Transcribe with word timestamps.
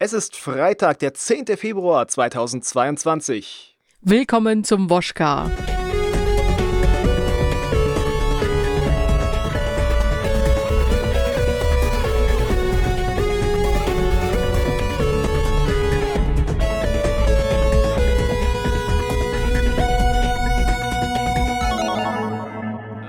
Es 0.00 0.12
ist 0.12 0.36
Freitag, 0.36 1.00
der 1.00 1.12
10. 1.12 1.56
Februar 1.56 2.06
2022. 2.06 3.76
Willkommen 4.00 4.62
zum 4.62 4.90
Woschka. 4.90 5.50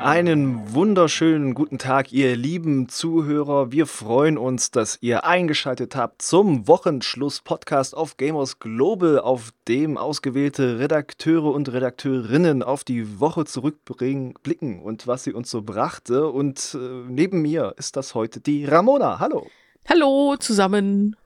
Einen 0.09 0.73
wunderschönen 0.73 1.53
guten 1.53 1.77
Tag, 1.77 2.11
ihr 2.11 2.35
lieben 2.35 2.89
Zuhörer. 2.89 3.71
Wir 3.71 3.85
freuen 3.85 4.39
uns, 4.39 4.71
dass 4.71 4.97
ihr 5.01 5.23
eingeschaltet 5.23 5.95
habt 5.95 6.23
zum 6.23 6.67
Wochenschluss-Podcast 6.67 7.95
auf 7.95 8.17
Gamers 8.17 8.57
Global, 8.57 9.19
auf 9.19 9.51
dem 9.67 9.99
ausgewählte 9.99 10.79
Redakteure 10.79 11.53
und 11.53 11.71
Redakteurinnen 11.71 12.63
auf 12.63 12.83
die 12.83 13.19
Woche 13.19 13.45
zurückblicken 13.45 14.81
und 14.81 15.05
was 15.05 15.25
sie 15.25 15.33
uns 15.33 15.51
so 15.51 15.61
brachte. 15.61 16.27
Und 16.27 16.73
äh, 16.73 17.03
neben 17.07 17.43
mir 17.43 17.75
ist 17.77 17.95
das 17.95 18.15
heute 18.15 18.39
die 18.39 18.65
Ramona. 18.65 19.19
Hallo. 19.19 19.45
Hallo 19.87 20.37
zusammen. 20.39 21.17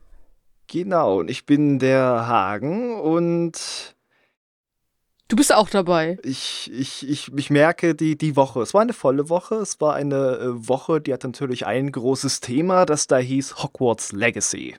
Genau, 0.67 1.21
und 1.21 1.29
ich 1.29 1.45
bin 1.45 1.79
der 1.79 2.27
Hagen 2.27 2.99
und 2.99 3.92
Du 5.29 5.35
bist 5.35 5.53
auch 5.53 5.69
dabei. 5.69 6.17
Ich, 6.23 6.69
ich, 6.73 7.07
ich, 7.07 7.31
ich 7.33 7.49
merke 7.49 7.95
die, 7.95 8.17
die 8.17 8.35
Woche. 8.35 8.61
Es 8.61 8.73
war 8.73 8.81
eine 8.81 8.93
volle 8.93 9.29
Woche. 9.29 9.55
Es 9.55 9.79
war 9.79 9.95
eine 9.95 10.37
äh, 10.37 10.67
Woche, 10.67 11.01
die 11.01 11.13
hat 11.13 11.23
natürlich 11.23 11.65
ein 11.65 11.91
großes 11.91 12.41
Thema, 12.41 12.85
das 12.85 13.07
da 13.07 13.17
hieß 13.17 13.63
Hogwarts 13.63 14.11
Legacy. 14.11 14.75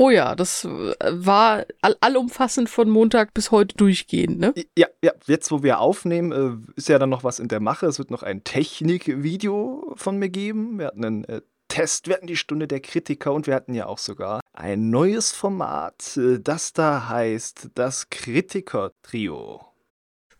Oh 0.00 0.10
ja, 0.10 0.34
das 0.36 0.64
äh, 0.64 0.94
war 1.10 1.66
all, 1.82 1.96
allumfassend 2.00 2.70
von 2.70 2.88
Montag 2.88 3.34
bis 3.34 3.50
heute 3.50 3.76
durchgehend, 3.76 4.38
ne? 4.38 4.54
Ja, 4.76 4.86
ja, 5.02 5.12
jetzt 5.26 5.50
wo 5.50 5.62
wir 5.62 5.80
aufnehmen, 5.80 6.32
äh, 6.32 6.78
ist 6.78 6.88
ja 6.88 6.98
dann 6.98 7.10
noch 7.10 7.24
was 7.24 7.40
in 7.40 7.48
der 7.48 7.60
Mache. 7.60 7.86
Es 7.86 7.98
wird 7.98 8.10
noch 8.10 8.22
ein 8.22 8.44
Technikvideo 8.44 9.92
von 9.96 10.18
mir 10.18 10.28
geben. 10.28 10.78
Wir 10.78 10.86
hatten 10.86 11.04
einen 11.04 11.24
Test, 11.68 12.08
wir 12.08 12.16
hatten 12.16 12.26
die 12.26 12.36
Stunde 12.36 12.66
der 12.66 12.80
Kritiker 12.80 13.32
und 13.32 13.46
wir 13.46 13.54
hatten 13.54 13.74
ja 13.74 13.86
auch 13.86 13.98
sogar 13.98 14.40
ein 14.52 14.90
neues 14.90 15.32
Format, 15.32 16.16
äh, 16.16 16.40
das 16.40 16.72
da 16.72 17.08
heißt 17.08 17.70
das 17.74 18.10
Kritiker-Trio. 18.10 19.60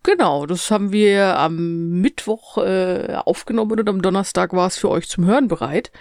Genau, 0.03 0.47
das 0.47 0.71
haben 0.71 0.91
wir 0.91 1.39
am 1.39 2.01
Mittwoch 2.01 2.59
äh, 2.59 3.15
aufgenommen 3.25 3.79
und 3.79 3.89
am 3.89 4.01
Donnerstag 4.01 4.55
war 4.55 4.67
es 4.67 4.79
für 4.79 4.89
euch 4.89 5.09
zum 5.09 5.27
Hören 5.27 5.49
bereit. 5.49 5.93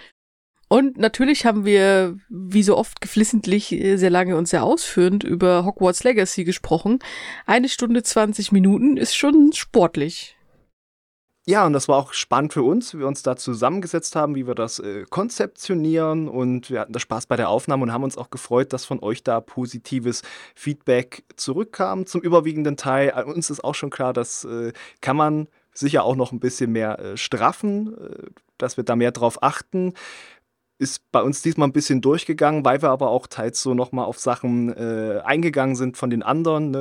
Und 0.69 0.97
natürlich 0.97 1.45
haben 1.45 1.65
wir, 1.65 2.17
wie 2.29 2.63
so 2.63 2.77
oft 2.77 3.01
geflissentlich, 3.01 3.71
äh, 3.71 3.97
sehr 3.97 4.09
lange 4.09 4.37
und 4.37 4.47
sehr 4.47 4.63
ausführend 4.63 5.23
über 5.23 5.65
Hogwarts 5.65 6.03
Legacy 6.03 6.43
gesprochen. 6.43 6.99
Eine 7.45 7.69
Stunde 7.69 8.03
20 8.03 8.51
Minuten 8.51 8.97
ist 8.97 9.15
schon 9.15 9.51
sportlich. 9.53 10.36
Ja, 11.49 11.65
und 11.65 11.71
das 11.71 11.87
war 11.87 11.95
auch 11.95 12.11
spannend 12.11 12.51
für 12.51 12.63
uns, 12.63 12.93
wie 12.93 12.99
wir 12.99 13.07
uns 13.07 13.23
da 13.23 13.37
zusammengesetzt 13.37 14.17
haben, 14.17 14.35
wie 14.35 14.47
wir 14.47 14.53
das 14.53 14.79
äh, 14.79 15.05
konzeptionieren 15.09 16.27
und 16.27 16.69
wir 16.69 16.81
hatten 16.81 16.91
da 16.91 16.99
Spaß 16.99 17.25
bei 17.27 17.37
der 17.37 17.47
Aufnahme 17.47 17.83
und 17.83 17.93
haben 17.93 18.03
uns 18.03 18.17
auch 18.17 18.29
gefreut, 18.29 18.73
dass 18.73 18.83
von 18.83 19.01
euch 19.01 19.23
da 19.23 19.39
positives 19.39 20.23
Feedback 20.55 21.23
zurückkam 21.37 22.05
zum 22.05 22.19
überwiegenden 22.21 22.75
Teil. 22.75 23.13
An 23.13 23.27
uns 23.27 23.49
ist 23.49 23.63
auch 23.63 23.75
schon 23.75 23.91
klar, 23.91 24.11
das 24.11 24.43
äh, 24.43 24.73
kann 24.99 25.15
man 25.15 25.47
sicher 25.73 26.03
auch 26.03 26.17
noch 26.17 26.33
ein 26.33 26.41
bisschen 26.41 26.73
mehr 26.73 26.99
äh, 26.99 27.15
straffen, 27.15 27.95
äh, 27.97 28.25
dass 28.57 28.75
wir 28.75 28.83
da 28.83 28.97
mehr 28.97 29.13
drauf 29.13 29.41
achten 29.41 29.93
ist 30.79 31.11
bei 31.11 31.21
uns 31.21 31.41
diesmal 31.41 31.67
ein 31.67 31.73
bisschen 31.73 32.01
durchgegangen, 32.01 32.63
weil 32.63 32.81
wir 32.81 32.89
aber 32.89 33.09
auch 33.09 33.27
teils 33.27 33.61
so 33.61 33.73
nochmal 33.73 34.05
auf 34.05 34.19
Sachen 34.19 34.71
äh, 34.73 35.21
eingegangen 35.23 35.75
sind 35.75 35.97
von 35.97 36.09
den 36.09 36.21
anderen, 36.21 36.71
ne, 36.71 36.79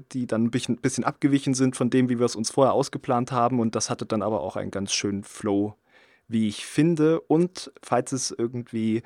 äh, 0.00 0.04
die 0.12 0.26
dann 0.26 0.44
ein 0.44 0.50
bisschen, 0.50 0.76
bisschen, 0.76 1.04
abgewichen 1.04 1.54
sind 1.54 1.74
von 1.74 1.88
dem, 1.88 2.10
wie 2.10 2.18
wir 2.18 2.26
es 2.26 2.36
uns 2.36 2.50
vorher 2.50 2.74
ausgeplant 2.74 3.32
haben. 3.32 3.58
Und 3.60 3.74
das 3.74 3.88
hatte 3.88 4.04
dann 4.04 4.22
aber 4.22 4.42
auch 4.42 4.56
einen 4.56 4.70
ganz 4.70 4.92
schönen 4.92 5.24
Flow, 5.24 5.74
wie 6.28 6.48
ich 6.48 6.66
finde. 6.66 7.20
Und 7.22 7.72
falls 7.82 8.12
es 8.12 8.34
irgendwie 8.36 9.02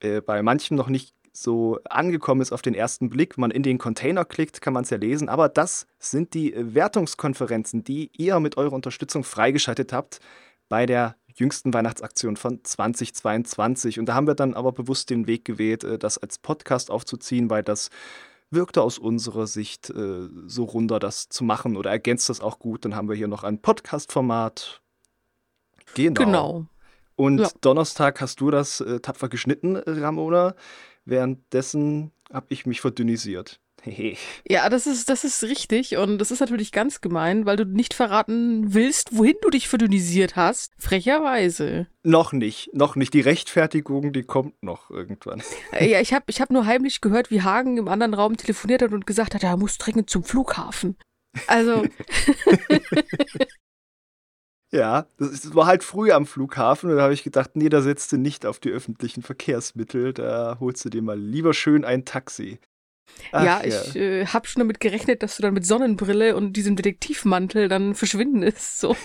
äh, 0.00 0.20
bei 0.20 0.42
manchen 0.42 0.76
noch 0.76 0.88
nicht 0.88 1.14
so 1.32 1.78
angekommen 1.88 2.42
ist 2.42 2.52
auf 2.52 2.62
den 2.62 2.74
ersten 2.74 3.08
Blick, 3.08 3.38
man 3.38 3.50
in 3.50 3.62
den 3.62 3.78
Container 3.78 4.24
klickt, 4.24 4.60
kann 4.60 4.74
man 4.74 4.84
es 4.84 4.90
ja 4.90 4.98
lesen. 4.98 5.30
Aber 5.30 5.48
das 5.48 5.86
sind 5.98 6.34
die 6.34 6.54
Wertungskonferenzen, 6.56 7.84
die 7.84 8.10
ihr 8.16 8.40
mit 8.40 8.58
eurer 8.58 8.74
Unterstützung 8.74 9.24
freigeschaltet 9.24 9.92
habt 9.92 10.20
bei 10.68 10.86
der 10.86 11.16
jüngsten 11.40 11.74
Weihnachtsaktion 11.74 12.36
von 12.36 12.62
2022. 12.62 13.98
Und 13.98 14.06
da 14.06 14.14
haben 14.14 14.26
wir 14.26 14.34
dann 14.34 14.54
aber 14.54 14.72
bewusst 14.72 15.10
den 15.10 15.26
Weg 15.26 15.44
gewählt, 15.44 15.82
äh, 15.82 15.98
das 15.98 16.18
als 16.18 16.38
Podcast 16.38 16.90
aufzuziehen, 16.90 17.50
weil 17.50 17.62
das 17.62 17.90
wirkte 18.50 18.82
aus 18.82 18.98
unserer 18.98 19.46
Sicht 19.46 19.90
äh, 19.90 20.28
so 20.46 20.64
runder, 20.64 20.98
das 20.98 21.28
zu 21.28 21.44
machen 21.44 21.76
oder 21.76 21.90
ergänzt 21.90 22.28
das 22.28 22.40
auch 22.40 22.58
gut. 22.58 22.84
Dann 22.84 22.94
haben 22.94 23.08
wir 23.08 23.16
hier 23.16 23.28
noch 23.28 23.44
ein 23.44 23.60
Podcast-Format. 23.60 24.80
Genau. 25.94 26.24
genau. 26.24 26.66
Und 27.16 27.38
ja. 27.38 27.50
Donnerstag 27.60 28.20
hast 28.20 28.40
du 28.40 28.50
das 28.50 28.80
äh, 28.80 29.00
tapfer 29.00 29.28
geschnitten, 29.28 29.76
Ramona. 29.76 30.54
Währenddessen 31.04 32.12
habe 32.32 32.46
ich 32.50 32.66
mich 32.66 32.80
verdünnisiert. 32.80 33.60
Ja, 34.48 34.68
das 34.68 34.86
ist, 34.86 35.08
das 35.08 35.24
ist 35.24 35.42
richtig 35.42 35.96
und 35.96 36.18
das 36.18 36.30
ist 36.30 36.40
natürlich 36.40 36.72
ganz 36.72 37.00
gemein, 37.00 37.46
weil 37.46 37.56
du 37.56 37.64
nicht 37.64 37.94
verraten 37.94 38.74
willst, 38.74 39.16
wohin 39.16 39.36
du 39.42 39.50
dich 39.50 39.68
verdünnisiert 39.68 40.36
hast. 40.36 40.72
Frecherweise. 40.78 41.86
Noch 42.02 42.32
nicht, 42.32 42.70
noch 42.72 42.96
nicht. 42.96 43.14
Die 43.14 43.20
Rechtfertigung, 43.20 44.12
die 44.12 44.22
kommt 44.22 44.62
noch 44.62 44.90
irgendwann. 44.90 45.42
ja, 45.72 46.00
ich 46.00 46.12
habe 46.12 46.24
ich 46.28 46.40
hab 46.40 46.50
nur 46.50 46.66
heimlich 46.66 47.00
gehört, 47.00 47.30
wie 47.30 47.42
Hagen 47.42 47.76
im 47.78 47.88
anderen 47.88 48.14
Raum 48.14 48.36
telefoniert 48.36 48.82
hat 48.82 48.92
und 48.92 49.06
gesagt 49.06 49.34
hat, 49.34 49.42
er 49.42 49.56
muss 49.56 49.78
dringend 49.78 50.10
zum 50.10 50.24
Flughafen. 50.24 50.96
Also. 51.46 51.84
Ja, 54.72 55.06
das 55.18 55.52
war 55.52 55.66
halt 55.66 55.82
früh 55.82 56.12
am 56.12 56.26
Flughafen 56.26 56.90
und 56.90 56.96
da 56.96 57.02
habe 57.02 57.14
ich 57.14 57.24
gedacht, 57.24 57.56
nee, 57.56 57.68
da 57.68 57.82
setzt 57.82 58.12
du 58.12 58.18
nicht 58.18 58.46
auf 58.46 58.60
die 58.60 58.70
öffentlichen 58.70 59.22
Verkehrsmittel, 59.22 60.12
da 60.12 60.58
holst 60.60 60.84
du 60.84 60.90
dir 60.90 61.02
mal 61.02 61.18
lieber 61.18 61.54
schön 61.54 61.84
ein 61.84 62.04
Taxi. 62.04 62.60
Ach, 63.32 63.44
ja, 63.44 63.60
ich 63.64 63.94
ja. 63.94 64.00
äh, 64.00 64.26
habe 64.26 64.46
schon 64.46 64.60
damit 64.60 64.80
gerechnet, 64.80 65.22
dass 65.22 65.36
du 65.36 65.42
dann 65.42 65.54
mit 65.54 65.64
Sonnenbrille 65.64 66.36
und 66.36 66.54
diesem 66.54 66.76
Detektivmantel 66.76 67.68
dann 67.68 67.94
verschwinden 67.94 68.42
ist. 68.42 68.80
So. 68.80 68.96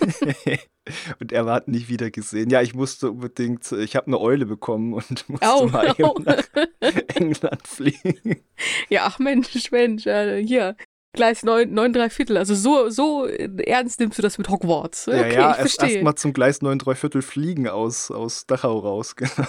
und 1.20 1.32
er 1.32 1.46
war 1.46 1.64
nicht 1.68 1.90
wieder 1.90 2.12
gesehen. 2.12 2.50
Ja, 2.50 2.62
ich 2.62 2.74
musste 2.74 3.12
unbedingt, 3.12 3.72
ich 3.72 3.96
habe 3.96 4.08
eine 4.08 4.20
Eule 4.20 4.46
bekommen 4.46 4.94
und 4.94 5.30
musste 5.30 5.48
oh, 5.48 5.68
mal 5.68 5.94
oh. 6.02 6.16
nach 6.24 6.44
England 7.16 7.68
fliegen. 7.68 8.42
Ja, 8.90 9.06
ach 9.06 9.20
Mensch, 9.20 9.72
Mensch, 9.72 10.06
äh, 10.06 10.44
hier. 10.44 10.76
Gleis 11.14 11.44
9, 11.44 11.74
9 11.74 11.94
3 11.94 12.10
Viertel. 12.10 12.38
Also 12.38 12.56
so, 12.56 12.90
so 12.90 13.26
ernst 13.26 14.02
nimmst 14.02 14.18
du 14.18 14.22
das 14.22 14.38
mit 14.38 14.50
Hogwarts. 14.50 15.08
Okay, 15.08 15.18
ja, 15.18 15.28
ja, 15.28 15.52
ich 15.54 15.60
erst, 15.60 15.82
erst 15.82 16.04
mal 16.04 16.16
zum 16.16 16.34
Gleis 16.34 16.62
9 16.62 16.78
3 16.78 16.96
Viertel 16.96 17.22
fliegen 17.22 17.70
aus, 17.70 18.12
aus 18.12 18.46
Dachau 18.48 18.80
raus, 18.80 19.16
genau. 19.16 19.48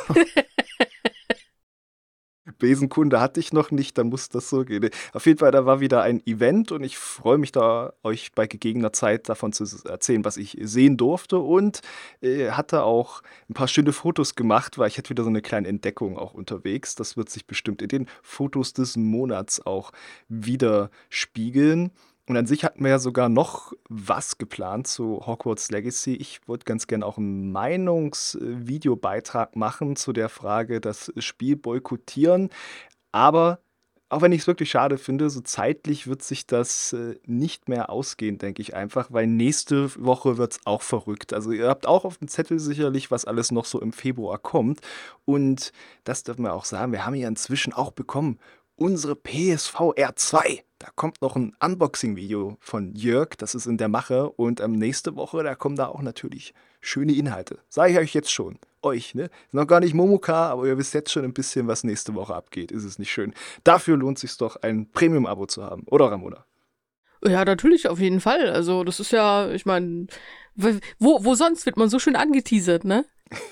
Besenkunde 2.58 3.20
hatte 3.20 3.40
ich 3.40 3.52
noch 3.52 3.70
nicht, 3.70 3.98
dann 3.98 4.08
muss 4.08 4.28
das 4.28 4.48
so 4.48 4.64
gehen. 4.64 4.90
Auf 5.12 5.26
jeden 5.26 5.38
Fall, 5.38 5.50
da 5.50 5.66
war 5.66 5.80
wieder 5.80 6.02
ein 6.02 6.24
Event 6.26 6.72
und 6.72 6.82
ich 6.82 6.98
freue 6.98 7.38
mich 7.38 7.52
da, 7.52 7.92
euch 8.02 8.32
bei 8.32 8.46
gegebener 8.46 8.92
Zeit 8.92 9.28
davon 9.28 9.52
zu 9.52 9.64
erzählen, 9.86 10.24
was 10.24 10.36
ich 10.36 10.56
sehen 10.60 10.96
durfte 10.96 11.38
und 11.38 11.80
äh, 12.20 12.50
hatte 12.50 12.82
auch 12.82 13.22
ein 13.48 13.54
paar 13.54 13.68
schöne 13.68 13.92
Fotos 13.92 14.34
gemacht, 14.34 14.78
weil 14.78 14.88
ich 14.88 14.98
hatte 14.98 15.10
wieder 15.10 15.22
so 15.22 15.28
eine 15.28 15.42
kleine 15.42 15.68
Entdeckung 15.68 16.16
auch 16.18 16.34
unterwegs. 16.34 16.94
Das 16.94 17.16
wird 17.16 17.30
sich 17.30 17.46
bestimmt 17.46 17.82
in 17.82 17.88
den 17.88 18.06
Fotos 18.22 18.72
des 18.72 18.96
Monats 18.96 19.64
auch 19.64 19.92
widerspiegeln. 20.28 21.90
Und 22.28 22.36
an 22.36 22.46
sich 22.46 22.64
hatten 22.64 22.82
wir 22.82 22.90
ja 22.90 22.98
sogar 22.98 23.28
noch 23.28 23.72
was 23.88 24.38
geplant 24.38 24.88
zu 24.88 25.24
Hogwarts 25.26 25.70
Legacy. 25.70 26.14
Ich 26.14 26.40
wollte 26.46 26.64
ganz 26.64 26.88
gerne 26.88 27.06
auch 27.06 27.18
einen 27.18 27.52
Meinungsvideobeitrag 27.52 29.54
machen 29.54 29.94
zu 29.94 30.12
der 30.12 30.28
Frage, 30.28 30.80
das 30.80 31.12
Spiel 31.18 31.54
boykottieren. 31.56 32.50
Aber 33.12 33.60
auch 34.08 34.22
wenn 34.22 34.32
ich 34.32 34.42
es 34.42 34.46
wirklich 34.46 34.70
schade 34.70 34.98
finde, 34.98 35.30
so 35.30 35.40
zeitlich 35.40 36.06
wird 36.06 36.22
sich 36.22 36.46
das 36.46 36.92
äh, 36.92 37.16
nicht 37.26 37.68
mehr 37.68 37.90
ausgehen, 37.90 38.38
denke 38.38 38.62
ich 38.62 38.74
einfach, 38.74 39.08
weil 39.10 39.26
nächste 39.26 39.94
Woche 39.96 40.36
wird 40.36 40.52
es 40.52 40.60
auch 40.64 40.82
verrückt. 40.82 41.32
Also 41.32 41.50
ihr 41.50 41.68
habt 41.68 41.86
auch 41.86 42.04
auf 42.04 42.18
dem 42.18 42.28
Zettel 42.28 42.60
sicherlich, 42.60 43.10
was 43.10 43.24
alles 43.24 43.50
noch 43.50 43.64
so 43.64 43.80
im 43.80 43.92
Februar 43.92 44.38
kommt. 44.38 44.80
Und 45.24 45.72
das 46.04 46.22
dürfen 46.22 46.44
wir 46.44 46.54
auch 46.54 46.64
sagen, 46.64 46.92
wir 46.92 47.04
haben 47.04 47.14
ja 47.14 47.28
inzwischen 47.28 47.72
auch 47.72 47.90
bekommen 47.90 48.38
unsere 48.76 49.16
PSV 49.16 49.74
R2. 49.96 50.62
Da 50.78 50.88
kommt 50.94 51.22
noch 51.22 51.36
ein 51.36 51.56
Unboxing-Video 51.58 52.58
von 52.60 52.94
Jörg, 52.94 53.30
das 53.38 53.54
ist 53.54 53.66
in 53.66 53.78
der 53.78 53.88
Mache. 53.88 54.30
Und 54.30 54.60
ähm, 54.60 54.72
nächste 54.72 55.16
Woche, 55.16 55.42
da 55.42 55.54
kommen 55.54 55.76
da 55.76 55.86
auch 55.86 56.02
natürlich 56.02 56.54
schöne 56.80 57.14
Inhalte. 57.14 57.58
Sage 57.68 57.92
ich 57.92 57.98
euch 57.98 58.14
jetzt 58.14 58.30
schon. 58.30 58.58
Euch, 58.82 59.14
ne? 59.14 59.24
Ist 59.24 59.54
noch 59.54 59.66
gar 59.66 59.80
nicht 59.80 59.94
Momoka, 59.94 60.50
aber 60.50 60.66
ihr 60.66 60.78
wisst 60.78 60.94
jetzt 60.94 61.10
schon 61.10 61.24
ein 61.24 61.32
bisschen, 61.32 61.66
was 61.66 61.82
nächste 61.82 62.14
Woche 62.14 62.34
abgeht. 62.34 62.70
Ist 62.70 62.84
es 62.84 62.98
nicht 62.98 63.10
schön? 63.10 63.34
Dafür 63.64 63.96
lohnt 63.96 64.18
es 64.18 64.22
sich 64.22 64.36
doch, 64.36 64.56
ein 64.62 64.90
Premium-Abo 64.92 65.46
zu 65.46 65.64
haben. 65.64 65.84
Oder, 65.86 66.10
Ramona? 66.12 66.44
Ja, 67.24 67.44
natürlich, 67.44 67.88
auf 67.88 67.98
jeden 67.98 68.20
Fall. 68.20 68.50
Also, 68.50 68.84
das 68.84 69.00
ist 69.00 69.10
ja, 69.10 69.50
ich 69.50 69.64
meine, 69.64 70.06
wo, 70.54 71.24
wo 71.24 71.34
sonst 71.34 71.66
wird 71.66 71.78
man 71.78 71.88
so 71.88 71.98
schön 71.98 72.16
angeteasert, 72.16 72.84
ne? 72.84 73.06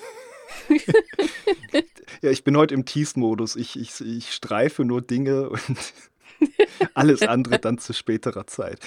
ja, 2.21 2.29
ich 2.31 2.43
bin 2.43 2.57
heute 2.57 2.73
im 2.73 2.85
Tease-Modus. 2.85 3.55
Ich, 3.55 3.79
ich, 3.79 4.01
ich 4.01 4.33
streife 4.33 4.85
nur 4.85 5.01
Dinge 5.01 5.49
und 5.49 5.93
alles 6.93 7.21
andere 7.21 7.59
dann 7.59 7.77
zu 7.77 7.93
späterer 7.93 8.47
Zeit. 8.47 8.79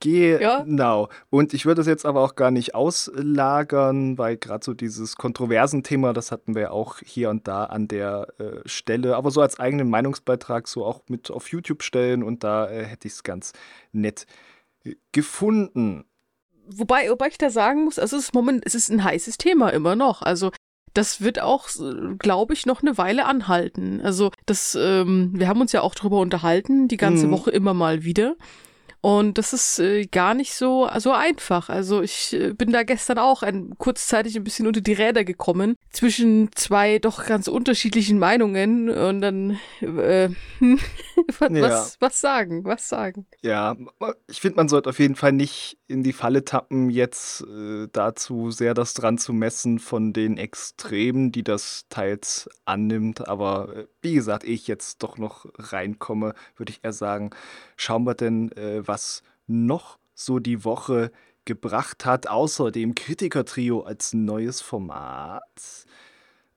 Genau. 0.00 1.02
Ja. 1.02 1.08
Und 1.28 1.52
ich 1.52 1.66
würde 1.66 1.80
das 1.80 1.86
jetzt 1.86 2.06
aber 2.06 2.22
auch 2.22 2.34
gar 2.34 2.50
nicht 2.50 2.74
auslagern, 2.74 4.16
weil 4.16 4.38
gerade 4.38 4.64
so 4.64 4.72
dieses 4.72 5.16
kontroversen 5.16 5.82
Thema, 5.82 6.14
das 6.14 6.32
hatten 6.32 6.54
wir 6.54 6.72
auch 6.72 6.98
hier 7.04 7.28
und 7.28 7.46
da 7.46 7.64
an 7.64 7.86
der 7.86 8.28
äh, 8.38 8.66
Stelle, 8.66 9.16
aber 9.16 9.30
so 9.30 9.42
als 9.42 9.60
eigenen 9.60 9.90
Meinungsbeitrag 9.90 10.68
so 10.68 10.86
auch 10.86 11.02
mit 11.08 11.30
auf 11.30 11.48
YouTube 11.48 11.82
stellen 11.82 12.22
und 12.22 12.44
da 12.44 12.70
äh, 12.70 12.84
hätte 12.84 13.08
ich 13.08 13.14
es 13.14 13.22
ganz 13.22 13.52
nett 13.92 14.26
äh, 14.84 14.94
gefunden. 15.12 16.06
Wobei, 16.66 17.10
wobei 17.10 17.28
ich 17.28 17.36
da 17.36 17.50
sagen 17.50 17.84
muss, 17.84 17.98
also 17.98 18.16
es 18.16 18.24
ist, 18.24 18.34
Moment, 18.34 18.64
es 18.64 18.74
ist 18.74 18.90
ein 18.90 19.04
heißes 19.04 19.36
Thema 19.36 19.68
immer 19.70 19.96
noch. 19.96 20.22
Also 20.22 20.50
das 20.94 21.20
wird 21.20 21.40
auch, 21.40 21.68
glaube 22.18 22.54
ich, 22.54 22.66
noch 22.66 22.82
eine 22.82 22.98
Weile 22.98 23.26
anhalten. 23.26 24.00
Also 24.02 24.30
das, 24.46 24.76
ähm, 24.80 25.30
wir 25.34 25.48
haben 25.48 25.60
uns 25.60 25.72
ja 25.72 25.82
auch 25.82 25.94
darüber 25.94 26.18
unterhalten, 26.18 26.88
die 26.88 26.96
ganze 26.96 27.26
mhm. 27.26 27.32
Woche 27.32 27.50
immer 27.50 27.74
mal 27.74 28.04
wieder. 28.04 28.36
Und 29.02 29.38
das 29.38 29.52
ist 29.52 29.78
äh, 29.78 30.06
gar 30.06 30.34
nicht 30.34 30.54
so, 30.54 30.88
so 30.98 31.12
einfach. 31.12 31.70
Also 31.70 32.02
ich 32.02 32.34
äh, 32.34 32.52
bin 32.52 32.70
da 32.70 32.82
gestern 32.82 33.18
auch 33.18 33.42
ein, 33.42 33.74
kurzzeitig 33.78 34.36
ein 34.36 34.44
bisschen 34.44 34.66
unter 34.66 34.82
die 34.82 34.92
Räder 34.92 35.24
gekommen 35.24 35.76
zwischen 35.90 36.50
zwei 36.54 36.98
doch 36.98 37.24
ganz 37.24 37.48
unterschiedlichen 37.48 38.18
Meinungen 38.18 38.90
und 38.90 39.22
dann 39.22 39.58
äh, 39.80 40.28
was, 41.38 41.50
ja. 41.50 41.86
was, 42.00 42.20
sagen, 42.20 42.64
was 42.64 42.88
sagen. 42.88 43.26
Ja, 43.42 43.74
ich 44.28 44.40
finde, 44.40 44.56
man 44.56 44.68
sollte 44.68 44.90
auf 44.90 44.98
jeden 44.98 45.16
Fall 45.16 45.32
nicht 45.32 45.78
in 45.88 46.02
die 46.02 46.12
Falle 46.12 46.44
tappen, 46.44 46.90
jetzt 46.90 47.42
äh, 47.42 47.88
dazu 47.92 48.50
sehr 48.50 48.74
das 48.74 48.94
dran 48.94 49.18
zu 49.18 49.32
messen 49.32 49.78
von 49.78 50.12
den 50.12 50.36
Extremen, 50.36 51.32
die 51.32 51.42
das 51.42 51.86
teils 51.88 52.48
annimmt. 52.64 53.28
Aber 53.28 53.74
äh, 53.74 53.86
wie 54.02 54.14
gesagt, 54.14 54.44
ich 54.44 54.68
jetzt 54.68 55.02
doch 55.02 55.18
noch 55.18 55.46
reinkomme, 55.58 56.34
würde 56.56 56.72
ich 56.72 56.80
eher 56.82 56.92
sagen, 56.92 57.30
schauen 57.76 58.04
wir 58.04 58.14
denn, 58.14 58.52
äh, 58.52 58.86
was 58.90 59.22
noch 59.46 59.98
so 60.14 60.40
die 60.40 60.64
Woche 60.64 61.12
gebracht 61.44 62.04
hat, 62.04 62.26
außer 62.26 62.72
dem 62.72 62.96
Kritikertrio 62.96 63.82
als 63.82 64.12
neues 64.12 64.60
Format. 64.60 65.86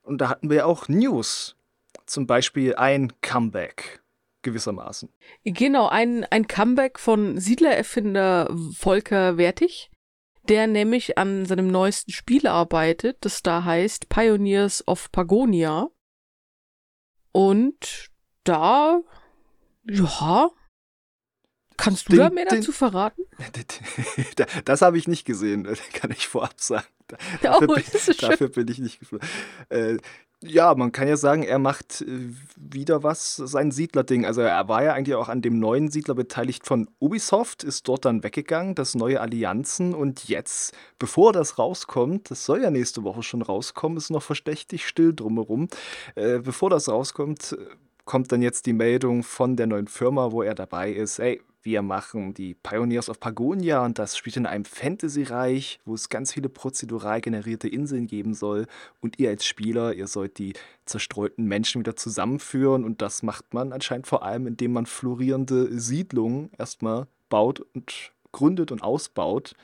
Und 0.02 0.18
da 0.20 0.30
hatten 0.30 0.50
wir 0.50 0.66
auch 0.66 0.88
News. 0.88 1.56
Zum 2.08 2.26
Beispiel 2.26 2.76
ein 2.76 3.14
Comeback 3.22 4.02
gewissermaßen. 4.42 5.10
Genau, 5.46 5.88
ein, 5.88 6.26
ein 6.26 6.48
Comeback 6.48 7.00
von 7.00 7.40
Siedlererfinder 7.40 8.54
Volker 8.76 9.38
Wertig, 9.38 9.92
der 10.50 10.66
nämlich 10.68 11.18
an 11.18 11.46
seinem 11.46 11.68
neuesten 11.68 12.12
Spiel 12.12 12.48
arbeitet, 12.48 13.18
das 13.22 13.44
da 13.44 13.64
heißt 13.64 14.10
Pioneers 14.10 14.86
of 14.88 15.12
Pagonia. 15.12 15.88
Und 17.32 18.10
da, 18.44 19.02
ja, 19.90 20.50
Kannst 21.78 22.08
du 22.08 22.14
den, 22.14 22.20
da 22.20 22.30
mehr 22.30 22.46
dazu 22.46 22.72
den, 22.72 22.74
verraten? 22.74 23.24
Das 24.66 24.82
habe 24.82 24.98
ich 24.98 25.08
nicht 25.08 25.26
gesehen, 25.26 25.68
kann 25.94 26.12
ich 26.12 26.28
vorab 26.28 26.60
sagen. 26.60 26.86
Dafür, 27.42 27.70
oh, 27.70 27.76
bin, 27.76 27.84
dafür 28.20 28.50
bin, 28.50 28.68
ich 28.70 28.80
nicht 28.80 29.00
geflogen. 29.00 29.28
Äh, 29.70 29.98
ja, 30.46 30.74
man 30.76 30.92
kann 30.92 31.08
ja 31.08 31.16
sagen, 31.16 31.44
er 31.44 31.60
macht 31.60 32.02
äh, 32.02 32.06
wieder 32.56 33.04
was, 33.04 33.36
sein 33.36 33.72
Siedler-Ding. 33.72 34.26
Also 34.26 34.42
er 34.42 34.68
war 34.68 34.84
ja 34.84 34.94
eigentlich 34.94 35.16
auch 35.16 35.30
an 35.30 35.42
dem 35.42 35.60
neuen 35.60 35.90
Siedler 35.90 36.16
beteiligt 36.16 36.66
von 36.66 36.90
Ubisoft, 37.00 37.64
ist 37.64 37.88
dort 37.88 38.06
dann 38.06 38.24
weggegangen, 38.24 38.76
das 38.76 38.96
neue 38.96 39.22
Allianzen 39.22 39.94
und 39.94 40.28
jetzt, 40.28 40.74
bevor 41.00 41.34
das 41.34 41.60
rauskommt, 41.60 42.32
das 42.32 42.46
soll 42.46 42.62
ja 42.62 42.72
nächste 42.72 43.04
Woche 43.04 43.24
schon 43.24 43.42
rauskommen, 43.42 43.98
ist 43.98 44.10
noch 44.10 44.24
verstechtig 44.24 44.88
still 44.88 45.14
drumherum, 45.14 45.68
äh, 46.16 46.40
bevor 46.40 46.70
das 46.70 46.90
rauskommt, 46.90 47.56
kommt 48.06 48.32
dann 48.32 48.42
jetzt 48.42 48.66
die 48.66 48.74
Meldung 48.74 49.24
von 49.24 49.56
der 49.56 49.68
neuen 49.68 49.88
Firma, 49.88 50.32
wo 50.32 50.44
er 50.44 50.56
dabei 50.56 50.92
ist, 50.92 51.20
ey, 51.20 51.42
wir 51.64 51.82
machen 51.82 52.34
die 52.34 52.56
Pioneers 52.56 53.10
of 53.10 53.20
Pagonia 53.20 53.86
und 53.86 53.98
das 53.98 54.18
spielt 54.18 54.36
in 54.38 54.46
einem 54.46 54.66
Fantasy-Reich, 54.66 55.80
wo 55.86 55.94
es 55.96 56.10
ganz 56.10 56.34
viele 56.34 56.50
prozedural 56.50 57.22
generierte 57.22 57.70
Inseln 57.70 58.06
geben 58.06 58.34
soll. 58.34 58.68
Und 59.00 59.18
ihr 59.18 59.30
als 59.30 59.46
Spieler, 59.46 59.94
ihr 59.94 60.08
sollt 60.08 60.38
die 60.38 60.54
zerstreuten 60.86 61.46
Menschen 61.46 61.80
wieder 61.80 61.96
zusammenführen. 61.96 62.84
Und 62.84 63.02
das 63.02 63.24
macht 63.24 63.54
man 63.54 63.72
anscheinend 63.72 64.08
vor 64.08 64.24
allem, 64.24 64.46
indem 64.46 64.74
man 64.74 64.86
florierende 64.86 65.80
Siedlungen 65.80 66.52
erstmal 66.58 67.08
baut 67.30 67.62
und 67.74 68.12
gründet 68.34 68.72
und 68.72 68.84
ausbaut. 68.84 69.56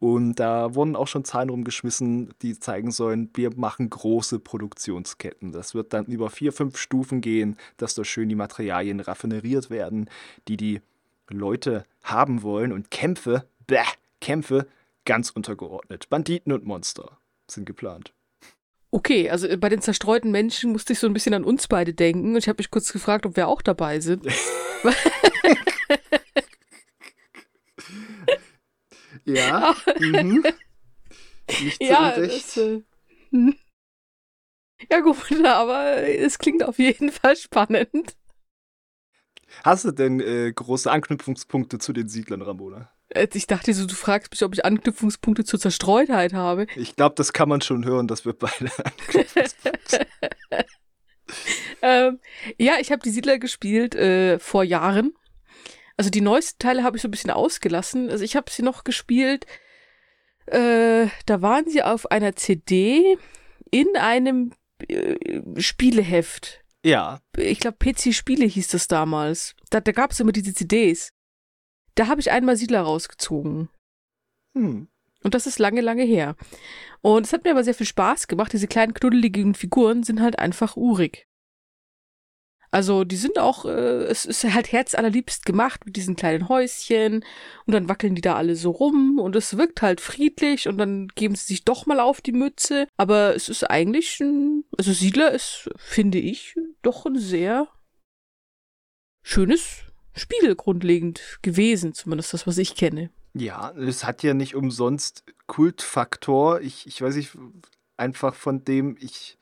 Und 0.00 0.36
da 0.36 0.76
wurden 0.76 0.94
auch 0.94 1.08
schon 1.08 1.24
Zahlen 1.24 1.50
rumgeschmissen, 1.50 2.32
die 2.42 2.56
zeigen 2.56 2.92
sollen, 2.92 3.30
wir 3.34 3.50
machen 3.56 3.90
große 3.90 4.38
Produktionsketten. 4.38 5.50
Das 5.50 5.74
wird 5.74 5.92
dann 5.92 6.06
über 6.06 6.30
vier, 6.30 6.52
fünf 6.52 6.76
Stufen 6.76 7.20
gehen, 7.20 7.56
dass 7.78 7.96
da 7.96 8.04
schön 8.04 8.28
die 8.28 8.36
Materialien 8.36 9.00
raffineriert 9.00 9.70
werden, 9.70 10.08
die 10.46 10.56
die 10.56 10.80
Leute 11.36 11.84
haben 12.02 12.42
wollen 12.42 12.72
und 12.72 12.90
Kämpfe, 12.90 13.44
bäh, 13.66 13.82
Kämpfe 14.20 14.66
ganz 15.04 15.30
untergeordnet. 15.30 16.08
Banditen 16.08 16.52
und 16.52 16.64
Monster 16.64 17.18
sind 17.46 17.66
geplant. 17.66 18.12
Okay, 18.90 19.28
also 19.28 19.46
bei 19.58 19.68
den 19.68 19.82
zerstreuten 19.82 20.30
Menschen 20.30 20.72
musste 20.72 20.94
ich 20.94 20.98
so 20.98 21.06
ein 21.06 21.12
bisschen 21.12 21.34
an 21.34 21.44
uns 21.44 21.68
beide 21.68 21.92
denken 21.92 22.30
und 22.32 22.38
ich 22.38 22.48
habe 22.48 22.58
mich 22.58 22.70
kurz 22.70 22.90
gefragt, 22.92 23.26
ob 23.26 23.36
wir 23.36 23.48
auch 23.48 23.60
dabei 23.60 24.00
sind. 24.00 24.24
ja. 29.26 29.74
mhm. 29.98 30.42
Nicht 31.62 31.82
ja, 31.82 32.18
das, 32.18 32.56
äh, 32.56 32.82
hm. 33.30 33.54
ja 34.90 35.00
gut, 35.00 35.16
aber 35.44 35.96
es 36.08 36.38
klingt 36.38 36.62
auf 36.62 36.78
jeden 36.78 37.10
Fall 37.10 37.36
spannend. 37.36 38.16
Hast 39.64 39.84
du 39.84 39.92
denn 39.92 40.20
äh, 40.20 40.52
große 40.52 40.90
Anknüpfungspunkte 40.90 41.78
zu 41.78 41.92
den 41.92 42.08
Siedlern, 42.08 42.42
Ramona? 42.42 42.90
Äh, 43.10 43.28
ich 43.32 43.46
dachte 43.46 43.72
so, 43.74 43.86
du 43.86 43.94
fragst 43.94 44.30
mich, 44.30 44.42
ob 44.42 44.54
ich 44.54 44.64
Anknüpfungspunkte 44.64 45.44
zur 45.44 45.60
Zerstreutheit 45.60 46.32
habe. 46.32 46.66
Ich 46.76 46.96
glaube, 46.96 47.14
das 47.16 47.32
kann 47.32 47.48
man 47.48 47.60
schon 47.60 47.84
hören, 47.84 48.06
dass 48.08 48.24
wir 48.24 48.34
beide 48.34 48.70
ähm, 51.82 52.20
ja, 52.58 52.74
ich 52.80 52.90
habe 52.92 53.02
die 53.02 53.10
Siedler 53.10 53.38
gespielt 53.38 53.94
äh, 53.94 54.38
vor 54.38 54.64
Jahren. 54.64 55.14
Also 55.96 56.10
die 56.10 56.20
neuesten 56.20 56.58
Teile 56.60 56.84
habe 56.84 56.96
ich 56.96 57.02
so 57.02 57.08
ein 57.08 57.10
bisschen 57.10 57.30
ausgelassen. 57.30 58.08
Also 58.10 58.24
ich 58.24 58.36
habe 58.36 58.50
sie 58.50 58.62
noch 58.62 58.84
gespielt. 58.84 59.46
Äh, 60.46 61.08
da 61.26 61.42
waren 61.42 61.68
sie 61.68 61.82
auf 61.82 62.10
einer 62.10 62.36
CD 62.36 63.18
in 63.70 63.88
einem 63.96 64.52
äh, 64.88 65.16
Spieleheft. 65.60 66.64
Ja. 66.84 67.20
Ich 67.36 67.60
glaube, 67.60 67.78
PC-Spiele 67.78 68.46
hieß 68.46 68.68
das 68.68 68.88
damals. 68.88 69.54
Da, 69.70 69.80
da 69.80 69.92
gab 69.92 70.12
es 70.12 70.20
immer 70.20 70.32
diese 70.32 70.54
CDs. 70.54 71.10
Da 71.94 72.06
habe 72.06 72.20
ich 72.20 72.30
einmal 72.30 72.56
Siedler 72.56 72.82
rausgezogen. 72.82 73.68
Hm. 74.56 74.88
Und 75.22 75.34
das 75.34 75.46
ist 75.46 75.58
lange, 75.58 75.80
lange 75.80 76.04
her. 76.04 76.36
Und 77.00 77.26
es 77.26 77.32
hat 77.32 77.44
mir 77.44 77.50
aber 77.50 77.64
sehr 77.64 77.74
viel 77.74 77.86
Spaß 77.86 78.28
gemacht. 78.28 78.52
Diese 78.52 78.68
kleinen 78.68 78.94
knuddeligen 78.94 79.54
Figuren 79.54 80.02
sind 80.02 80.20
halt 80.20 80.38
einfach 80.38 80.76
urig. 80.76 81.27
Also 82.70 83.04
die 83.04 83.16
sind 83.16 83.38
auch, 83.38 83.64
äh, 83.64 84.04
es 84.04 84.24
ist 84.26 84.44
halt 84.44 84.72
herzallerliebst 84.72 85.46
gemacht 85.46 85.86
mit 85.86 85.96
diesen 85.96 86.16
kleinen 86.16 86.48
Häuschen 86.48 87.24
und 87.64 87.72
dann 87.72 87.88
wackeln 87.88 88.14
die 88.14 88.20
da 88.20 88.36
alle 88.36 88.56
so 88.56 88.70
rum 88.70 89.18
und 89.18 89.34
es 89.36 89.56
wirkt 89.56 89.80
halt 89.80 90.00
friedlich 90.00 90.68
und 90.68 90.76
dann 90.78 91.08
geben 91.08 91.34
sie 91.34 91.46
sich 91.46 91.64
doch 91.64 91.86
mal 91.86 92.00
auf 92.00 92.20
die 92.20 92.32
Mütze. 92.32 92.86
Aber 92.96 93.34
es 93.34 93.48
ist 93.48 93.64
eigentlich 93.64 94.20
ein, 94.20 94.64
also 94.76 94.92
Siedler 94.92 95.32
ist, 95.32 95.70
finde 95.76 96.18
ich, 96.18 96.56
doch 96.82 97.06
ein 97.06 97.18
sehr 97.18 97.68
schönes 99.22 99.84
Spiel 100.14 100.54
grundlegend 100.54 101.38
gewesen, 101.42 101.94
zumindest 101.94 102.34
das, 102.34 102.46
was 102.46 102.58
ich 102.58 102.74
kenne. 102.74 103.10
Ja, 103.34 103.70
es 103.72 104.04
hat 104.04 104.22
ja 104.22 104.34
nicht 104.34 104.54
umsonst 104.54 105.24
Kultfaktor. 105.46 106.60
Ich, 106.60 106.86
ich 106.86 107.00
weiß 107.00 107.16
nicht, 107.16 107.30
einfach 107.96 108.34
von 108.34 108.64
dem 108.64 108.96
ich 109.00 109.37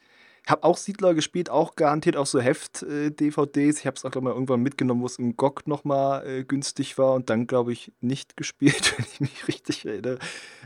habe 0.46 0.64
auch 0.64 0.76
Siedler 0.76 1.14
gespielt, 1.14 1.50
auch 1.50 1.74
garantiert 1.74 2.16
auch 2.16 2.26
so 2.26 2.40
Heft-DVDs. 2.40 3.80
ich 3.80 3.86
habe 3.86 3.96
es 3.96 4.04
auch, 4.04 4.10
glaube 4.10 4.28
ich, 4.28 4.34
irgendwann 4.34 4.62
mitgenommen, 4.62 5.02
wo 5.02 5.06
es 5.06 5.18
im 5.18 5.36
GOG 5.36 5.66
nochmal 5.66 6.26
äh, 6.26 6.44
günstig 6.44 6.98
war 6.98 7.14
und 7.14 7.30
dann, 7.30 7.46
glaube 7.46 7.72
ich, 7.72 7.92
nicht 8.00 8.36
gespielt, 8.36 8.94
wenn 8.96 9.06
ich 9.06 9.20
mich 9.20 9.48
richtig 9.48 9.84
erinnere, 9.84 10.18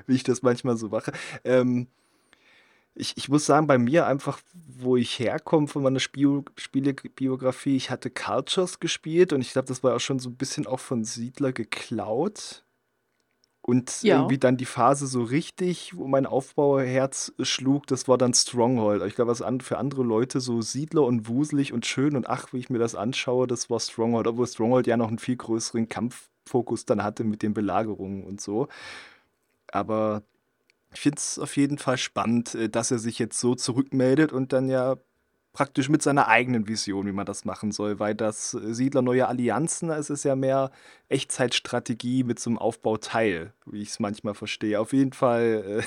wie 0.07 0.15
ich 0.15 0.23
das 0.23 0.43
manchmal 0.43 0.77
so 0.77 0.89
mache. 0.89 1.13
Ähm, 1.45 1.89
ich, 2.95 3.17
ich 3.17 3.29
muss 3.29 3.47
sagen, 3.47 3.67
bei 3.67 3.79
mir 3.79 4.07
einfach, 4.07 4.41
wo 4.53 4.97
ich 4.97 5.19
herkomme 5.19 5.69
von 5.69 5.83
meiner 5.83 6.01
Spiel 6.01 6.43
Spielebiografie, 6.57 7.77
ich 7.77 7.91
hatte 7.91 8.11
Cultures 8.11 8.81
gespielt 8.81 9.33
und 9.33 9.41
ich 9.41 9.53
glaube, 9.53 9.69
das 9.69 9.83
war 9.83 9.95
auch 9.97 10.01
schon 10.01 10.19
so 10.19 10.29
ein 10.29 10.37
bisschen 10.37 10.67
auch 10.67 10.81
von 10.81 11.05
Siedler 11.05 11.53
geklaut. 11.53 12.65
Und 13.71 14.03
ja. 14.03 14.17
irgendwie 14.17 14.37
dann 14.37 14.57
die 14.57 14.65
Phase 14.65 15.07
so 15.07 15.23
richtig, 15.23 15.97
wo 15.97 16.09
mein 16.09 16.27
Aufbauherz 16.27 17.33
schlug, 17.41 17.87
das 17.87 18.09
war 18.09 18.19
dann 18.19 18.35
Stronghold. 18.35 19.01
Ich 19.05 19.15
glaube, 19.15 19.31
was 19.31 19.45
für 19.63 19.79
andere 19.79 20.03
Leute 20.03 20.41
so 20.41 20.61
Siedler 20.61 21.05
und 21.05 21.29
wuselig 21.29 21.73
und 21.73 21.87
schön 21.87 22.17
und 22.17 22.29
ach, 22.29 22.53
wie 22.53 22.59
ich 22.59 22.69
mir 22.69 22.81
das 22.81 22.97
anschaue, 22.97 23.47
das 23.47 23.71
war 23.71 23.79
Stronghold, 23.79 24.27
obwohl 24.27 24.49
Stronghold 24.49 24.89
ja 24.89 24.97
noch 24.97 25.07
einen 25.07 25.21
viel 25.21 25.37
größeren 25.37 25.89
Kampffokus 25.89 26.85
dann 26.85 27.05
hatte 27.05 27.23
mit 27.23 27.43
den 27.43 27.55
Belagerungen 27.55 28.25
und 28.25 28.41
so. 28.41 28.67
Aber 29.69 30.25
Ich 30.93 31.01
finde 31.01 31.19
es 31.19 31.39
auf 31.39 31.57
jeden 31.57 31.79
Fall 31.79 31.99
spannend, 31.99 32.55
äh, 32.57 32.69
dass 32.69 32.91
er 32.91 32.99
sich 32.99 33.19
jetzt 33.21 33.39
so 33.41 33.55
zurückmeldet 33.55 34.33
und 34.33 34.53
dann 34.53 34.69
ja 34.69 34.97
praktisch 35.53 35.89
mit 35.89 36.03
seiner 36.03 36.29
eigenen 36.29 36.69
Vision, 36.69 37.07
wie 37.07 37.13
man 37.13 37.27
das 37.27 37.45
machen 37.45 37.73
soll, 37.73 37.99
weil 37.99 38.15
das 38.15 38.51
Siedler 38.51 39.03
neue 39.03 39.27
Allianzen, 39.27 39.89
da 39.89 39.97
ist 39.97 40.11
es 40.11 40.25
ja 40.25 40.37
mehr 40.37 40.71
Echtzeitstrategie 41.09 42.23
mit 42.25 42.39
so 42.39 42.51
einem 42.51 42.59
Aufbauteil, 42.59 43.53
wie 43.67 43.83
ich 43.83 43.89
es 43.91 44.01
manchmal 44.01 44.35
verstehe. 44.35 44.81
Auf 44.81 44.93
jeden 44.93 45.13
Fall 45.13 45.81
äh, 45.81 45.83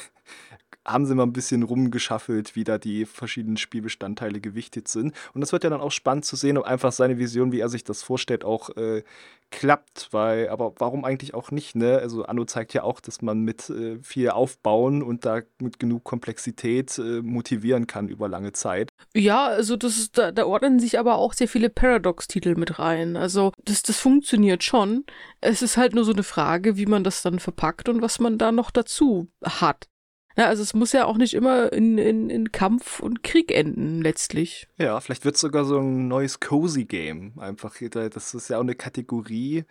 haben 0.86 1.06
sie 1.06 1.16
mal 1.16 1.24
ein 1.24 1.34
bisschen 1.34 1.64
rumgeschaffelt, 1.64 2.56
wie 2.56 2.64
da 2.64 2.78
die 2.78 3.06
verschiedenen 3.06 3.58
Spielbestandteile 3.58 4.42
gewichtet 4.42 4.88
sind. 4.88 5.14
Und 5.34 5.42
das 5.42 5.52
wird 5.52 5.64
ja 5.64 5.70
dann 5.70 5.82
auch 5.82 5.92
spannend 5.92 6.26
zu 6.26 6.36
sehen, 6.36 6.58
ob 6.58 6.66
einfach 6.66 6.92
seine 6.92 7.18
Vision, 7.18 7.52
wie 7.52 7.60
er 7.60 7.70
sich 7.70 7.84
das 7.84 8.04
vorstellt, 8.04 8.44
auch 8.44 8.70
äh, 8.76 9.04
klappt. 9.52 10.10
Weil, 10.12 10.50
aber 10.50 10.74
warum 10.78 11.06
eigentlich 11.06 11.34
auch 11.34 11.52
nicht, 11.52 11.76
ne? 11.76 12.00
Also 12.00 12.26
Anno 12.26 12.46
zeigt 12.46 12.74
ja 12.74 12.84
auch, 12.84 13.00
dass 13.00 13.22
man 13.22 13.42
mit 13.42 13.70
äh, 13.70 13.98
viel 14.02 14.30
Aufbauen 14.30 15.04
und 15.04 15.26
da 15.26 15.42
mit 15.60 15.80
genug 15.80 16.04
Komplexität 16.04 16.98
äh, 16.98 17.22
motivieren 17.22 17.88
kann 17.88 18.10
über 18.10 18.28
lange 18.28 18.52
Zeit. 18.52 18.90
Ja, 19.16 19.46
also 19.48 19.78
das 19.78 19.98
ist, 19.98 20.18
da, 20.18 20.32
da 20.32 20.46
ordnen 20.46 20.80
sich 20.80 21.00
aber 21.00 21.16
auch 21.16 21.34
sehr 21.34 21.48
viele 21.48 21.70
Paradox-Titel 21.70 22.56
mit 22.56 22.80
rein. 22.80 23.16
Also 23.16 23.52
das, 23.64 23.84
das 23.84 24.00
funktioniert 24.00 24.64
schon. 24.64 25.06
Es 25.40 25.62
ist 25.62 25.78
halt 25.78 25.94
nur 25.94 26.04
so 26.04 26.14
eine 26.14 26.24
Frage, 26.24 26.78
wie 26.78 26.86
man 26.86 27.04
das 27.04 27.22
dann 27.22 27.40
verpackt 27.40 27.88
und 27.90 28.02
was 28.02 28.20
man 28.20 28.38
da 28.38 28.52
noch 28.52 28.72
dazu 28.72 29.28
hat. 29.44 29.88
Ja, 30.36 30.48
also 30.48 30.64
es 30.64 30.74
muss 30.74 30.94
ja 30.94 31.06
auch 31.06 31.18
nicht 31.18 31.34
immer 31.34 31.72
in, 31.72 31.98
in, 31.98 32.30
in 32.30 32.52
Kampf 32.52 33.00
und 33.00 33.24
Krieg 33.24 33.52
enden, 33.52 34.02
letztlich. 34.02 34.68
Ja, 34.78 35.00
vielleicht 35.00 35.26
wird 35.26 35.36
es 35.36 35.42
sogar 35.42 35.66
so 35.66 35.80
ein 35.80 36.08
neues 36.08 36.40
Cozy 36.40 36.86
Game. 36.86 37.34
Einfach, 37.38 37.76
das 37.92 38.34
ist 38.34 38.50
ja 38.50 38.58
auch 38.58 38.62
eine 38.62 38.76
Kategorie, 38.76 39.66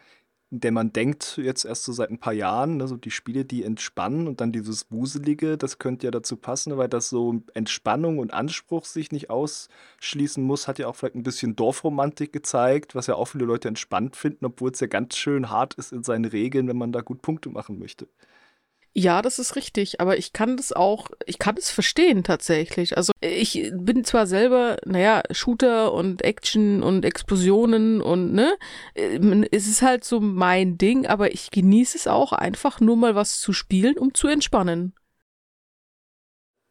in 0.52 0.60
der 0.60 0.70
man 0.70 0.92
denkt, 0.92 1.38
jetzt 1.42 1.64
erst 1.64 1.84
so 1.84 1.92
seit 1.92 2.10
ein 2.10 2.18
paar 2.18 2.34
Jahren, 2.34 2.82
also 2.82 2.98
die 2.98 3.10
Spiele, 3.10 3.46
die 3.46 3.64
entspannen 3.64 4.28
und 4.28 4.42
dann 4.42 4.52
dieses 4.52 4.90
Wuselige, 4.90 5.56
das 5.56 5.78
könnte 5.78 6.06
ja 6.06 6.10
dazu 6.10 6.36
passen, 6.36 6.76
weil 6.76 6.90
das 6.90 7.08
so 7.08 7.42
Entspannung 7.54 8.18
und 8.18 8.34
Anspruch 8.34 8.84
sich 8.84 9.12
nicht 9.12 9.30
ausschließen 9.30 10.44
muss, 10.44 10.68
hat 10.68 10.78
ja 10.78 10.88
auch 10.88 10.94
vielleicht 10.94 11.14
ein 11.14 11.22
bisschen 11.22 11.56
Dorfromantik 11.56 12.34
gezeigt, 12.34 12.94
was 12.94 13.06
ja 13.06 13.14
auch 13.14 13.28
viele 13.28 13.46
Leute 13.46 13.68
entspannt 13.68 14.14
finden, 14.14 14.44
obwohl 14.44 14.70
es 14.70 14.80
ja 14.80 14.88
ganz 14.88 15.16
schön 15.16 15.48
hart 15.48 15.72
ist 15.74 15.90
in 15.90 16.02
seinen 16.02 16.26
Regeln, 16.26 16.68
wenn 16.68 16.76
man 16.76 16.92
da 16.92 17.00
gut 17.00 17.22
Punkte 17.22 17.48
machen 17.48 17.78
möchte. 17.78 18.06
Ja, 18.94 19.22
das 19.22 19.38
ist 19.38 19.56
richtig, 19.56 20.02
aber 20.02 20.18
ich 20.18 20.34
kann 20.34 20.58
das 20.58 20.70
auch, 20.70 21.08
ich 21.24 21.38
kann 21.38 21.56
es 21.56 21.70
verstehen 21.70 22.24
tatsächlich. 22.24 22.94
Also 22.98 23.12
ich 23.22 23.72
bin 23.74 24.04
zwar 24.04 24.26
selber, 24.26 24.76
naja, 24.84 25.22
Shooter 25.30 25.94
und 25.94 26.22
Action 26.22 26.82
und 26.82 27.02
Explosionen 27.02 28.02
und 28.02 28.34
ne, 28.34 28.54
es 29.50 29.66
ist 29.66 29.80
halt 29.80 30.04
so 30.04 30.20
mein 30.20 30.76
Ding, 30.76 31.06
aber 31.06 31.32
ich 31.32 31.50
genieße 31.50 31.96
es 31.96 32.06
auch 32.06 32.34
einfach 32.34 32.80
nur 32.80 32.96
mal 32.96 33.14
was 33.14 33.40
zu 33.40 33.54
spielen, 33.54 33.96
um 33.96 34.12
zu 34.12 34.28
entspannen. 34.28 34.94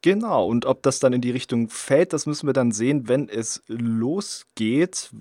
Genau, 0.03 0.45
und 0.45 0.65
ob 0.65 0.83
das 0.83 0.99
dann 0.99 1.13
in 1.13 1.21
die 1.21 1.31
Richtung 1.31 1.69
fällt, 1.69 2.13
das 2.13 2.27
müssen 2.27 2.45
wir 2.45 2.53
dann 2.53 2.71
sehen, 2.71 3.07
wenn 3.07 3.29
es 3.29 3.63
losgeht. 3.65 5.11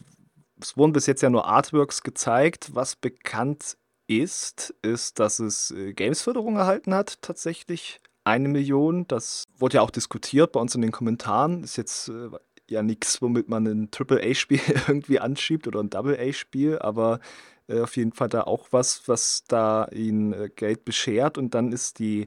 Es 0.61 0.77
wurden 0.77 0.93
bis 0.93 1.07
jetzt 1.07 1.23
ja 1.23 1.31
nur 1.31 1.47
Artworks 1.47 2.03
gezeigt, 2.03 2.75
was 2.75 2.95
bekannt 2.97 3.79
ist, 4.11 4.75
ist, 4.83 5.21
dass 5.21 5.39
es 5.39 5.71
äh, 5.71 5.93
Games-Förderung 5.93 6.57
erhalten 6.57 6.93
hat, 6.93 7.23
tatsächlich 7.23 8.01
eine 8.25 8.49
Million. 8.49 9.07
Das 9.07 9.45
wurde 9.57 9.77
ja 9.77 9.83
auch 9.83 9.91
diskutiert 9.91 10.53
bei 10.53 10.61
uns 10.61 10.75
in 10.75 10.83
den 10.83 10.91
Kommentaren. 10.91 11.63
Ist 11.63 11.77
jetzt 11.77 12.09
äh, 12.09 12.31
ja 12.69 12.83
nichts, 12.83 13.23
womit 13.23 13.49
man 13.49 13.67
ein 13.67 13.91
Triple-A-Spiel 13.91 14.61
irgendwie 14.89 15.21
anschiebt 15.21 15.69
oder 15.69 15.81
ein 15.81 15.91
Double-A-Spiel, 15.91 16.81
aber 16.81 17.21
äh, 17.69 17.81
auf 17.81 17.97
jeden 17.97 18.13
Fall 18.13 18.29
da 18.29 18.43
auch 18.43 18.67
was, 18.73 19.07
was 19.07 19.45
da 19.47 19.87
ihnen 19.93 20.33
äh, 20.33 20.51
Geld 20.55 20.85
beschert. 20.85 21.39
Und 21.39 21.55
dann 21.55 21.71
ist 21.71 22.01
die 22.01 22.27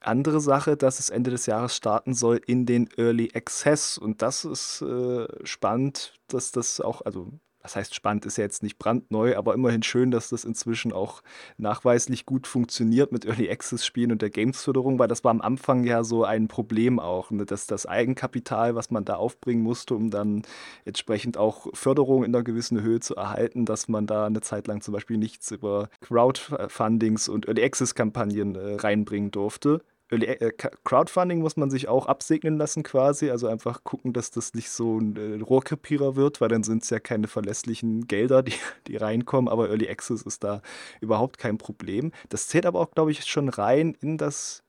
andere 0.00 0.40
Sache, 0.40 0.78
dass 0.78 0.98
es 0.98 1.10
Ende 1.10 1.30
des 1.30 1.44
Jahres 1.44 1.76
starten 1.76 2.14
soll 2.14 2.40
in 2.46 2.64
den 2.64 2.88
Early 2.96 3.32
Access. 3.34 3.98
Und 3.98 4.22
das 4.22 4.46
ist 4.46 4.80
äh, 4.80 5.26
spannend, 5.44 6.14
dass 6.28 6.52
das 6.52 6.80
auch, 6.80 7.02
also 7.02 7.32
was 7.62 7.76
heißt 7.76 7.94
spannend, 7.94 8.24
ist 8.26 8.38
ja 8.38 8.44
jetzt 8.44 8.62
nicht 8.62 8.78
brandneu, 8.78 9.36
aber 9.36 9.54
immerhin 9.54 9.82
schön, 9.82 10.10
dass 10.10 10.28
das 10.28 10.44
inzwischen 10.44 10.92
auch 10.92 11.22
nachweislich 11.56 12.24
gut 12.24 12.46
funktioniert 12.46 13.12
mit 13.12 13.24
Early 13.24 13.50
Access 13.50 13.84
Spielen 13.84 14.12
und 14.12 14.22
der 14.22 14.30
Games-Förderung, 14.30 14.98
weil 14.98 15.08
das 15.08 15.24
war 15.24 15.30
am 15.30 15.40
Anfang 15.40 15.84
ja 15.84 16.04
so 16.04 16.24
ein 16.24 16.48
Problem 16.48 17.00
auch, 17.00 17.30
ne? 17.30 17.44
dass 17.46 17.66
das 17.66 17.86
Eigenkapital, 17.86 18.74
was 18.74 18.90
man 18.90 19.04
da 19.04 19.16
aufbringen 19.16 19.62
musste, 19.62 19.94
um 19.94 20.10
dann 20.10 20.42
entsprechend 20.84 21.36
auch 21.36 21.66
Förderung 21.74 22.24
in 22.24 22.34
einer 22.34 22.44
gewissen 22.44 22.80
Höhe 22.80 23.00
zu 23.00 23.16
erhalten, 23.16 23.64
dass 23.64 23.88
man 23.88 24.06
da 24.06 24.26
eine 24.26 24.40
Zeit 24.40 24.66
lang 24.66 24.80
zum 24.80 24.94
Beispiel 24.94 25.18
nichts 25.18 25.50
über 25.50 25.88
Crowdfundings 26.00 27.28
und 27.28 27.46
Early 27.48 27.64
Access 27.64 27.94
Kampagnen 27.94 28.54
äh, 28.54 28.74
reinbringen 28.74 29.30
durfte. 29.30 29.82
Äh, 30.10 30.52
Crowdfunding 30.84 31.40
muss 31.40 31.56
man 31.56 31.70
sich 31.70 31.88
auch 31.88 32.06
absegnen 32.06 32.56
lassen 32.56 32.82
quasi, 32.82 33.30
also 33.30 33.46
einfach 33.46 33.84
gucken, 33.84 34.12
dass 34.12 34.30
das 34.30 34.54
nicht 34.54 34.70
so 34.70 34.98
ein 34.98 35.16
äh, 35.16 35.42
Rohrkrepierer 35.42 36.16
wird, 36.16 36.40
weil 36.40 36.48
dann 36.48 36.62
sind 36.62 36.82
es 36.82 36.90
ja 36.90 36.98
keine 36.98 37.28
verlässlichen 37.28 38.06
Gelder, 38.06 38.42
die, 38.42 38.54
die 38.86 38.96
reinkommen, 38.96 39.48
aber 39.48 39.68
Early 39.68 39.88
Access 39.88 40.22
ist 40.22 40.44
da 40.44 40.62
überhaupt 41.00 41.38
kein 41.38 41.58
Problem. 41.58 42.12
Das 42.28 42.48
zählt 42.48 42.66
aber 42.66 42.80
auch, 42.80 42.90
glaube 42.92 43.10
ich, 43.10 43.24
schon 43.26 43.48
rein 43.48 43.96
in 44.00 44.18
das 44.18 44.62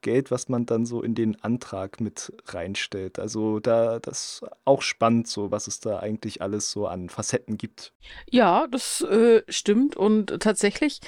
Geld, 0.00 0.30
was 0.30 0.48
man 0.48 0.64
dann 0.64 0.86
so 0.86 1.02
in 1.02 1.14
den 1.14 1.42
Antrag 1.42 2.00
mit 2.00 2.32
reinstellt. 2.46 3.18
Also 3.18 3.58
da 3.58 3.98
das 3.98 4.44
auch 4.64 4.82
spannend, 4.82 5.26
so 5.26 5.50
was 5.50 5.66
es 5.66 5.80
da 5.80 5.98
eigentlich 5.98 6.40
alles 6.40 6.70
so 6.70 6.86
an 6.86 7.08
Facetten 7.08 7.58
gibt. 7.58 7.92
Ja, 8.30 8.68
das 8.68 9.00
äh, 9.02 9.42
stimmt 9.48 9.96
und 9.96 10.38
tatsächlich 10.40 11.00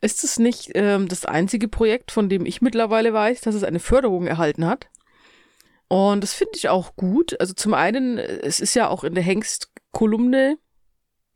ist 0.00 0.24
es 0.24 0.38
nicht 0.38 0.70
ähm, 0.74 1.08
das 1.08 1.24
einzige 1.24 1.68
Projekt, 1.68 2.10
von 2.10 2.28
dem 2.28 2.46
ich 2.46 2.62
mittlerweile 2.62 3.12
weiß, 3.12 3.40
dass 3.40 3.54
es 3.54 3.64
eine 3.64 3.80
Förderung 3.80 4.26
erhalten 4.26 4.66
hat? 4.66 4.88
Und 5.88 6.22
das 6.22 6.34
finde 6.34 6.52
ich 6.56 6.68
auch 6.68 6.96
gut. 6.96 7.38
Also 7.40 7.54
zum 7.54 7.74
einen, 7.74 8.18
es 8.18 8.60
ist 8.60 8.74
ja 8.74 8.88
auch 8.88 9.04
in 9.04 9.14
der 9.14 9.22
Hengst-Kolumne, 9.22 10.58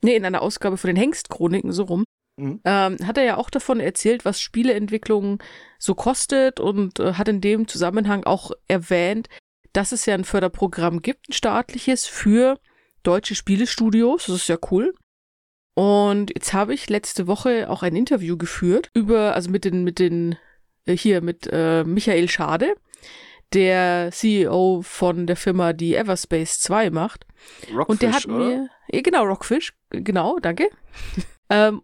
nee, 0.01 0.15
in 0.15 0.25
einer 0.25 0.41
Ausgabe 0.41 0.77
von 0.77 0.89
den 0.89 0.97
Hengst-Chroniken 0.97 1.71
so 1.71 1.83
rum, 1.83 2.03
mhm. 2.37 2.59
ähm, 2.65 2.97
hat 3.05 3.17
er 3.17 3.23
ja 3.23 3.37
auch 3.37 3.49
davon 3.49 3.79
erzählt, 3.79 4.25
was 4.25 4.41
Spieleentwicklung 4.41 5.41
so 5.79 5.95
kostet 5.95 6.59
und 6.59 6.99
äh, 6.99 7.13
hat 7.13 7.29
in 7.29 7.41
dem 7.41 7.67
Zusammenhang 7.67 8.25
auch 8.25 8.51
erwähnt, 8.67 9.29
dass 9.73 9.93
es 9.93 10.05
ja 10.05 10.15
ein 10.15 10.25
Förderprogramm 10.25 11.01
gibt, 11.01 11.29
ein 11.29 11.33
staatliches 11.33 12.05
für 12.05 12.59
deutsche 13.03 13.35
Spielestudios. 13.35 14.25
Das 14.25 14.35
ist 14.35 14.49
ja 14.49 14.57
cool. 14.69 14.93
Und 15.73 16.31
jetzt 16.35 16.53
habe 16.53 16.73
ich 16.73 16.89
letzte 16.89 17.27
Woche 17.27 17.69
auch 17.69 17.83
ein 17.83 17.95
Interview 17.95 18.37
geführt 18.37 18.89
über, 18.93 19.35
also 19.35 19.49
mit 19.49 19.65
den, 19.65 19.83
mit 19.83 19.99
den, 19.99 20.37
äh, 20.85 20.95
hier 20.95 21.21
mit 21.21 21.47
äh, 21.51 21.83
Michael 21.83 22.29
Schade, 22.29 22.75
der 23.53 24.09
CEO 24.11 24.81
von 24.83 25.27
der 25.27 25.35
Firma, 25.35 25.73
die 25.73 25.95
Everspace 25.95 26.59
2 26.59 26.89
macht. 26.89 27.25
Rockfish, 27.73 27.87
Und 27.87 28.01
der 28.01 28.13
hat 28.13 28.25
oder? 28.25 28.37
mir, 28.37 28.69
ja, 28.91 29.01
genau, 29.01 29.23
Rockfish, 29.23 29.73
genau, 29.89 30.39
danke. 30.39 30.69
ähm, 31.49 31.81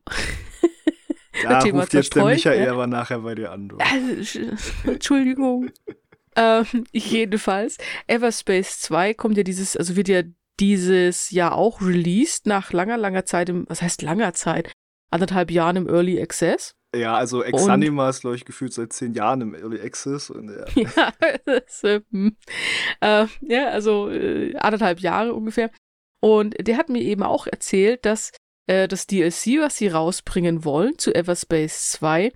Da 1.43 1.59
Thema 1.59 1.81
ruft 1.81 1.93
jetzt 1.93 2.15
der 2.15 2.23
zerstreut, 2.23 2.35
Michael 2.35 2.65
ja. 2.65 2.71
aber 2.71 2.87
nachher 2.87 3.19
bei 3.19 3.35
dir 3.35 3.51
an. 3.51 3.71
Also, 3.77 4.39
Entschuldigung. 4.85 5.69
ähm, 6.35 6.65
jedenfalls, 6.91 7.77
Everspace 8.07 8.79
2 8.79 9.13
kommt 9.13 9.37
ja 9.37 9.43
dieses, 9.43 9.77
also 9.77 9.95
wird 9.95 10.07
ja 10.07 10.23
dieses 10.59 11.31
Jahr 11.31 11.55
auch 11.55 11.81
released 11.81 12.45
nach 12.45 12.73
langer, 12.73 12.97
langer 12.97 13.25
Zeit, 13.25 13.49
im, 13.49 13.65
was 13.69 13.81
heißt 13.81 14.01
langer 14.01 14.33
Zeit? 14.33 14.71
Anderthalb 15.11 15.51
Jahren 15.51 15.75
im 15.75 15.87
Early 15.87 16.21
Access. 16.21 16.73
Ja, 16.95 17.15
also 17.15 17.43
Exanima 17.43 18.09
ist, 18.09 18.21
glaube 18.21 18.35
ich, 18.35 18.45
gefühlt 18.45 18.73
seit 18.73 18.93
zehn 18.93 19.13
Jahren 19.13 19.41
im 19.41 19.53
Early 19.53 19.79
Access. 19.81 20.29
Und, 20.29 20.49
ja. 20.49 20.65
Ja, 20.75 21.13
das, 21.45 21.83
äh, 21.83 22.01
äh, 23.01 23.27
ja 23.41 23.69
also 23.69 24.09
äh, 24.09 24.55
anderthalb 24.57 24.99
Jahre 24.99 25.33
ungefähr. 25.33 25.69
Und 26.19 26.55
der 26.59 26.77
hat 26.77 26.89
mir 26.89 27.01
eben 27.01 27.23
auch 27.23 27.45
erzählt, 27.45 28.05
dass 28.05 28.31
äh, 28.67 28.87
das 28.87 29.05
DLC, 29.05 29.61
was 29.61 29.77
sie 29.77 29.89
rausbringen 29.89 30.65
wollen 30.65 30.97
zu 30.97 31.13
Everspace 31.13 31.91
2, 31.91 32.31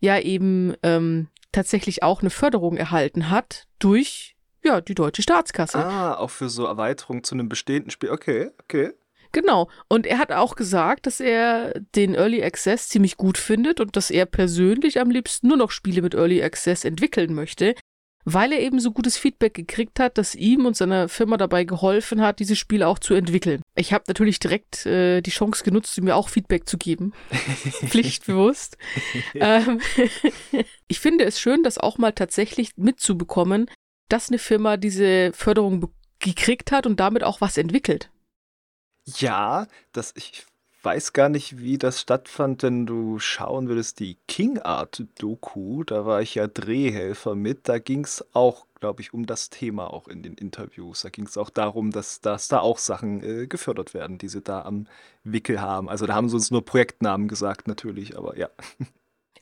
ja 0.00 0.18
eben 0.20 0.74
ähm, 0.82 1.28
tatsächlich 1.52 2.02
auch 2.02 2.20
eine 2.20 2.30
Förderung 2.30 2.76
erhalten 2.76 3.30
hat 3.30 3.66
durch 3.78 4.35
ja, 4.66 4.80
die 4.80 4.94
deutsche 4.94 5.22
Staatskasse. 5.22 5.78
Ah, 5.78 6.14
auch 6.14 6.30
für 6.30 6.48
so 6.48 6.66
Erweiterung 6.66 7.24
zu 7.24 7.34
einem 7.34 7.48
bestehenden 7.48 7.90
Spiel. 7.90 8.10
Okay, 8.10 8.50
okay. 8.62 8.92
Genau. 9.32 9.68
Und 9.88 10.06
er 10.06 10.18
hat 10.18 10.32
auch 10.32 10.56
gesagt, 10.56 11.06
dass 11.06 11.20
er 11.20 11.78
den 11.94 12.14
Early 12.14 12.42
Access 12.42 12.88
ziemlich 12.88 13.16
gut 13.16 13.38
findet 13.38 13.80
und 13.80 13.96
dass 13.96 14.10
er 14.10 14.26
persönlich 14.26 15.00
am 15.00 15.10
liebsten 15.10 15.48
nur 15.48 15.56
noch 15.56 15.70
Spiele 15.70 16.02
mit 16.02 16.14
Early 16.14 16.42
Access 16.42 16.84
entwickeln 16.84 17.34
möchte, 17.34 17.74
weil 18.24 18.52
er 18.52 18.60
eben 18.60 18.80
so 18.80 18.90
gutes 18.90 19.16
Feedback 19.16 19.54
gekriegt 19.54 20.00
hat, 20.00 20.18
das 20.18 20.34
ihm 20.34 20.66
und 20.66 20.76
seiner 20.76 21.08
Firma 21.08 21.36
dabei 21.36 21.64
geholfen 21.64 22.20
hat, 22.20 22.40
diese 22.40 22.56
Spiele 22.56 22.88
auch 22.88 22.98
zu 22.98 23.14
entwickeln. 23.14 23.62
Ich 23.76 23.92
habe 23.92 24.04
natürlich 24.08 24.40
direkt 24.40 24.84
äh, 24.84 25.20
die 25.20 25.30
Chance 25.30 25.62
genutzt, 25.62 25.96
ihm 25.96 26.08
auch 26.10 26.28
Feedback 26.28 26.68
zu 26.68 26.76
geben. 26.76 27.12
Pflichtbewusst. 27.86 28.78
ähm, 29.34 29.80
ich 30.88 30.98
finde 30.98 31.24
es 31.24 31.38
schön, 31.38 31.62
das 31.62 31.78
auch 31.78 31.98
mal 31.98 32.12
tatsächlich 32.12 32.70
mitzubekommen, 32.76 33.70
dass 34.08 34.28
eine 34.28 34.38
Firma 34.38 34.76
diese 34.76 35.32
Förderung 35.32 35.92
gekriegt 36.18 36.72
hat 36.72 36.86
und 36.86 37.00
damit 37.00 37.24
auch 37.24 37.40
was 37.40 37.56
entwickelt. 37.56 38.10
Ja, 39.04 39.66
das, 39.92 40.12
ich 40.16 40.44
weiß 40.86 41.12
gar 41.12 41.28
nicht, 41.28 41.58
wie 41.58 41.78
das 41.78 42.00
stattfand, 42.00 42.62
wenn 42.62 42.86
du 42.86 43.18
schauen 43.18 43.68
würdest, 43.68 43.98
die 43.98 44.18
King 44.28 44.60
Art 44.60 45.04
Doku, 45.18 45.82
da 45.82 46.06
war 46.06 46.22
ich 46.22 46.36
ja 46.36 46.46
Drehhelfer 46.46 47.34
mit, 47.34 47.68
da 47.68 47.78
ging 47.80 48.04
es 48.04 48.24
auch, 48.34 48.66
glaube 48.78 49.02
ich, 49.02 49.12
um 49.12 49.26
das 49.26 49.50
Thema 49.50 49.92
auch 49.92 50.06
in 50.06 50.22
den 50.22 50.34
Interviews. 50.34 51.02
Da 51.02 51.08
ging 51.08 51.26
es 51.26 51.36
auch 51.36 51.50
darum, 51.50 51.90
dass, 51.90 52.20
dass 52.20 52.46
da 52.46 52.60
auch 52.60 52.78
Sachen 52.78 53.22
äh, 53.22 53.46
gefördert 53.48 53.94
werden, 53.94 54.18
die 54.18 54.28
sie 54.28 54.42
da 54.42 54.62
am 54.62 54.86
Wickel 55.24 55.60
haben. 55.60 55.88
Also 55.88 56.06
da 56.06 56.14
haben 56.14 56.28
sie 56.28 56.36
uns 56.36 56.52
nur 56.52 56.64
Projektnamen 56.64 57.26
gesagt 57.26 57.66
natürlich, 57.66 58.16
aber 58.16 58.38
ja. 58.38 58.48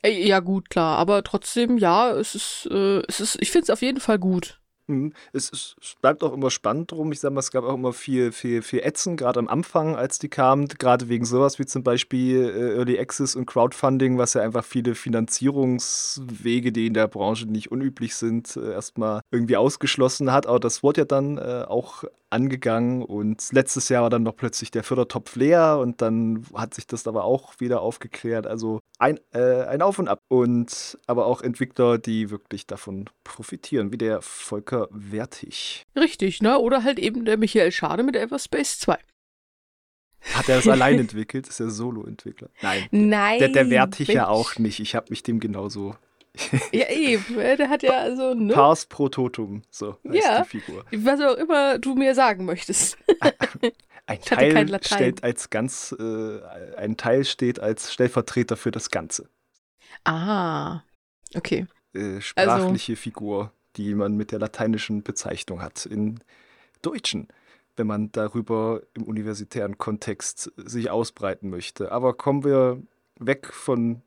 Äh, 0.05 0.27
ja, 0.27 0.41
gut, 0.41 0.71
klar. 0.71 0.99
Aber 0.99 1.23
trotzdem, 1.25 1.79
ja, 1.79 2.11
es 2.13 2.35
ist, 2.35 2.69
äh, 2.71 3.03
es 3.09 3.21
ist, 3.21 3.39
ich 3.41 3.51
finde 3.51 3.65
es 3.65 3.71
auf 3.71 3.83
jeden 3.83 4.01
Fall 4.01 4.19
gut. 4.19 4.61
Mhm. 4.87 5.13
Es, 5.33 5.51
es, 5.51 5.77
bleibt 6.01 6.23
auch 6.23 6.33
immer 6.33 6.51
spannend 6.51 6.93
drum. 6.93 7.11
Ich 7.13 7.21
sag 7.21 7.33
mal, 7.33 7.41
es 7.41 7.51
gab 7.51 7.65
auch 7.65 7.75
immer 7.75 7.93
viel, 7.93 8.33
viel, 8.33 8.63
viel 8.63 8.81
Ätzen, 8.81 9.17
gerade 9.17 9.41
am 9.41 9.49
Anfang, 9.49 9.97
als 9.97 10.19
die 10.19 10.29
kamen, 10.29 10.69
gerade 10.69 11.09
wegen 11.09 11.25
sowas 11.25 11.59
wie 11.59 11.67
zum 11.67 11.83
Beispiel 11.83 12.45
äh, 12.45 12.77
Early 12.77 12.99
Access 12.99 13.35
und 13.35 13.47
Crowdfunding, 13.47 14.19
was 14.19 14.35
ja 14.35 14.43
einfach 14.43 14.65
viele 14.65 14.95
Finanzierungswege, 14.95 16.73
die 16.73 16.87
in 16.87 16.95
der 16.95 17.09
Branche 17.09 17.47
nicht 17.47 17.73
unüblich 17.73 18.15
sind, 18.15 18.57
äh, 18.57 18.73
erstmal 18.73 19.21
irgendwie 19.31 19.57
ausgeschlossen 19.57 20.33
hat. 20.33 20.47
Aber 20.47 20.61
das 20.61 20.83
wurde 20.83 21.03
ja 21.03 21.05
dann 21.07 21.39
äh, 21.39 21.65
auch 21.67 22.05
angegangen 22.35 23.03
und 23.03 23.49
letztes 23.53 23.89
Jahr 23.89 24.03
war 24.03 24.11
dann 24.11 24.25
noch 24.25 24.37
plötzlich 24.37 24.73
der 24.73 24.83
Fördertopf 24.83 25.37
leer 25.37 25.79
und 25.81 26.03
dann 26.03 26.45
hat 26.55 26.75
sich 26.75 26.87
das 26.87 27.07
aber 27.07 27.25
auch 27.25 27.61
wieder 27.61 27.81
aufgeklärt. 27.81 28.47
Also 28.47 28.81
ein, 28.99 29.21
äh, 29.33 29.63
ein 29.63 29.83
Auf 29.83 30.01
und 30.01 30.09
Ab 30.09 30.19
und 30.29 30.99
aber 31.07 31.27
auch 31.27 31.43
Entwickler, 31.43 31.97
die 31.97 32.31
wirklich 32.31 32.67
davon 32.67 33.09
profitieren, 33.23 33.93
wie 33.93 33.99
der 33.99 34.21
Volker 34.21 34.74
Wertig. 34.91 35.85
Richtig, 35.97 36.43
ne? 36.43 36.59
Oder 36.59 36.85
halt 36.85 36.99
eben 36.99 37.25
der 37.25 37.37
Michael 37.37 37.73
Schade 37.73 38.03
mit 38.03 38.17
Everspace 38.17 38.79
2. 38.81 38.99
Hat 40.33 40.49
er 40.49 40.57
das 40.57 40.69
allein 40.69 40.99
entwickelt? 41.01 41.49
Ist 41.49 41.61
er 41.61 41.71
Solo-Entwickler? 41.71 42.49
Nein. 42.63 42.87
Nein. 42.91 43.39
Der, 43.39 43.49
der 43.49 43.71
Wertig 43.71 44.09
ja 44.09 44.29
auch 44.29 44.57
nicht. 44.59 44.81
Ich 44.81 44.95
habe 44.95 45.07
mich 45.11 45.23
dem 45.23 45.41
genauso 45.41 45.95
ja, 46.73 46.89
eben. 46.91 47.37
Der 47.37 47.69
hat 47.69 47.83
ja 47.83 47.99
also. 47.99 48.35
Ne? 48.35 48.53
Pars 48.53 48.87
pro 48.87 49.09
Totum, 49.09 49.63
so 49.71 49.99
heißt 50.09 50.15
ja, 50.15 50.43
die 50.43 50.61
Figur. 50.61 50.85
Was 50.93 51.21
auch 51.21 51.37
immer 51.37 51.79
du 51.79 51.95
mir 51.95 52.15
sagen 52.15 52.45
möchtest. 52.45 52.99
ein 54.07 54.21
Teil 54.21 54.81
stellt 54.83 55.23
als 55.23 55.51
ganz, 55.51 55.95
äh, 55.99 56.41
ein 56.77 56.97
Teil 56.97 57.25
steht 57.25 57.61
als 57.61 57.93
Stellvertreter 57.93 58.57
für 58.57 58.73
das 58.73 58.91
Ganze. 58.91 59.29
Ah, 60.05 60.83
okay. 61.37 61.67
Äh, 61.95 62.21
sprachliche 62.21 62.93
also, 62.93 63.01
Figur, 63.01 63.53
die 63.77 63.95
man 63.95 64.17
mit 64.17 64.33
der 64.33 64.39
lateinischen 64.39 65.03
Bezeichnung 65.03 65.63
hat. 65.63 65.87
In 65.87 66.21
Deutschen, 66.83 67.29
wenn 67.77 67.87
man 67.87 68.13
darüber 68.13 68.83
im 68.95 69.05
universitären 69.05 69.79
Kontext 69.79 70.53
sich 70.57 70.91
ausbreiten 70.91 71.51
möchte. 71.51 71.93
Aber 71.93 72.15
kommen 72.15 72.45
wir 72.45 72.83
weg 73.19 73.53
von 73.53 74.03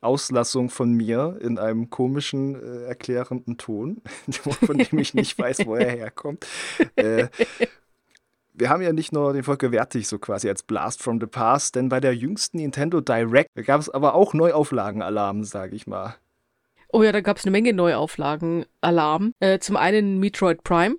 Auslassung 0.00 0.70
von 0.70 0.92
mir 0.92 1.38
in 1.40 1.58
einem 1.58 1.90
komischen, 1.90 2.54
äh, 2.54 2.84
erklärenden 2.84 3.58
Ton, 3.58 4.00
von 4.30 4.78
dem 4.78 4.98
ich 4.98 5.14
nicht 5.14 5.38
weiß, 5.38 5.66
wo 5.66 5.74
er 5.74 5.90
herkommt. 5.90 6.46
Äh, 6.94 7.28
wir 8.54 8.70
haben 8.70 8.82
ja 8.82 8.92
nicht 8.92 9.12
nur 9.12 9.32
den 9.32 9.44
Volker 9.44 9.72
Wertig 9.72 10.08
so 10.08 10.18
quasi 10.18 10.48
als 10.48 10.62
Blast 10.62 11.02
from 11.02 11.20
the 11.20 11.26
Past, 11.26 11.74
denn 11.74 11.88
bei 11.88 12.00
der 12.00 12.14
jüngsten 12.14 12.58
Nintendo 12.58 13.00
Direct 13.00 13.50
gab 13.66 13.80
es 13.80 13.88
aber 13.88 14.14
auch 14.14 14.34
Neuauflagen-Alarm, 14.34 15.44
sage 15.44 15.74
ich 15.74 15.86
mal. 15.86 16.16
Oh 16.90 17.02
ja, 17.02 17.12
da 17.12 17.20
gab 17.20 17.36
es 17.36 17.44
eine 17.44 17.50
Menge 17.50 17.72
Neuauflagen-Alarm. 17.72 19.34
Äh, 19.40 19.58
zum 19.58 19.76
einen 19.76 20.18
Metroid 20.18 20.62
Prime. 20.64 20.96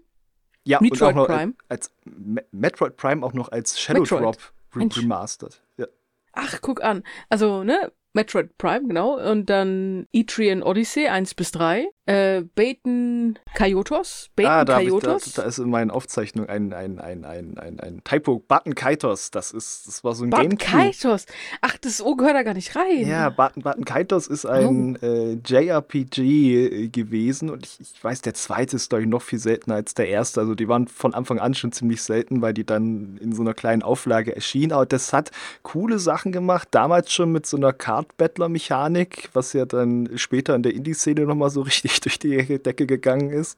Ja, 0.64 0.80
Metroid 0.82 1.16
und 1.16 1.22
auch 1.22 1.28
Prime. 1.28 1.54
als, 1.68 1.92
als 2.06 2.46
Metroid 2.52 2.98
Prime 2.98 3.26
auch 3.26 3.34
noch 3.34 3.52
als 3.52 3.80
Shadow 3.80 4.02
Metroid. 4.02 4.22
Drop 4.22 4.38
remastered. 4.76 5.62
Ja. 5.78 5.88
Ach, 6.34 6.60
guck 6.62 6.84
an. 6.84 7.04
Also, 7.30 7.64
ne, 7.64 7.92
Metroid 8.20 8.58
Prime, 8.58 8.86
genau. 8.86 9.18
Und 9.18 9.50
dann 9.50 10.06
Etrian 10.12 10.62
Odyssey 10.62 11.08
1 11.08 11.36
bis 11.36 11.52
3. 11.52 11.90
Äh, 12.06 12.42
Baten 12.56 13.40
Kaitos. 13.54 14.30
Baten 14.36 14.50
ah, 14.50 14.66
da, 14.66 14.78
Kaitos. 14.78 15.28
Ich, 15.28 15.34
da, 15.36 15.44
da, 15.44 15.48
ist 15.48 15.60
in 15.60 15.70
meinen 15.70 15.90
Aufzeichnungen 15.90 16.50
ein, 16.50 16.74
ein, 16.74 17.00
ein, 17.00 17.24
ein, 17.24 17.58
ein, 17.58 17.80
ein 17.80 18.04
Typo. 18.04 18.40
Button 18.40 18.76
Kaitos. 18.76 19.32
Das 19.32 19.52
ist, 19.52 19.88
das 19.88 20.04
war 20.04 20.16
so 20.16 20.26
ein 20.26 20.32
Button 20.32 20.58
Kaitos. 20.58 21.28
Ach, 21.62 21.78
das 21.78 22.02
O 22.02 22.16
gehört 22.16 22.36
da 22.36 22.44
gar 22.44 22.56
nicht 22.56 22.76
rein. 22.76 23.08
Ja, 23.08 23.30
Button, 23.30 23.62
Button 23.62 23.86
Kaitos 23.86 24.28
ist 24.28 24.46
ein 24.46 24.98
oh. 25.02 25.06
äh, 25.06 25.38
JRPG 25.46 26.18
äh, 26.20 26.88
gewesen. 26.90 27.50
Und 27.50 27.66
ich, 27.66 27.80
ich 27.80 28.04
weiß, 28.04 28.22
der 28.22 28.34
zweite 28.34 28.76
ist, 28.76 28.90
glaube 28.90 29.04
ich, 29.04 29.10
noch 29.10 29.22
viel 29.22 29.40
seltener 29.40 29.76
als 29.76 29.94
der 29.94 30.10
erste. 30.10 30.42
Also 30.42 30.56
die 30.56 30.68
waren 30.68 30.88
von 30.88 31.14
Anfang 31.14 31.40
an 31.40 31.54
schon 31.54 31.72
ziemlich 31.72 32.02
selten, 32.02 32.42
weil 32.42 32.54
die 32.54 32.66
dann 32.66 33.18
in 33.22 33.34
so 33.34 33.44
einer 33.44 33.54
kleinen 33.54 33.84
Auflage 33.84 34.36
erschienen. 34.36 34.74
Aber 34.74 34.88
das 34.88 35.14
hat 35.14 35.32
coole 35.64 36.00
Sachen 36.00 36.34
gemacht. 36.34 36.68
Damals 36.72 37.14
schon 37.14 37.32
mit 37.32 37.46
so 37.46 37.56
einer 37.56 37.72
Card-Battler-Mechanik, 38.10 39.30
was 39.34 39.54
ja 39.54 39.66
dann 39.66 40.18
später 40.18 40.56
in 40.56 40.64
der 40.64 40.74
Indie-Szene 40.74 41.22
nochmal 41.22 41.50
so 41.50 41.62
richtig 41.62 42.00
durch 42.02 42.20
die 42.20 42.60
Decke 42.60 42.86
gegangen 42.86 43.30
ist. 43.30 43.58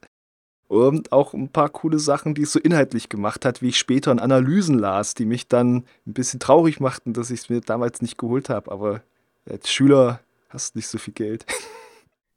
Und 0.67 1.11
auch 1.11 1.33
ein 1.33 1.49
paar 1.49 1.67
coole 1.67 1.99
Sachen, 1.99 2.33
die 2.33 2.43
es 2.43 2.53
so 2.53 2.59
inhaltlich 2.59 3.09
gemacht 3.09 3.43
hat, 3.43 3.61
wie 3.61 3.69
ich 3.69 3.77
später 3.77 4.09
in 4.11 4.19
Analysen 4.19 4.79
las, 4.79 5.15
die 5.15 5.25
mich 5.25 5.49
dann 5.49 5.83
ein 6.07 6.13
bisschen 6.13 6.39
traurig 6.39 6.79
machten, 6.79 7.11
dass 7.11 7.29
ich 7.29 7.41
es 7.41 7.49
mir 7.49 7.59
damals 7.59 8.01
nicht 8.01 8.17
geholt 8.17 8.47
habe. 8.47 8.71
Aber 8.71 9.01
als 9.45 9.69
Schüler 9.69 10.21
hast 10.47 10.75
du 10.75 10.79
nicht 10.79 10.87
so 10.87 10.97
viel 10.97 11.13
Geld. 11.13 11.45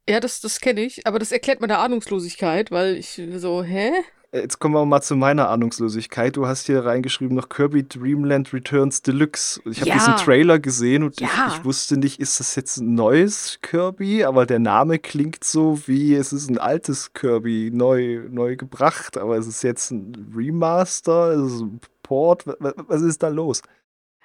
Ja, 0.07 0.21
das, 0.21 0.43
das 0.43 0.61
kenne 0.61 0.83
ich, 0.83 1.07
aber 1.07 1.19
das 1.19 1.33
erklärt 1.33 1.63
meine 1.63 1.79
Ahnungslosigkeit, 1.79 2.71
weil 2.71 2.97
ich 2.97 3.19
so, 3.37 3.63
hä? 3.63 3.91
Jetzt 4.35 4.59
kommen 4.59 4.75
wir 4.75 4.85
mal 4.85 5.01
zu 5.01 5.15
meiner 5.15 5.49
Ahnungslosigkeit. 5.49 6.37
Du 6.37 6.45
hast 6.45 6.67
hier 6.67 6.85
reingeschrieben 6.85 7.37
noch 7.37 7.49
Kirby 7.49 7.87
Dreamland 7.87 8.53
Returns 8.53 9.01
Deluxe. 9.01 9.61
Ich 9.65 9.79
habe 9.79 9.91
ja. 9.91 9.95
diesen 9.95 10.17
Trailer 10.17 10.59
gesehen 10.59 11.05
und 11.05 11.21
ja. 11.21 11.29
ich, 11.47 11.59
ich, 11.59 11.65
wusste 11.65 11.97
nicht, 11.97 12.19
ist 12.19 12.41
das 12.41 12.57
jetzt 12.57 12.79
ein 12.79 12.95
neues 12.95 13.61
Kirby? 13.63 14.25
Aber 14.25 14.45
der 14.45 14.59
Name 14.59 14.99
klingt 14.99 15.45
so 15.45 15.87
wie 15.87 16.17
es 16.17 16.33
ist 16.33 16.51
ein 16.51 16.59
altes 16.59 17.13
Kirby, 17.13 17.71
neu, 17.73 18.23
neu 18.29 18.57
gebracht. 18.57 19.17
Aber 19.17 19.37
es 19.37 19.47
ist 19.47 19.63
jetzt 19.63 19.93
ein 19.93 20.33
Remaster, 20.37 21.35
es 21.35 21.53
ist 21.53 21.61
ein 21.61 21.81
Port. 22.03 22.45
Was 22.59 23.03
ist 23.03 23.23
da 23.23 23.29
los? 23.29 23.63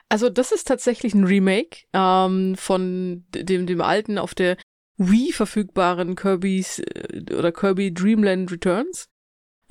Also, 0.09 0.31
das 0.31 0.51
ist 0.51 0.67
tatsächlich 0.67 1.13
ein 1.13 1.25
Remake 1.25 1.81
ähm, 1.93 2.55
von 2.57 3.25
dem, 3.35 3.67
dem 3.67 3.81
alten 3.81 4.17
auf 4.17 4.33
der 4.33 4.57
Wii 4.97 5.33
verfügbaren 5.33 6.15
Kirby's 6.15 6.79
äh, 6.79 7.21
oder 7.31 7.51
Kirby 7.51 7.93
Dreamland 7.93 8.51
Returns. 8.51 9.07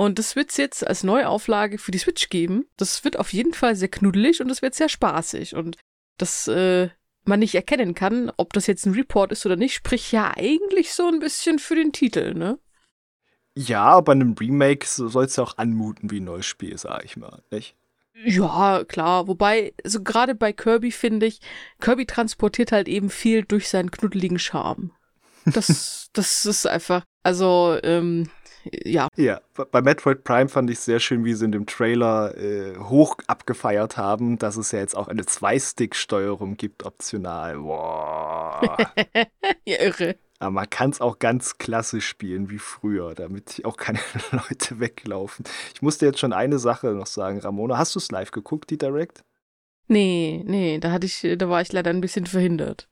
Und 0.01 0.21
das 0.21 0.37
wird 0.37 0.51
es 0.51 0.57
jetzt 0.57 0.87
als 0.87 1.03
Neuauflage 1.03 1.77
für 1.77 1.91
die 1.91 1.99
Switch 1.99 2.29
geben. 2.29 2.67
Das 2.77 3.03
wird 3.03 3.19
auf 3.19 3.33
jeden 3.33 3.53
Fall 3.53 3.75
sehr 3.75 3.89
knuddelig 3.89 4.41
und 4.41 4.49
es 4.49 4.63
wird 4.63 4.77
sehr 4.77 4.89
spaßig. 4.89 5.57
Und 5.57 5.77
dass 6.19 6.47
äh, 6.47 6.91
man 7.25 7.41
nicht 7.41 7.57
erkennen 7.57 7.97
kann, 7.97 8.31
ob 8.37 8.53
das 8.53 8.69
jetzt 8.69 8.87
ein 8.87 8.95
Report 8.95 9.33
ist 9.33 9.45
oder 9.45 9.57
nicht, 9.57 9.75
spricht 9.75 10.13
ja 10.13 10.33
eigentlich 10.37 10.95
so 10.95 11.09
ein 11.09 11.19
bisschen 11.19 11.59
für 11.59 11.75
den 11.75 11.93
Titel, 11.93 12.35
ne? 12.35 12.61
Ja, 13.57 14.01
bei 14.01 14.13
einem 14.13 14.35
Remake 14.35 14.87
soll 14.87 15.25
es 15.25 15.35
ja 15.35 15.43
auch 15.43 15.59
anmuten 15.59 16.13
wie 16.13 16.21
ein 16.21 16.25
neues 16.25 16.47
Spiel, 16.47 16.79
sag 16.79 17.05
ich 17.05 17.17
mal, 17.17 17.43
nicht? 17.51 17.75
Ja, 18.25 18.85
klar. 18.85 19.27
Wobei, 19.27 19.75
so 19.83 20.01
gerade 20.05 20.37
bei 20.37 20.53
Kirby 20.53 20.93
finde 20.93 21.27
ich, 21.27 21.41
Kirby 21.81 22.07
transportiert 22.07 22.71
halt 22.71 22.87
eben 22.87 23.11
viel 23.11 23.45
durch 23.45 23.69
seinen 23.69 23.91
knuddeligen 23.91 24.39
Charme. 24.39 24.93
Das, 25.45 26.09
das 26.13 26.47
ist 26.47 26.69
einfach, 26.69 27.03
also, 27.25 27.77
ähm, 27.83 28.31
ja. 28.73 29.09
Ja, 29.17 29.41
bei 29.71 29.83
Metroid 29.83 30.25
Prime 30.25 30.49
fand 30.49 30.71
ich 30.71 30.79
sehr 30.81 31.01
schön, 31.01 31.25
wie 31.25 31.35
sie 31.35 31.45
in 31.45 31.53
dem 31.53 31.67
Trailer 31.67 32.37
äh, 32.37 32.77
hoch 32.77 33.17
abgefeiert 33.27 33.97
haben, 33.97 34.39
dass 34.39 34.57
es 34.57 34.73
ja 34.73 34.79
jetzt 34.79 34.97
auch 34.97 35.09
eine 35.09 35.27
Zwei-Stick-Steuerung 35.27 36.57
gibt, 36.57 36.85
optional. 36.85 37.59
Boah. 37.59 38.77
ja, 39.65 39.81
irre. 39.81 40.17
Aber 40.41 40.53
man 40.53 40.71
kann 40.71 40.91
es 40.91 41.01
auch 41.01 41.19
ganz 41.19 41.59
klassisch 41.59 42.07
spielen 42.07 42.49
wie 42.49 42.59
früher, 42.59 43.15
damit 43.15 43.61
auch 43.65 43.77
keine 43.77 43.99
Leute 44.31 44.79
weglaufen. 44.79 45.45
Ich 45.75 45.83
musste 45.83 46.07
jetzt 46.07 46.21
schon 46.21 46.33
eine 46.33 46.59
Sache 46.59 46.89
noch 46.89 47.07
sagen, 47.07 47.41
Ramona. 47.41 47.77
Hast 47.77 47.95
du 47.95 47.99
es 47.99 48.11
live 48.11 48.31
geguckt, 48.31 48.71
die 48.71 48.79
Direct? 48.79 49.25
Nee, 49.89 50.45
nee, 50.47 50.79
da 50.79 50.93
hatte 50.93 51.07
ich, 51.07 51.27
da 51.39 51.49
war 51.49 51.63
ich 51.63 51.73
leider 51.73 51.91
ein 51.91 52.01
bisschen 52.01 52.27
verhindert. 52.27 52.89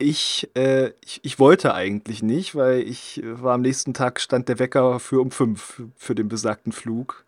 Ich, 0.00 0.48
äh, 0.54 0.92
ich, 1.04 1.20
ich, 1.24 1.40
wollte 1.40 1.74
eigentlich 1.74 2.22
nicht, 2.22 2.54
weil 2.54 2.82
ich 2.82 3.22
äh, 3.22 3.42
war 3.42 3.54
am 3.54 3.62
nächsten 3.62 3.94
Tag, 3.94 4.20
stand 4.20 4.48
der 4.48 4.60
Wecker 4.60 5.00
für 5.00 5.20
um 5.20 5.32
fünf 5.32 5.82
für 5.96 6.14
den 6.14 6.28
besagten 6.28 6.70
Flug. 6.72 7.24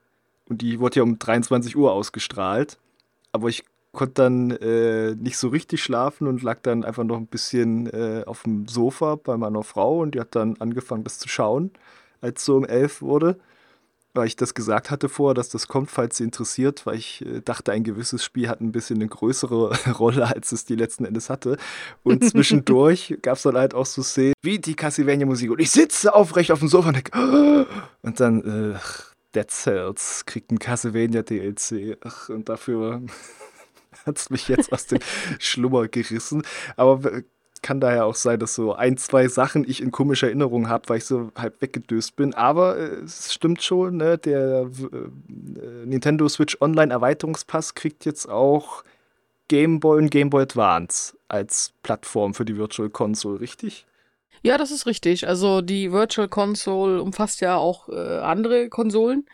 Und 0.48 0.62
die 0.62 0.78
wurde 0.78 0.96
ja 0.96 1.02
um 1.02 1.18
23 1.18 1.76
Uhr 1.76 1.92
ausgestrahlt. 1.92 2.78
Aber 3.33 3.48
ich 3.48 3.64
konnte 3.92 4.14
dann 4.14 4.50
äh, 4.52 5.16
nicht 5.16 5.37
so 5.37 5.48
richtig 5.48 5.83
schlafen 5.83 6.28
und 6.28 6.42
lag 6.42 6.61
dann 6.62 6.85
einfach 6.85 7.04
noch 7.04 7.16
ein 7.16 7.26
bisschen 7.26 7.88
äh, 7.88 8.22
auf 8.26 8.44
dem 8.44 8.68
Sofa 8.68 9.16
bei 9.16 9.37
meiner 9.37 9.64
Frau 9.64 9.98
und 10.00 10.14
die 10.14 10.20
hat 10.20 10.37
dann 10.37 10.56
angefangen, 10.61 11.02
das 11.04 11.18
zu 11.18 11.28
schauen, 11.28 11.72
als 12.20 12.40
es 12.40 12.46
so 12.46 12.56
um 12.56 12.64
elf 12.64 13.02
wurde 13.02 13.40
weil 14.14 14.27
ich 14.27 14.37
das 14.37 14.55
gesagt 14.55 14.90
hatte 14.90 15.09
vorher, 15.09 15.35
dass 15.35 15.49
das 15.49 15.68
kommt, 15.68 15.90
falls 15.90 16.16
Sie 16.16 16.25
interessiert, 16.25 16.87
weil 16.87 16.96
ich 16.96 17.25
äh, 17.25 17.40
dachte, 17.40 17.73
ein 17.73 17.85
gewisses 17.85 18.25
Spiel 18.25 18.49
hat 18.49 18.61
ein 18.61 18.73
bisschen 18.73 18.96
eine 18.96 19.09
größere 19.09 19.92
Rolle, 19.99 20.27
als 20.27 20.53
es 20.53 20.64
die 20.64 20.77
letzten 20.77 21.05
Endes 21.05 21.31
hatte. 21.31 21.57
Und 22.03 22.25
zwischendurch 22.29 23.18
gab 23.23 23.37
es 23.37 23.42
dann 23.42 23.57
halt 23.57 23.75
auch 23.75 23.87
so 23.87 24.03
Szenen 24.03 24.35
wie 24.42 24.59
die 24.59 24.75
Castlevania-Musik. 24.75 25.51
Und 25.51 25.61
ich 25.61 25.70
sitze 25.70 26.14
aufrecht 26.14 26.51
auf 26.51 26.59
dem 26.59 26.68
Sofa 26.68 26.88
und 26.88 26.96
denke, 26.96 27.12
oh! 27.14 27.66
und 28.03 28.20
dann, 28.20 28.75
äh, 28.75 28.79
Dead 29.35 29.49
Cells 29.49 30.27
kriegt 30.27 30.51
ein 30.51 30.59
Castlevania 30.59 31.23
DLC. 31.23 31.99
und 32.29 32.49
dafür 32.49 33.03
hat 34.07 34.18
es 34.18 34.31
mich 34.31 34.49
jetzt 34.49 34.73
aus 34.73 34.87
dem 34.87 34.99
Schlummer 35.38 35.88
gerissen. 35.88 36.42
Aber 36.77 37.23
kann 37.62 37.81
daher 37.81 38.07
auch 38.07 38.14
sein, 38.14 38.38
dass 38.38 38.55
so 38.55 38.75
ein, 38.75 38.96
zwei 38.96 39.29
Sachen 39.29 39.68
ich 39.68 39.83
in 39.83 39.90
komischer 39.90 40.29
Erinnerung 40.29 40.68
habe, 40.68 40.88
weil 40.88 40.99
ich 40.99 41.05
so 41.05 41.31
halb 41.37 41.61
weggedöst 41.61 42.16
bin. 42.16 42.35
Aber 42.35 42.79
äh, 42.79 43.05
es 43.05 43.33
stimmt 43.35 43.62
schon, 43.62 43.96
ne? 43.99 44.18
der 44.18 44.70
äh, 44.92 45.87
Nintendo 45.87 46.29
Switch 46.29 46.57
Online 46.61 46.92
Erweiterungspass 46.92 47.75
kriegt 47.75 48.05
jetzt 48.05 48.29
auch 48.29 48.85
Game 49.49 49.81
Boy 49.81 49.99
und 49.99 50.11
Game 50.11 50.31
Boy 50.31 50.42
Advance 50.42 51.16
als 51.29 51.73
Plattform 51.83 52.35
für 52.35 52.44
die 52.44 52.57
Virtual 52.57 52.88
Console, 52.88 53.40
richtig? 53.40 53.87
Ja, 54.42 54.57
das 54.57 54.70
ist 54.70 54.87
richtig. 54.87 55.29
Also 55.29 55.61
die 55.61 55.92
Virtual 55.92 56.29
Console 56.29 57.03
umfasst 57.03 57.40
ja 57.40 57.57
auch 57.57 57.88
äh, 57.88 58.18
andere 58.18 58.68
Konsolen. 58.68 59.27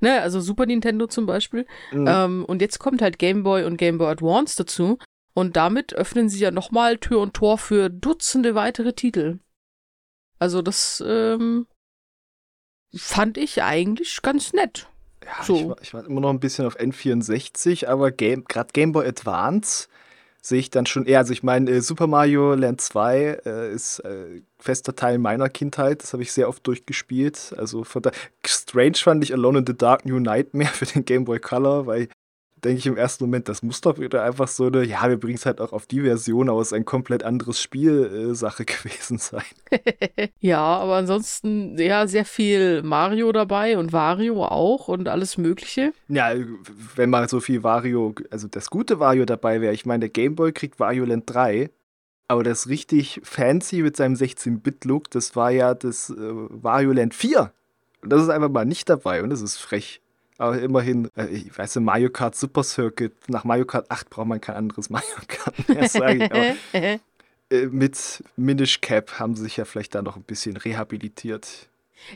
Ne, 0.00 0.20
also 0.20 0.40
Super 0.40 0.66
Nintendo 0.66 1.06
zum 1.06 1.26
Beispiel. 1.26 1.64
Mhm. 1.92 2.06
Ähm, 2.08 2.44
und 2.44 2.60
jetzt 2.60 2.80
kommt 2.80 3.02
halt 3.02 3.18
Game 3.18 3.44
Boy 3.44 3.64
und 3.64 3.76
Game 3.76 3.98
Boy 3.98 4.08
Advance 4.08 4.56
dazu. 4.56 4.98
Und 5.34 5.56
damit 5.56 5.94
öffnen 5.94 6.28
sie 6.28 6.40
ja 6.40 6.50
nochmal 6.50 6.98
Tür 6.98 7.20
und 7.20 7.34
Tor 7.34 7.58
für 7.58 7.88
Dutzende 7.88 8.54
weitere 8.54 8.92
Titel. 8.92 9.38
Also 10.38 10.60
das 10.60 11.02
ähm, 11.06 11.66
fand 12.94 13.38
ich 13.38 13.62
eigentlich 13.62 14.20
ganz 14.22 14.52
nett. 14.52 14.88
Ja, 15.24 15.44
so. 15.44 15.56
ich, 15.56 15.68
war, 15.68 15.82
ich 15.82 15.94
war 15.94 16.04
immer 16.04 16.20
noch 16.20 16.30
ein 16.30 16.40
bisschen 16.40 16.66
auf 16.66 16.78
N64, 16.78 17.86
aber 17.86 18.10
gerade 18.10 18.72
Game 18.72 18.92
Boy 18.92 19.06
Advance 19.06 19.88
sehe 20.42 20.58
ich 20.58 20.70
dann 20.70 20.86
schon 20.86 21.06
eher. 21.06 21.18
Also 21.18 21.32
ich 21.32 21.44
meine, 21.44 21.70
äh, 21.70 21.80
Super 21.80 22.08
Mario 22.08 22.54
Land 22.54 22.80
2 22.80 23.40
äh, 23.46 23.72
ist 23.72 24.00
äh, 24.00 24.42
fester 24.58 24.96
Teil 24.96 25.18
meiner 25.18 25.48
Kindheit. 25.48 26.02
Das 26.02 26.12
habe 26.12 26.24
ich 26.24 26.32
sehr 26.32 26.48
oft 26.48 26.66
durchgespielt. 26.66 27.54
Also 27.56 27.84
von 27.84 28.02
da 28.02 28.10
Strange 28.44 28.96
fand 28.96 29.22
ich 29.22 29.32
Alone 29.32 29.60
in 29.60 29.66
the 29.66 29.76
Dark 29.76 30.04
New 30.04 30.18
Nightmare 30.18 30.68
für 30.72 30.86
den 30.86 31.04
Game 31.04 31.24
Boy 31.24 31.38
Color, 31.38 31.86
weil 31.86 32.08
denke 32.64 32.78
ich 32.78 32.86
im 32.86 32.96
ersten 32.96 33.24
Moment, 33.24 33.48
das 33.48 33.62
muss 33.62 33.80
doch 33.80 33.98
wieder 33.98 34.22
einfach 34.22 34.48
so 34.48 34.66
eine, 34.66 34.84
ja, 34.84 35.08
wir 35.08 35.18
bringen 35.18 35.34
es 35.34 35.46
halt 35.46 35.60
auch 35.60 35.72
auf 35.72 35.86
die 35.86 36.02
Version 36.02 36.48
aus, 36.48 36.72
ein 36.72 36.84
komplett 36.84 37.22
anderes 37.22 37.60
Spiel-Sache 37.60 38.64
gewesen 38.66 39.18
sein. 39.18 39.42
ja, 40.40 40.60
aber 40.60 40.96
ansonsten, 40.96 41.78
ja, 41.78 42.06
sehr 42.06 42.24
viel 42.24 42.82
Mario 42.82 43.32
dabei 43.32 43.78
und 43.78 43.92
Wario 43.92 44.44
auch 44.44 44.88
und 44.88 45.08
alles 45.08 45.38
Mögliche. 45.38 45.92
Ja, 46.08 46.32
wenn 46.94 47.10
mal 47.10 47.28
so 47.28 47.40
viel 47.40 47.62
Wario, 47.62 48.14
also 48.30 48.48
das 48.48 48.70
gute 48.70 49.00
Wario 49.00 49.24
dabei 49.24 49.60
wäre, 49.60 49.74
ich 49.74 49.86
meine, 49.86 50.00
der 50.00 50.10
Gameboy 50.10 50.52
kriegt 50.52 50.78
Wario 50.78 51.04
Land 51.04 51.24
3. 51.26 51.70
Aber 52.28 52.44
das 52.44 52.68
richtig 52.68 53.20
fancy 53.24 53.82
mit 53.82 53.96
seinem 53.96 54.14
16-Bit-Look, 54.14 55.10
das 55.10 55.36
war 55.36 55.50
ja 55.50 55.74
das 55.74 56.08
äh, 56.08 56.14
Wario 56.18 56.92
Land 56.92 57.14
4. 57.14 57.52
Und 58.00 58.10
das 58.10 58.22
ist 58.22 58.30
einfach 58.30 58.48
mal 58.48 58.64
nicht 58.64 58.88
dabei 58.88 59.22
und 59.22 59.30
das 59.30 59.42
ist 59.42 59.56
frech. 59.58 60.00
Aber 60.38 60.60
immerhin, 60.60 61.10
äh, 61.16 61.26
ich 61.26 61.56
weiß 61.56 61.76
nicht, 61.76 61.84
Mario 61.84 62.10
Kart 62.10 62.34
Super 62.34 62.62
Circuit, 62.62 63.12
nach 63.28 63.44
Mario 63.44 63.64
Kart 63.64 63.90
8 63.90 64.10
braucht 64.10 64.26
man 64.26 64.40
kein 64.40 64.56
anderes 64.56 64.90
Mario 64.90 65.08
Kart 65.28 65.68
mehr, 65.68 65.88
sage 65.88 66.24
ich. 66.24 66.32
Aber, 66.32 66.56
äh, 67.50 67.66
mit 67.66 68.24
Minish 68.36 68.80
Cap 68.80 69.18
haben 69.18 69.36
sie 69.36 69.42
sich 69.42 69.56
ja 69.56 69.64
vielleicht 69.64 69.94
da 69.94 70.02
noch 70.02 70.16
ein 70.16 70.22
bisschen 70.22 70.56
rehabilitiert. 70.56 71.68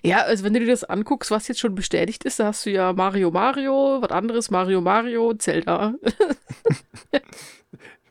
Ja, 0.02 0.22
also 0.22 0.44
wenn 0.44 0.52
du 0.52 0.60
dir 0.60 0.66
das 0.66 0.84
anguckst, 0.84 1.30
was 1.30 1.48
jetzt 1.48 1.60
schon 1.60 1.74
bestätigt 1.74 2.24
ist, 2.24 2.40
da 2.40 2.46
hast 2.46 2.66
du 2.66 2.70
ja 2.70 2.92
Mario 2.92 3.30
Mario, 3.30 4.02
was 4.02 4.10
anderes 4.10 4.50
Mario 4.50 4.80
Mario, 4.80 5.34
Zelda. 5.34 5.94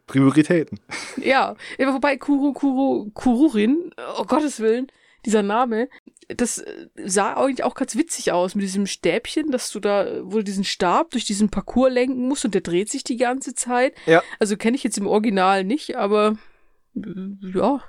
Prioritäten. 0.07 0.79
Ja, 1.17 1.55
wobei 1.79 2.15
Kuro 2.17 2.53
Kuro 2.53 3.09
Kururin, 3.13 3.91
oh 4.17 4.23
Gottes 4.23 4.59
Willen, 4.59 4.87
dieser 5.25 5.43
Name, 5.43 5.89
das 6.27 6.59
äh, 6.59 6.87
sah 7.03 7.33
eigentlich 7.33 7.63
auch 7.63 7.75
ganz 7.75 7.95
witzig 7.95 8.31
aus 8.31 8.55
mit 8.55 8.63
diesem 8.63 8.87
Stäbchen, 8.87 9.51
dass 9.51 9.71
du 9.71 9.79
da 9.79 10.23
wohl 10.23 10.43
diesen 10.43 10.63
Stab 10.63 11.11
durch 11.11 11.25
diesen 11.25 11.49
Parcours 11.49 11.91
lenken 11.91 12.27
musst 12.27 12.45
und 12.45 12.53
der 12.53 12.61
dreht 12.61 12.89
sich 12.89 13.03
die 13.03 13.17
ganze 13.17 13.53
Zeit. 13.53 13.93
Ja. 14.05 14.23
Also 14.39 14.57
kenne 14.57 14.75
ich 14.75 14.83
jetzt 14.83 14.97
im 14.97 15.07
Original 15.07 15.63
nicht, 15.63 15.97
aber 15.97 16.37
äh, 16.95 17.49
ja. 17.53 17.83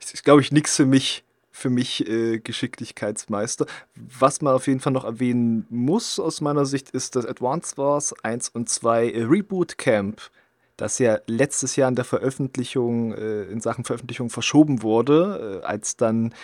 Das 0.00 0.14
ist, 0.14 0.24
glaube 0.24 0.40
ich, 0.40 0.50
nichts 0.50 0.76
für 0.76 0.86
mich, 0.86 1.24
für 1.50 1.68
mich 1.68 2.08
äh, 2.08 2.38
Geschicklichkeitsmeister. 2.38 3.66
Was 3.94 4.40
man 4.40 4.54
auf 4.54 4.66
jeden 4.66 4.80
Fall 4.80 4.92
noch 4.92 5.04
erwähnen 5.04 5.66
muss 5.68 6.18
aus 6.18 6.40
meiner 6.40 6.64
Sicht, 6.64 6.90
ist 6.90 7.16
das 7.16 7.26
Advance 7.26 7.76
Wars 7.76 8.14
1 8.24 8.48
und 8.50 8.68
2 8.70 9.10
äh, 9.10 9.22
Reboot 9.24 9.76
Camp 9.76 10.30
das 10.76 10.98
ja 10.98 11.18
letztes 11.26 11.76
Jahr 11.76 11.88
in 11.88 11.94
der 11.94 12.04
Veröffentlichung, 12.04 13.14
äh, 13.14 13.44
in 13.44 13.60
Sachen 13.60 13.84
Veröffentlichung 13.84 14.30
verschoben 14.30 14.82
wurde, 14.82 15.60
äh, 15.62 15.66
als 15.66 15.96
dann 15.96 16.34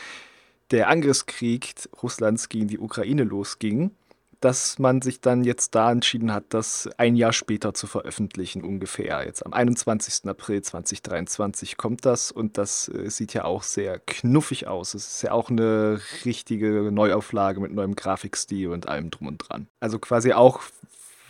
der 0.71 0.88
Angriffskrieg 0.88 1.75
Russlands 2.03 2.49
gegen 2.49 2.69
die 2.69 2.79
Ukraine 2.79 3.25
losging, 3.25 3.90
dass 4.40 4.79
man 4.79 5.03
sich 5.03 5.21
dann 5.21 5.45
jetzt 5.45 5.75
da 5.75 5.93
entschieden 5.93 6.33
hat, 6.33 6.45
das 6.51 6.88
ein 6.97 7.14
Jahr 7.14 7.33
später 7.33 7.75
zu 7.75 7.87
veröffentlichen, 7.87 8.62
ungefähr. 8.62 9.25
Jetzt 9.25 9.45
am 9.45 9.53
21. 9.53 10.29
April 10.29 10.62
2023 10.62 11.77
kommt 11.77 12.07
das 12.07 12.33
und 12.33 12.57
das 12.57 12.88
äh, 12.88 13.11
sieht 13.11 13.35
ja 13.35 13.45
auch 13.45 13.62
sehr 13.62 13.99
knuffig 13.99 14.66
aus. 14.66 14.95
Es 14.95 15.07
ist 15.14 15.23
ja 15.23 15.33
auch 15.33 15.51
eine 15.51 16.01
richtige 16.25 16.90
Neuauflage 16.90 17.61
mit 17.61 17.73
neuem 17.73 17.97
Grafikstil 17.97 18.69
und 18.69 18.88
allem 18.88 19.11
drum 19.11 19.27
und 19.27 19.38
dran. 19.38 19.66
Also 19.81 19.99
quasi 19.99 20.33
auch 20.33 20.61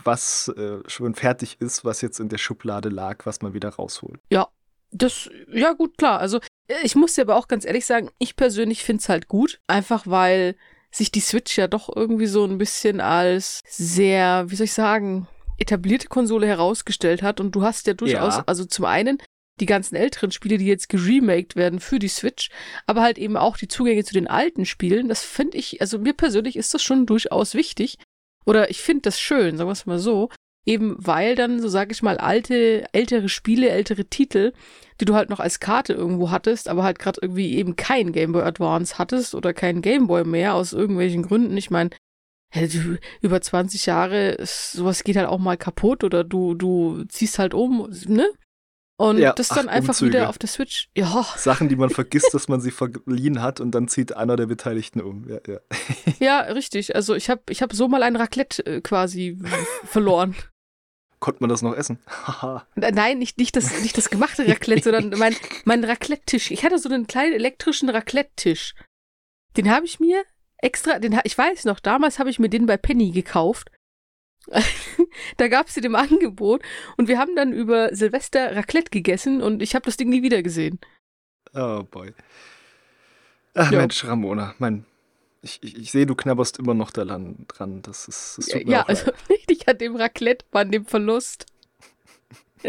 was 0.04 0.48
äh, 0.48 0.78
schon 0.86 1.14
fertig 1.14 1.60
ist, 1.60 1.84
was 1.84 2.00
jetzt 2.00 2.20
in 2.20 2.28
der 2.28 2.38
Schublade 2.38 2.88
lag, 2.88 3.26
was 3.26 3.42
man 3.42 3.54
wieder 3.54 3.70
rausholt. 3.70 4.20
Ja, 4.30 4.48
das, 4.90 5.30
ja 5.52 5.72
gut, 5.72 5.98
klar. 5.98 6.18
Also 6.20 6.38
äh, 6.68 6.74
ich 6.82 6.94
muss 6.96 7.14
dir 7.14 7.22
aber 7.22 7.36
auch 7.36 7.48
ganz 7.48 7.64
ehrlich 7.64 7.86
sagen, 7.86 8.10
ich 8.18 8.36
persönlich 8.36 8.84
finde 8.84 9.00
es 9.00 9.08
halt 9.08 9.28
gut, 9.28 9.60
einfach 9.66 10.06
weil 10.06 10.56
sich 10.90 11.12
die 11.12 11.20
Switch 11.20 11.56
ja 11.56 11.68
doch 11.68 11.94
irgendwie 11.94 12.26
so 12.26 12.44
ein 12.44 12.58
bisschen 12.58 13.00
als 13.00 13.60
sehr, 13.68 14.46
wie 14.48 14.56
soll 14.56 14.64
ich 14.64 14.72
sagen, 14.72 15.28
etablierte 15.58 16.08
Konsole 16.08 16.46
herausgestellt 16.46 17.22
hat. 17.22 17.40
Und 17.40 17.52
du 17.52 17.62
hast 17.62 17.86
ja 17.86 17.94
durchaus, 17.94 18.36
ja. 18.36 18.44
also 18.46 18.64
zum 18.64 18.86
einen 18.86 19.18
die 19.60 19.66
ganzen 19.66 19.94
älteren 19.94 20.32
Spiele, 20.32 20.58
die 20.58 20.66
jetzt 20.66 20.88
geremaked 20.88 21.54
werden 21.54 21.80
für 21.80 21.98
die 21.98 22.08
Switch, 22.08 22.48
aber 22.86 23.02
halt 23.02 23.18
eben 23.18 23.36
auch 23.36 23.58
die 23.58 23.68
Zugänge 23.68 24.04
zu 24.04 24.14
den 24.14 24.26
alten 24.26 24.64
Spielen. 24.64 25.08
Das 25.08 25.22
finde 25.22 25.58
ich, 25.58 25.80
also 25.80 25.98
mir 25.98 26.14
persönlich 26.14 26.56
ist 26.56 26.72
das 26.72 26.82
schon 26.82 27.04
durchaus 27.06 27.54
wichtig, 27.54 27.98
oder 28.46 28.70
ich 28.70 28.80
finde 28.80 29.02
das 29.02 29.20
schön, 29.20 29.56
sagen 29.56 29.68
wir 29.68 29.72
es 29.72 29.86
mal 29.86 29.98
so, 29.98 30.28
eben 30.66 30.96
weil 30.98 31.34
dann, 31.34 31.60
so 31.60 31.68
sage 31.68 31.92
ich 31.92 32.02
mal, 32.02 32.18
alte, 32.18 32.86
ältere 32.92 33.28
Spiele, 33.28 33.70
ältere 33.70 34.04
Titel, 34.04 34.52
die 35.00 35.04
du 35.04 35.14
halt 35.14 35.30
noch 35.30 35.40
als 35.40 35.60
Karte 35.60 35.92
irgendwo 35.94 36.30
hattest, 36.30 36.68
aber 36.68 36.82
halt 36.84 36.98
gerade 36.98 37.20
irgendwie 37.22 37.54
eben 37.56 37.76
kein 37.76 38.12
Game 38.12 38.32
Boy 38.32 38.42
Advance 38.42 38.98
hattest 38.98 39.34
oder 39.34 39.52
kein 39.54 39.82
Game 39.82 40.06
Boy 40.06 40.24
mehr 40.24 40.54
aus 40.54 40.72
irgendwelchen 40.72 41.22
Gründen. 41.22 41.56
Ich 41.56 41.70
meine, 41.70 41.90
über 43.20 43.40
20 43.40 43.86
Jahre, 43.86 44.36
sowas 44.44 45.04
geht 45.04 45.16
halt 45.16 45.28
auch 45.28 45.38
mal 45.38 45.56
kaputt 45.56 46.04
oder 46.04 46.24
du, 46.24 46.54
du 46.54 47.04
ziehst 47.04 47.38
halt 47.38 47.54
um, 47.54 47.88
ne? 48.06 48.28
Und 49.00 49.16
ja, 49.16 49.32
das 49.32 49.48
dann 49.48 49.66
ach, 49.70 49.72
einfach 49.72 49.94
Umzüge. 49.94 50.12
wieder 50.12 50.28
auf 50.28 50.36
der 50.36 50.50
Switch. 50.50 50.90
Ja. 50.94 51.24
Sachen, 51.34 51.70
die 51.70 51.76
man 51.76 51.88
vergisst, 51.88 52.34
dass 52.34 52.48
man 52.48 52.60
sie 52.60 52.70
verliehen 52.70 53.40
hat 53.40 53.58
und 53.58 53.70
dann 53.70 53.88
zieht 53.88 54.14
einer 54.14 54.36
der 54.36 54.44
Beteiligten 54.44 55.00
um. 55.00 55.26
Ja, 55.26 55.38
ja. 55.48 55.58
ja 56.18 56.40
richtig. 56.40 56.94
Also 56.94 57.14
ich 57.14 57.30
habe 57.30 57.40
ich 57.48 57.62
hab 57.62 57.72
so 57.72 57.88
mal 57.88 58.02
ein 58.02 58.14
Raclette 58.14 58.66
äh, 58.66 58.82
quasi 58.82 59.38
verloren. 59.84 60.36
Konnte 61.18 61.40
man 61.40 61.48
das 61.48 61.62
noch 61.62 61.74
essen? 61.74 61.98
Nein, 62.74 63.18
nicht, 63.18 63.38
nicht, 63.38 63.56
das, 63.56 63.80
nicht 63.80 63.96
das 63.96 64.10
gemachte 64.10 64.46
Raclette, 64.46 64.82
sondern 64.82 65.08
mein, 65.18 65.34
mein 65.64 65.82
Raclette-Tisch. 65.82 66.50
Ich 66.50 66.62
hatte 66.62 66.78
so 66.78 66.90
einen 66.90 67.06
kleinen 67.06 67.32
elektrischen 67.32 67.88
Raclette-Tisch. 67.88 68.74
Den 69.56 69.70
habe 69.70 69.86
ich 69.86 69.98
mir 69.98 70.24
extra, 70.58 70.98
den, 70.98 71.18
ich 71.24 71.38
weiß 71.38 71.64
noch, 71.64 71.80
damals 71.80 72.18
habe 72.18 72.28
ich 72.28 72.38
mir 72.38 72.50
den 72.50 72.66
bei 72.66 72.76
Penny 72.76 73.12
gekauft 73.12 73.70
da 75.36 75.48
gab 75.48 75.68
es 75.68 75.74
den 75.74 75.84
im 75.84 75.94
Angebot 75.94 76.62
und 76.96 77.08
wir 77.08 77.18
haben 77.18 77.36
dann 77.36 77.52
über 77.52 77.94
Silvester 77.94 78.56
Raclette 78.56 78.90
gegessen 78.90 79.42
und 79.42 79.62
ich 79.62 79.74
habe 79.74 79.84
das 79.84 79.96
Ding 79.96 80.08
nie 80.08 80.22
wieder 80.22 80.42
gesehen. 80.42 80.78
Oh 81.54 81.82
boy. 81.82 82.12
Ach 83.54 83.70
ja. 83.70 83.78
Mensch, 83.78 84.04
Ramona, 84.04 84.54
mein, 84.58 84.84
ich, 85.42 85.62
ich, 85.62 85.76
ich 85.76 85.90
sehe, 85.90 86.06
du 86.06 86.14
knabberst 86.14 86.58
immer 86.58 86.74
noch 86.74 86.90
daran 86.90 87.46
dran. 87.48 87.82
Das 87.82 88.08
ist, 88.08 88.38
das 88.38 88.46
tut 88.46 88.66
mir 88.66 88.72
ja, 88.72 88.82
also 88.82 89.10
nicht 89.48 89.68
an 89.68 89.78
dem 89.78 89.96
Raclette, 89.96 90.44
an 90.52 90.70
dem 90.70 90.84
Verlust. 90.86 91.46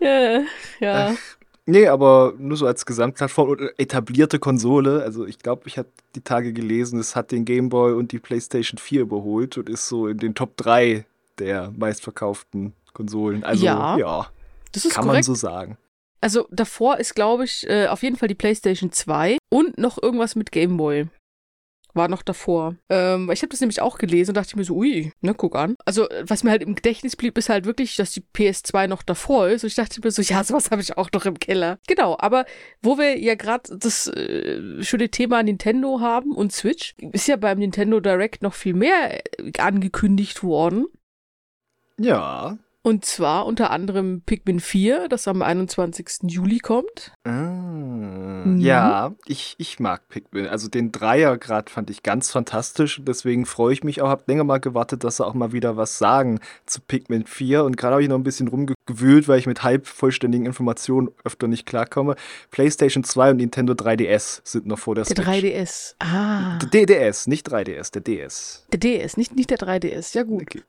ja, 0.00 0.44
ja. 0.80 1.14
Ach, 1.14 1.36
Nee, 1.64 1.86
aber 1.86 2.34
nur 2.38 2.56
so 2.56 2.66
als 2.66 2.84
Gesamtplattform 2.86 3.50
und 3.50 3.60
etablierte 3.78 4.38
Konsole. 4.40 5.02
Also 5.02 5.26
ich 5.26 5.38
glaube, 5.38 5.62
ich 5.66 5.78
habe 5.78 5.88
die 6.16 6.20
Tage 6.20 6.52
gelesen, 6.52 6.98
es 6.98 7.14
hat 7.14 7.30
den 7.30 7.44
Game 7.44 7.68
Boy 7.68 7.92
und 7.92 8.10
die 8.10 8.18
PlayStation 8.18 8.78
4 8.78 9.02
überholt 9.02 9.56
und 9.58 9.68
ist 9.68 9.88
so 9.88 10.08
in 10.08 10.18
den 10.18 10.34
Top 10.34 10.56
3 10.56 11.04
der 11.38 11.70
meistverkauften 11.76 12.72
Konsolen. 12.92 13.44
Also 13.44 13.64
ja, 13.64 13.96
ja 13.96 14.26
das 14.72 14.84
ist 14.84 14.94
kann 14.94 15.04
korrekt. 15.04 15.28
man 15.28 15.34
so 15.34 15.34
sagen. 15.34 15.78
Also 16.20 16.46
davor 16.50 16.98
ist, 16.98 17.14
glaube 17.14 17.44
ich, 17.44 17.68
äh, 17.68 17.86
auf 17.86 18.02
jeden 18.02 18.16
Fall 18.16 18.28
die 18.28 18.34
PlayStation 18.34 18.92
2 18.92 19.38
und 19.50 19.78
noch 19.78 20.02
irgendwas 20.02 20.34
mit 20.34 20.52
Game 20.52 20.76
Boy 20.76 21.06
war 21.94 22.08
noch 22.08 22.22
davor. 22.22 22.76
Ähm, 22.88 23.30
ich 23.30 23.42
habe 23.42 23.50
das 23.50 23.60
nämlich 23.60 23.80
auch 23.80 23.98
gelesen 23.98 24.30
und 24.30 24.36
dachte 24.36 24.56
mir 24.56 24.64
so, 24.64 24.74
ui, 24.74 25.12
ne, 25.20 25.34
guck 25.34 25.56
an. 25.56 25.76
Also, 25.84 26.08
was 26.22 26.44
mir 26.44 26.50
halt 26.50 26.62
im 26.62 26.74
Gedächtnis 26.74 27.16
blieb, 27.16 27.36
ist 27.38 27.48
halt 27.48 27.64
wirklich, 27.64 27.96
dass 27.96 28.12
die 28.12 28.24
PS2 28.34 28.86
noch 28.86 29.02
davor 29.02 29.48
ist. 29.48 29.64
Und 29.64 29.68
ich 29.68 29.74
dachte 29.74 30.00
mir 30.02 30.10
so, 30.10 30.22
ja, 30.22 30.42
sowas 30.44 30.70
habe 30.70 30.82
ich 30.82 30.96
auch 30.96 31.10
noch 31.12 31.26
im 31.26 31.38
Keller. 31.38 31.78
Genau, 31.86 32.16
aber 32.18 32.46
wo 32.82 32.98
wir 32.98 33.18
ja 33.18 33.34
gerade 33.34 33.76
das 33.76 34.08
äh, 34.08 34.82
schöne 34.82 35.10
Thema 35.10 35.42
Nintendo 35.42 36.00
haben 36.00 36.32
und 36.32 36.52
Switch, 36.52 36.94
ist 36.98 37.28
ja 37.28 37.36
beim 37.36 37.58
Nintendo 37.58 38.00
Direct 38.00 38.42
noch 38.42 38.54
viel 38.54 38.74
mehr 38.74 39.20
äh, 39.38 39.52
angekündigt 39.58 40.42
worden. 40.42 40.86
Ja. 41.98 42.58
Und 42.84 43.04
zwar 43.04 43.46
unter 43.46 43.70
anderem 43.70 44.22
Pikmin 44.22 44.58
4, 44.58 45.08
das 45.08 45.28
am 45.28 45.40
21. 45.40 46.22
Juli 46.24 46.58
kommt. 46.58 47.12
Ah, 47.22 47.30
mhm. 47.30 48.58
Ja, 48.58 49.14
ich, 49.26 49.54
ich 49.58 49.78
mag 49.78 50.08
Pikmin. 50.08 50.48
Also 50.48 50.66
den 50.66 50.90
Dreier 50.90 51.38
gerade 51.38 51.70
fand 51.70 51.90
ich 51.90 52.02
ganz 52.02 52.32
fantastisch. 52.32 53.00
Deswegen 53.04 53.46
freue 53.46 53.72
ich 53.72 53.84
mich 53.84 54.02
auch. 54.02 54.08
Hab 54.08 54.26
länger 54.26 54.42
mal 54.42 54.58
gewartet, 54.58 55.04
dass 55.04 55.18
sie 55.18 55.24
auch 55.24 55.34
mal 55.34 55.52
wieder 55.52 55.76
was 55.76 55.98
sagen 55.98 56.40
zu 56.66 56.80
Pikmin 56.80 57.24
4. 57.24 57.62
Und 57.62 57.76
gerade 57.76 57.92
habe 57.92 58.02
ich 58.02 58.08
noch 58.08 58.16
ein 58.16 58.24
bisschen 58.24 58.48
rumgewühlt, 58.48 59.28
weil 59.28 59.38
ich 59.38 59.46
mit 59.46 59.62
halb 59.62 59.86
vollständigen 59.86 60.44
Informationen 60.44 61.10
öfter 61.24 61.46
nicht 61.46 61.66
klarkomme. 61.66 62.16
PlayStation 62.50 63.04
2 63.04 63.30
und 63.30 63.36
Nintendo 63.36 63.74
3DS 63.74 64.40
sind 64.42 64.66
noch 64.66 64.80
vor 64.80 64.96
der, 64.96 65.04
der 65.04 65.14
Switch. 65.14 65.40
Der 65.40 65.62
3DS. 65.62 65.94
Ah. 66.00 66.58
Der 66.58 66.68
DDS, 66.68 67.28
nicht 67.28 67.48
3DS, 67.48 67.92
der 67.92 68.02
DS. 68.02 68.66
Der 68.72 68.80
DS, 68.80 69.16
nicht, 69.16 69.36
nicht 69.36 69.50
der 69.50 69.58
3DS. 69.58 70.16
Ja, 70.16 70.24
gut. 70.24 70.42
Okay. 70.42 70.62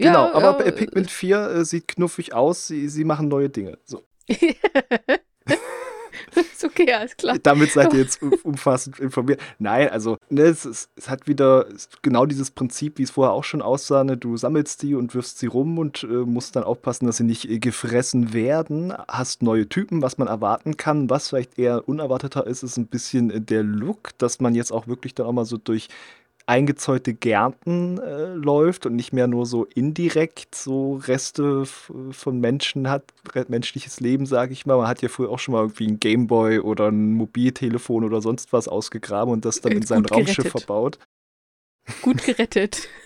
Genau, 0.00 0.26
ja, 0.26 0.34
aber 0.34 0.64
ja. 0.64 0.72
Pikmin 0.72 1.06
4 1.06 1.50
äh, 1.50 1.64
sieht 1.64 1.88
knuffig 1.88 2.32
aus, 2.32 2.66
sie, 2.66 2.88
sie 2.88 3.04
machen 3.04 3.28
neue 3.28 3.50
Dinge. 3.50 3.78
So. 3.84 4.02
ist 6.60 6.64
okay, 6.64 6.92
alles 6.92 7.16
klar. 7.16 7.38
Damit 7.42 7.72
seid 7.72 7.92
ihr 7.92 8.00
jetzt 8.00 8.22
umfassend 8.22 8.98
informiert. 8.98 9.40
Nein, 9.58 9.88
also 9.88 10.18
ne, 10.28 10.42
es, 10.42 10.64
es, 10.64 10.88
es, 10.96 11.08
hat 11.08 11.26
wieder 11.26 11.66
genau 12.02 12.26
dieses 12.26 12.50
Prinzip, 12.50 12.98
wie 12.98 13.02
es 13.02 13.10
vorher 13.10 13.32
auch 13.32 13.44
schon 13.44 13.62
aussah. 13.62 14.04
Ne? 14.04 14.16
Du 14.16 14.36
sammelst 14.36 14.82
die 14.82 14.94
und 14.94 15.14
wirfst 15.14 15.38
sie 15.38 15.46
rum 15.46 15.78
und 15.78 16.04
äh, 16.04 16.06
musst 16.06 16.56
dann 16.56 16.64
aufpassen, 16.64 17.06
dass 17.06 17.16
sie 17.16 17.24
nicht 17.24 17.48
äh, 17.48 17.58
gefressen 17.58 18.32
werden. 18.32 18.92
Hast 19.08 19.42
neue 19.42 19.68
Typen, 19.68 20.02
was 20.02 20.18
man 20.18 20.28
erwarten 20.28 20.76
kann. 20.76 21.10
Was 21.10 21.28
vielleicht 21.28 21.58
eher 21.58 21.88
unerwarteter 21.88 22.46
ist, 22.46 22.62
ist 22.62 22.76
ein 22.76 22.86
bisschen 22.86 23.30
äh, 23.30 23.40
der 23.40 23.62
Look, 23.62 24.10
dass 24.18 24.40
man 24.40 24.54
jetzt 24.54 24.72
auch 24.72 24.86
wirklich 24.86 25.14
dann 25.14 25.26
auch 25.26 25.32
mal 25.32 25.44
so 25.44 25.56
durch 25.56 25.88
eingezäunte 26.50 27.14
Gärten 27.14 27.98
äh, 27.98 28.34
läuft 28.34 28.84
und 28.84 28.96
nicht 28.96 29.12
mehr 29.12 29.28
nur 29.28 29.46
so 29.46 29.66
indirekt 29.66 30.56
so 30.56 30.96
Reste 30.96 31.64
von 31.64 32.40
Menschen 32.40 32.90
hat, 32.90 33.04
menschliches 33.46 34.00
Leben, 34.00 34.26
sage 34.26 34.52
ich 34.52 34.66
mal. 34.66 34.76
Man 34.76 34.88
hat 34.88 35.00
ja 35.00 35.08
früher 35.08 35.30
auch 35.30 35.38
schon 35.38 35.52
mal 35.52 35.60
irgendwie 35.62 35.86
ein 35.86 36.00
Gameboy 36.00 36.58
oder 36.58 36.88
ein 36.88 37.12
Mobiltelefon 37.12 38.02
oder 38.02 38.20
sonst 38.20 38.52
was 38.52 38.66
ausgegraben 38.66 39.32
und 39.32 39.44
das 39.44 39.60
dann 39.60 39.72
in 39.72 39.86
sein 39.86 40.04
Raumschiff 40.04 40.50
verbaut. 40.50 40.98
Gut 42.02 42.24
gerettet. 42.24 42.88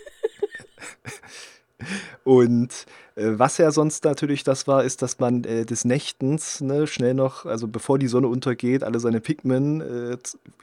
Und 2.25 2.71
äh, 2.73 3.04
was 3.17 3.59
ja 3.59 3.71
sonst 3.71 4.05
natürlich 4.05 4.43
das 4.43 4.67
war, 4.67 4.83
ist, 4.83 5.01
dass 5.01 5.21
man 5.21 5.45
äh, 5.45 5.65
des 5.65 5.85
Nächtens 5.85 6.61
ne, 6.61 6.89
schnell 6.89 7.15
noch, 7.15 7.47
also 7.47 7.69
bevor 7.69 7.99
die 7.99 8.09
Sonne 8.09 8.27
untergeht, 8.27 8.83
alle 8.83 8.99
seine 8.99 9.21
Pikmin 9.21 9.81
äh, 9.81 10.17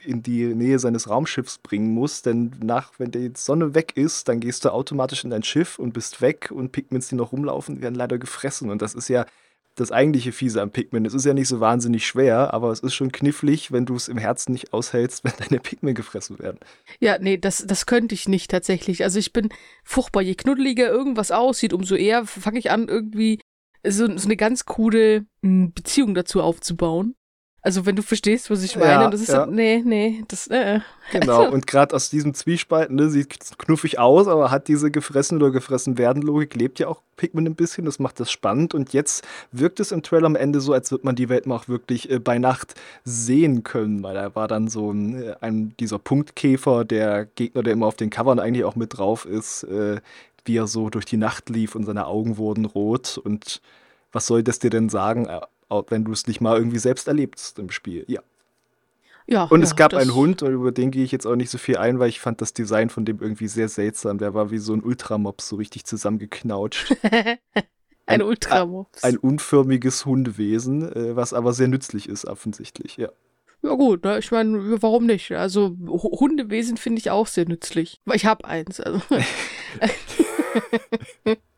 in 0.04 0.22
die 0.22 0.54
Nähe 0.54 0.78
seines 0.78 1.08
Raumschiffs 1.08 1.58
bringen 1.58 1.94
muss. 1.94 2.20
Denn 2.20 2.52
nach, 2.62 2.92
wenn 2.98 3.10
die 3.10 3.32
Sonne 3.34 3.74
weg 3.74 3.96
ist, 3.96 4.28
dann 4.28 4.40
gehst 4.40 4.66
du 4.66 4.72
automatisch 4.72 5.24
in 5.24 5.30
dein 5.30 5.42
Schiff 5.42 5.78
und 5.78 5.94
bist 5.94 6.20
weg 6.20 6.50
und 6.54 6.72
Pikmins, 6.72 7.08
die 7.08 7.14
noch 7.14 7.32
rumlaufen, 7.32 7.80
werden 7.80 7.94
leider 7.94 8.18
gefressen. 8.18 8.70
Und 8.70 8.82
das 8.82 8.94
ist 8.94 9.08
ja 9.08 9.24
das 9.74 9.90
eigentliche 9.90 10.32
Fiese 10.32 10.60
am 10.60 10.70
Pikmin. 10.70 11.06
Es 11.06 11.14
ist 11.14 11.24
ja 11.24 11.34
nicht 11.34 11.48
so 11.48 11.60
wahnsinnig 11.60 12.06
schwer, 12.06 12.52
aber 12.52 12.70
es 12.70 12.80
ist 12.80 12.94
schon 12.94 13.12
knifflig, 13.12 13.72
wenn 13.72 13.86
du 13.86 13.94
es 13.94 14.08
im 14.08 14.18
Herzen 14.18 14.52
nicht 14.52 14.72
aushältst, 14.72 15.24
wenn 15.24 15.32
deine 15.38 15.60
Pikmin 15.60 15.94
gefressen 15.94 16.38
werden. 16.38 16.58
Ja, 17.00 17.18
nee, 17.18 17.38
das, 17.38 17.64
das 17.66 17.86
könnte 17.86 18.14
ich 18.14 18.28
nicht 18.28 18.50
tatsächlich. 18.50 19.02
Also 19.04 19.18
ich 19.18 19.32
bin 19.32 19.48
furchtbar. 19.84 20.22
Je 20.22 20.34
knuddeliger 20.34 20.88
irgendwas 20.88 21.30
aussieht, 21.30 21.72
umso 21.72 21.94
eher 21.94 22.26
fange 22.26 22.58
ich 22.58 22.70
an, 22.70 22.88
irgendwie 22.88 23.40
so, 23.86 24.06
so 24.16 24.26
eine 24.26 24.36
ganz 24.36 24.64
krude 24.64 25.26
hm, 25.42 25.72
Beziehung 25.72 26.14
dazu 26.14 26.42
aufzubauen. 26.42 27.14
Also 27.64 27.86
wenn 27.86 27.94
du 27.94 28.02
verstehst, 28.02 28.50
was 28.50 28.64
ich 28.64 28.74
meine, 28.74 28.90
ja, 28.90 29.08
das 29.08 29.20
ist 29.20 29.28
ja. 29.28 29.44
so, 29.44 29.50
nee, 29.50 29.82
nee, 29.84 30.24
das, 30.26 30.48
äh. 30.48 30.80
Genau, 31.12 31.48
und 31.48 31.68
gerade 31.68 31.94
aus 31.94 32.10
diesem 32.10 32.34
Zwiespalt, 32.34 32.90
ne, 32.90 33.08
sieht 33.08 33.38
knuffig 33.56 34.00
aus, 34.00 34.26
aber 34.26 34.50
hat 34.50 34.66
diese 34.66 34.90
gefressen 34.90 35.40
oder 35.40 35.52
gefressen 35.52 35.96
werden 35.96 36.22
Logik, 36.22 36.56
lebt 36.56 36.80
ja 36.80 36.88
auch 36.88 37.02
Pikmin 37.16 37.46
ein 37.46 37.54
bisschen, 37.54 37.84
das 37.84 38.00
macht 38.00 38.18
das 38.18 38.32
spannend 38.32 38.74
und 38.74 38.92
jetzt 38.92 39.24
wirkt 39.52 39.78
es 39.78 39.92
im 39.92 40.02
Trailer 40.02 40.26
am 40.26 40.34
Ende 40.34 40.60
so, 40.60 40.72
als 40.72 40.90
würde 40.90 41.06
man 41.06 41.14
die 41.14 41.28
Welt 41.28 41.46
mal 41.46 41.54
auch 41.54 41.68
wirklich 41.68 42.10
äh, 42.10 42.18
bei 42.18 42.38
Nacht 42.38 42.74
sehen 43.04 43.62
können, 43.62 44.02
weil 44.02 44.14
da 44.14 44.34
war 44.34 44.48
dann 44.48 44.66
so 44.66 44.90
ein, 44.90 45.22
äh, 45.22 45.36
ein, 45.40 45.72
dieser 45.78 46.00
Punktkäfer, 46.00 46.84
der 46.84 47.26
Gegner, 47.26 47.62
der 47.62 47.74
immer 47.74 47.86
auf 47.86 47.96
den 47.96 48.10
Covern 48.10 48.40
eigentlich 48.40 48.64
auch 48.64 48.74
mit 48.74 48.98
drauf 48.98 49.24
ist, 49.24 49.62
äh, 49.64 50.00
wie 50.44 50.56
er 50.56 50.66
so 50.66 50.90
durch 50.90 51.04
die 51.04 51.16
Nacht 51.16 51.48
lief 51.48 51.76
und 51.76 51.84
seine 51.84 52.06
Augen 52.06 52.38
wurden 52.38 52.64
rot 52.64 53.18
und 53.22 53.60
was 54.10 54.26
soll 54.26 54.42
das 54.42 54.58
dir 54.58 54.70
denn 54.70 54.88
sagen? 54.88 55.28
Äh, 55.72 55.82
wenn 55.88 56.04
du 56.04 56.12
es 56.12 56.26
nicht 56.26 56.40
mal 56.40 56.56
irgendwie 56.56 56.78
selbst 56.78 57.08
erlebst 57.08 57.58
im 57.58 57.70
Spiel. 57.70 58.04
Ja. 58.08 58.20
Ja, 59.28 59.44
und 59.44 59.60
ja, 59.60 59.64
es 59.64 59.76
gab 59.76 59.94
einen 59.94 60.14
Hund, 60.14 60.42
und 60.42 60.52
über 60.52 60.72
den 60.72 60.90
gehe 60.90 61.04
ich 61.04 61.12
jetzt 61.12 61.26
auch 61.26 61.36
nicht 61.36 61.48
so 61.48 61.56
viel 61.56 61.76
ein, 61.76 62.00
weil 62.00 62.08
ich 62.08 62.18
fand 62.18 62.40
das 62.40 62.54
Design 62.54 62.90
von 62.90 63.04
dem 63.04 63.20
irgendwie 63.20 63.46
sehr 63.46 63.68
seltsam. 63.68 64.18
Der 64.18 64.34
war 64.34 64.50
wie 64.50 64.58
so 64.58 64.74
ein 64.74 64.82
Ultramops, 64.82 65.48
so 65.48 65.56
richtig 65.56 65.84
zusammengeknautscht. 65.84 66.96
ein, 68.06 68.20
Ultramops. 68.20 69.04
Ein, 69.04 69.14
ein, 69.14 69.18
unförmiges 69.18 70.06
Hundewesen, 70.06 70.90
äh, 70.92 71.14
was 71.14 71.34
aber 71.34 71.52
sehr 71.52 71.68
nützlich 71.68 72.08
ist, 72.08 72.24
offensichtlich, 72.24 72.96
ja. 72.96 73.10
Ja 73.62 73.74
gut, 73.74 74.02
ne? 74.02 74.18
ich 74.18 74.32
meine, 74.32 74.82
warum 74.82 75.06
nicht? 75.06 75.30
Also 75.30 75.76
Hundewesen 75.86 76.76
finde 76.76 76.98
ich 76.98 77.12
auch 77.12 77.28
sehr 77.28 77.46
nützlich. 77.46 78.00
Weil 78.04 78.16
ich 78.16 78.26
habe 78.26 78.44
eins. 78.44 78.80
Also. 78.80 79.00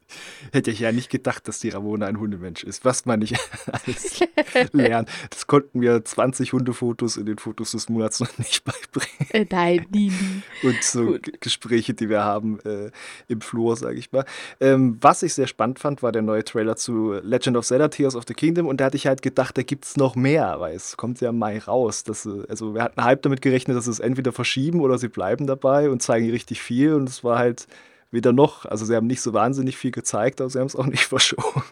Hätte 0.53 0.71
ich 0.71 0.81
ja 0.81 0.93
nicht 0.93 1.11
gedacht, 1.11 1.49
dass 1.49 1.59
die 1.61 1.71
Ramona 1.71 2.07
ein 2.07 2.19
Hundemensch 2.19 2.65
ist. 2.65 2.85
Was 2.85 3.07
man 3.07 3.21
nicht 3.21 3.37
alles 3.67 4.21
lernt. 4.73 5.09
Das 5.31 5.47
konnten 5.47 5.81
wir 5.81 6.05
20 6.05 6.53
Hundefotos 6.53 7.17
in 7.17 7.27
den 7.27 7.39
Fotos 7.39 7.73
des 7.73 7.89
Monats 7.89 8.21
noch 8.21 8.39
nicht 8.39 8.65
beibringen. 8.65 9.31
Äh, 9.31 9.47
nein, 9.51 9.87
nie, 9.91 10.11
nie. 10.11 10.69
Und 10.69 10.83
so 10.83 11.07
Gut. 11.07 11.41
Gespräche, 11.41 11.95
die 11.95 12.09
wir 12.09 12.25
haben 12.25 12.61
äh, 12.61 12.91
im 13.29 13.41
Flur, 13.41 13.77
sage 13.77 13.99
ich 13.99 14.13
mal. 14.13 14.25
Ähm, 14.61 14.99
was 15.01 15.23
ich 15.23 15.35
sehr 15.35 15.47
spannend 15.47 15.79
fand, 15.79 16.03
war 16.03 16.13
der 16.13 16.23
neue 16.23 16.45
Trailer 16.45 16.77
zu 16.77 17.13
Legend 17.13 17.57
of 17.57 17.67
Zelda 17.67 17.89
Tears 17.89 18.17
of 18.17 18.25
the 18.27 18.35
Kingdom. 18.35 18.67
Und 18.67 18.81
da 18.81 18.87
hatte 18.87 18.97
ich 18.97 19.07
halt 19.07 19.23
gedacht, 19.23 19.57
da 19.59 19.63
gibt 19.63 19.85
es 19.85 19.97
noch 19.97 20.17
mehr, 20.17 20.61
weil 20.61 20.75
es 20.75 20.97
kommt 20.97 21.21
ja 21.21 21.31
im 21.31 21.39
Mai 21.39 21.59
raus. 21.59 22.05
Dass, 22.05 22.27
äh, 22.27 22.45
also 22.49 22.75
wir 22.75 22.83
hatten 22.83 23.03
halb 23.03 23.23
damit 23.23 23.43
gerechnet, 23.43 23.77
dass 23.77 23.87
es 23.87 24.01
entweder 24.01 24.33
verschieben 24.33 24.81
oder 24.81 24.99
sie 24.99 25.09
bleiben 25.09 25.47
dabei 25.47 25.91
und 25.91 26.03
zeigen 26.03 26.31
richtig 26.31 26.63
viel. 26.63 26.95
Und 26.95 27.09
es 27.09 27.25
war 27.25 27.39
halt 27.39 27.67
weder 28.15 28.33
noch. 28.33 28.65
Also 28.65 28.85
sie 28.85 28.95
haben 28.97 29.07
nicht 29.07 29.21
so 29.21 29.33
wahnsinnig 29.33 29.77
viel 29.77 29.91
gezeigt, 29.91 30.41
aber 30.41 30.51
sie 30.51 30.59
haben 30.59 30.67
es 30.67 30.77
auch 30.77 30.87
nicht 30.87 31.05
verschoben. 31.07 31.63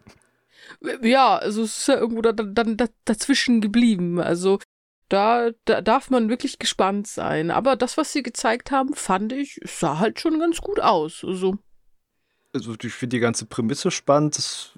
Ja, 1.03 1.37
also 1.37 1.63
es 1.63 1.79
ist 1.79 1.89
ja 1.89 1.97
irgendwo 1.97 2.23
da, 2.23 2.33
dann 2.33 2.77
dazwischen 3.05 3.61
geblieben. 3.61 4.21
Also 4.21 4.59
da, 5.09 5.51
da 5.67 5.81
darf 5.81 6.11
man 6.11 6.29
wirklich 6.29 6.59
gespannt 6.59 7.07
sein. 7.07 7.51
Aber 7.51 7.77
das, 7.77 7.97
was 7.97 8.13
sie 8.13 8.23
gezeigt 8.23 8.71
haben, 8.71 8.95
fand 8.95 9.33
ich, 9.33 9.61
sah 9.65 9.99
halt 9.99 10.21
schon 10.21 10.39
ganz 10.39 10.61
gut 10.61 10.81
aus. 10.81 11.23
Also, 11.25 11.59
also 12.55 12.75
ich 12.83 12.95
finde 12.95 13.17
die 13.17 13.21
ganze 13.21 13.47
Prämisse 13.47 13.91
spannend. 13.91 14.39
Das, 14.39 14.73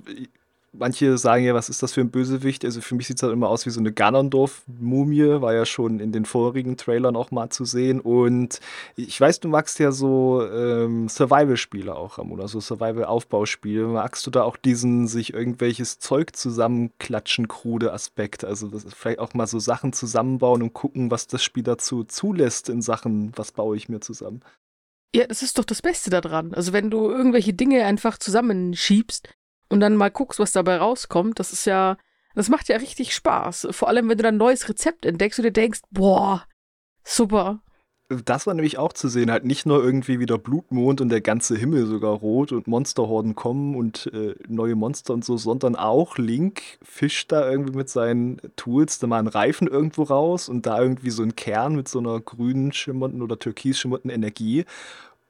manche 0.79 1.17
sagen 1.19 1.45
ja, 1.45 1.55
was 1.55 1.69
ist 1.69 1.83
das 1.83 1.93
für 1.93 2.01
ein 2.01 2.11
Bösewicht? 2.11 2.65
Also 2.65 2.81
für 2.81 2.95
mich 2.95 3.07
sieht 3.07 3.17
es 3.17 3.23
halt 3.23 3.33
immer 3.33 3.49
aus 3.49 3.67
wie 3.67 3.71
so 3.71 3.81
eine 3.81 3.93
Ganondorf-Mumie, 3.93 5.41
war 5.41 5.55
ja 5.55 5.65
schon 5.65 6.01
in 6.01 6.13
den 6.13 6.25
vorigen 6.25 6.77
Trailern 6.77 7.17
auch 7.17 7.31
mal 7.31 7.51
zu 7.51 7.65
sehen. 7.65 8.01
Und 8.01 8.61
ich 8.97 9.21
weiß, 9.21 9.41
du 9.41 9.49
magst 9.49 9.79
ja 9.79 9.93
so 9.93 10.47
ähm, 10.47 11.09
Survival-Spiele 11.09 11.95
auch, 11.95 12.19
Ramona, 12.19 12.49
so 12.49 12.61
Survival-Aufbauspiele. 12.61 13.87
Magst 13.87 14.27
du 14.27 14.31
da 14.31 14.43
auch 14.43 14.57
diesen 14.57 15.07
sich 15.07 15.35
irgendwelches 15.35 15.99
Zeug 15.99 16.37
zusammenklatschen, 16.37 17.49
krude 17.49 17.93
Aspekt? 17.93 18.45
Also 18.45 18.71
vielleicht 18.95 19.19
auch 19.19 19.35
mal 19.35 19.47
so 19.47 19.59
Sachen 19.59 19.93
zusammenbauen 19.93 20.63
und 20.63 20.75
gucken, 20.75 21.11
was 21.11 21.27
das 21.27 21.43
Spiel 21.43 21.63
dazu 21.63 22.05
zulässt 22.05 22.69
in 22.69 22.83
Sachen, 22.83 23.33
was 23.37 23.53
baue 23.53 23.77
ich 23.77 23.89
mir 23.89 24.01
zusammen? 24.01 24.43
Ja, 25.15 25.29
das 25.29 25.43
ist 25.43 25.59
doch 25.59 25.65
das 25.65 25.81
Beste 25.81 26.11
daran. 26.11 26.55
Also 26.55 26.73
wenn 26.73 26.91
du 26.91 27.09
irgendwelche 27.09 27.55
Dinge 27.55 27.85
einfach 27.85 28.19
zusammenschiebst, 28.19 29.29
und 29.75 29.81
dann 29.81 29.97
mal 29.97 30.11
guckst, 30.11 30.39
was 30.39 30.53
dabei 30.53 30.77
rauskommt, 30.77 31.41
das 31.41 31.53
ist 31.53 31.65
ja, 31.65 31.97
das 32.37 32.49
macht 32.49 32.69
ja 32.69 32.77
richtig 32.77 33.13
Spaß. 33.13 33.67
Vor 33.73 33.89
allem, 33.89 34.09
wenn 34.09 34.17
du 34.17 34.23
dann 34.23 34.37
ein 34.37 34.39
neues 34.39 34.69
Rezept 34.69 35.05
entdeckst 35.05 35.41
und 35.41 35.43
dir 35.43 35.53
denkst, 35.53 35.81
boah, 35.91 36.45
super. 37.03 37.61
Das 38.25 38.47
war 38.47 38.55
nämlich 38.55 38.79
auch 38.79 38.93
zu 38.93 39.09
sehen, 39.09 39.33
halt 39.33 39.45
nicht 39.45 39.67
nur 39.67 39.83
irgendwie 39.83 40.21
wieder 40.21 40.39
Blutmond 40.39 41.01
und 41.01 41.09
der 41.09 41.23
ganze 41.23 41.57
Himmel 41.57 41.87
sogar 41.87 42.13
rot 42.13 42.53
und 42.53 42.69
Monsterhorden 42.69 43.35
kommen 43.35 43.75
und 43.75 44.11
äh, 44.15 44.37
neue 44.47 44.77
Monster 44.77 45.13
und 45.13 45.25
so, 45.25 45.39
sondern 45.39 45.75
auch 45.75 46.17
Link 46.17 46.63
fischt 46.83 47.33
da 47.33 47.51
irgendwie 47.51 47.77
mit 47.77 47.89
seinen 47.89 48.41
Tools 48.55 49.01
da 49.01 49.09
mal 49.09 49.19
einen 49.19 49.27
Reifen 49.27 49.67
irgendwo 49.67 50.05
raus 50.05 50.49
und 50.49 50.67
da 50.67 50.81
irgendwie 50.81 51.11
so 51.11 51.25
ein 51.25 51.35
Kern 51.35 51.75
mit 51.75 51.89
so 51.89 51.99
einer 51.99 52.21
grünen 52.21 52.73
schimmernden 52.73 53.23
oder 53.23 53.41
türkis 53.41 53.79
schimmernden 53.79 54.11
Energie 54.11 54.67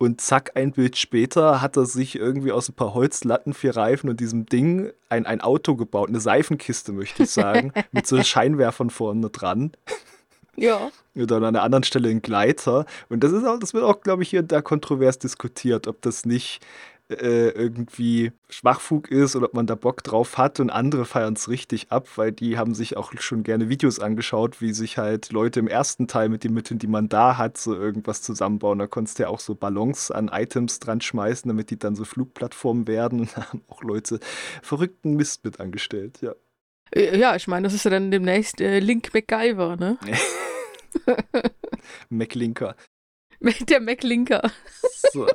und 0.05 0.21
zack, 0.21 0.53
ein 0.55 0.73
Bild 0.73 0.97
später 0.97 1.61
hat 1.61 1.77
er 1.77 1.87
sich 1.87 2.17
irgendwie 2.17 2.53
aus 2.53 2.69
ein 2.69 2.75
paar 2.75 2.95
Holzlatten, 2.95 3.55
vier 3.55 3.77
Reifen 3.77 4.11
und 4.11 4.21
diesem 4.21 4.47
Ding 4.47 4.93
ein, 5.09 5.27
ein 5.27 5.41
Auto 5.41 5.77
gebaut, 5.77 6.09
eine 6.09 6.21
Seifenkiste, 6.21 6.93
möchte 6.93 7.25
ich 7.25 7.31
sagen, 7.31 7.73
mit 7.93 8.07
so 8.07 8.23
Scheinwerfern 8.23 8.91
vorne 8.91 9.31
dran. 9.31 9.73
Ja. 10.57 10.91
Oder 11.17 11.37
an 11.37 11.45
einer 11.45 11.63
anderen 11.63 11.85
Stelle 11.85 12.09
ein 12.09 12.23
Gleiter. 12.23 12.87
Und 13.09 13.25
das 13.25 13.33
ist 13.33 13.45
auch, 13.45 13.59
das 13.59 13.75
wird 13.75 13.85
auch, 13.85 14.01
glaube 14.01 14.23
ich, 14.23 14.31
hier 14.31 14.43
da 14.43 14.63
kontrovers 14.63 15.19
diskutiert, 15.19 15.89
ob 15.89 16.01
das 16.03 16.25
nicht 16.25 16.65
äh, 17.11 17.51
irgendwie 17.51 18.33
Schwachfug 18.49 19.11
ist 19.11 19.37
oder 19.37 19.47
ob 19.47 19.55
man 19.55 19.67
da 19.67 19.75
Bock 19.75 20.03
drauf 20.03 20.39
hat 20.39 20.61
und 20.61 20.71
andere 20.71 21.05
feiern 21.05 21.35
es 21.35 21.49
richtig 21.49 21.93
ab, 21.93 22.09
weil 22.17 22.33
die 22.33 22.57
haben 22.57 22.75
sich 22.75 22.97
auch 22.97 23.13
schon 23.19 23.43
gerne 23.43 23.69
Videos 23.69 23.99
angeschaut, 23.99 24.61
wie 24.61 24.73
sich 24.73 24.97
halt 24.97 25.31
Leute 25.33 25.61
im 25.61 25.69
ersten 25.69 26.09
Teil 26.09 26.29
mit 26.29 26.45
den 26.45 26.55
Mitteln, 26.55 26.79
die 26.79 26.87
man 26.87 27.09
da 27.09 27.37
hat, 27.37 27.59
so 27.59 27.75
irgendwas 27.75 28.23
zusammenbauen. 28.23 28.79
Da 28.79 28.87
konntest 28.87 29.19
du 29.19 29.25
ja 29.25 29.29
auch 29.29 29.41
so 29.41 29.55
Ballons 29.55 30.11
an 30.11 30.31
Items 30.33 30.81
dran 30.81 31.01
schmeißen, 31.01 31.49
damit 31.49 31.71
die 31.71 31.79
dann 31.79 31.95
so 31.95 32.05
Flugplattformen 32.05 32.87
werden 32.87 33.21
und 33.21 33.37
da 33.37 33.51
haben 33.51 33.63
auch 33.69 33.83
Leute 33.83 34.19
verrückten 34.63 35.15
Mist 35.15 35.45
mit 35.45 35.61
angestellt, 35.61 36.21
ja. 36.23 36.35
Äh, 36.91 37.19
ja, 37.19 37.37
ich 37.37 37.49
meine, 37.49 37.65
das 37.65 37.75
ist 37.75 37.85
ja 37.85 37.91
dann 37.91 38.11
demnächst 38.11 38.61
äh, 38.61 38.79
Link 38.79 39.13
MacGyver, 39.13 39.77
ne? 39.77 39.99
MacLinker. 42.09 42.77
Der 43.69 43.81
MacLinker. 43.81 44.51
So. 45.13 45.27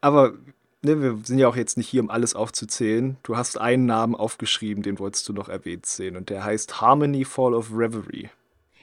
Aber 0.00 0.34
ne, 0.82 1.00
wir 1.02 1.18
sind 1.24 1.38
ja 1.38 1.48
auch 1.48 1.56
jetzt 1.56 1.76
nicht 1.76 1.88
hier, 1.88 2.02
um 2.02 2.10
alles 2.10 2.34
aufzuzählen. 2.34 3.16
Du 3.22 3.36
hast 3.36 3.60
einen 3.60 3.86
Namen 3.86 4.14
aufgeschrieben, 4.14 4.82
den 4.82 4.98
wolltest 4.98 5.28
du 5.28 5.32
noch 5.32 5.48
erwähnt 5.48 5.86
sehen. 5.86 6.16
Und 6.16 6.30
der 6.30 6.44
heißt 6.44 6.80
Harmony 6.80 7.24
Fall 7.24 7.54
of 7.54 7.70
Reverie. 7.72 8.30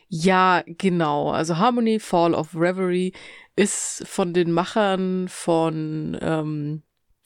Ja, 0.07 0.63
genau. 0.65 1.31
Also 1.31 1.57
Harmony 1.57 1.99
Fall 1.99 2.33
of 2.33 2.55
Reverie 2.55 3.13
ist 3.55 4.03
von 4.07 4.33
den 4.33 4.51
Machern 4.51 5.27
von, 5.29 6.17
ähm, 6.21 6.83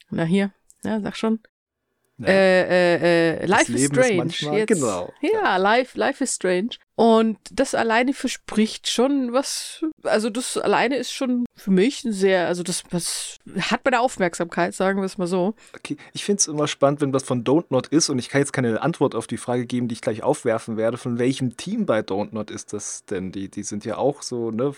na 0.09 0.23
hier, 0.23 0.51
ja, 0.83 1.01
sag 1.01 1.17
schon. 1.17 1.39
Äh, 2.21 2.61
äh, 2.61 3.43
äh, 3.43 3.45
Life 3.45 3.71
is 3.71 3.85
Strange. 3.85 4.33
Jetzt, 4.57 4.67
genau. 4.67 5.11
Ja, 5.21 5.55
Life, 5.57 5.97
Life 5.97 6.23
is 6.23 6.35
Strange. 6.35 6.71
Und 6.99 7.37
das 7.49 7.75
alleine 7.75 8.11
verspricht 8.11 8.89
schon 8.89 9.31
was, 9.31 9.85
also 10.03 10.29
das 10.29 10.57
alleine 10.57 10.97
ist 10.97 11.13
schon 11.13 11.45
für 11.55 11.71
mich 11.71 12.03
ein 12.03 12.11
sehr, 12.11 12.47
also 12.47 12.61
das, 12.61 12.83
das 12.91 13.37
hat 13.71 13.85
meine 13.85 14.01
Aufmerksamkeit, 14.01 14.75
sagen 14.75 14.99
wir 14.99 15.05
es 15.05 15.17
mal 15.17 15.25
so. 15.25 15.55
Okay, 15.77 15.95
ich 16.11 16.25
finde 16.25 16.41
es 16.41 16.49
immer 16.49 16.67
spannend, 16.67 16.99
wenn 16.99 17.13
was 17.13 17.23
von 17.23 17.45
Don't 17.45 17.67
Not 17.69 17.87
ist 17.87 18.09
und 18.09 18.19
ich 18.19 18.27
kann 18.27 18.41
jetzt 18.41 18.51
keine 18.51 18.81
Antwort 18.81 19.15
auf 19.15 19.27
die 19.27 19.37
Frage 19.37 19.65
geben, 19.65 19.87
die 19.87 19.93
ich 19.93 20.01
gleich 20.01 20.23
aufwerfen 20.23 20.75
werde. 20.75 20.97
Von 20.97 21.19
welchem 21.19 21.55
Team 21.55 21.85
bei 21.85 22.01
Don't 22.01 22.33
Not 22.33 22.51
ist 22.51 22.73
das 22.73 23.05
denn? 23.05 23.31
Die, 23.31 23.47
die 23.47 23.63
sind 23.63 23.85
ja 23.85 23.95
auch 23.95 24.21
so, 24.21 24.51
ne, 24.51 24.75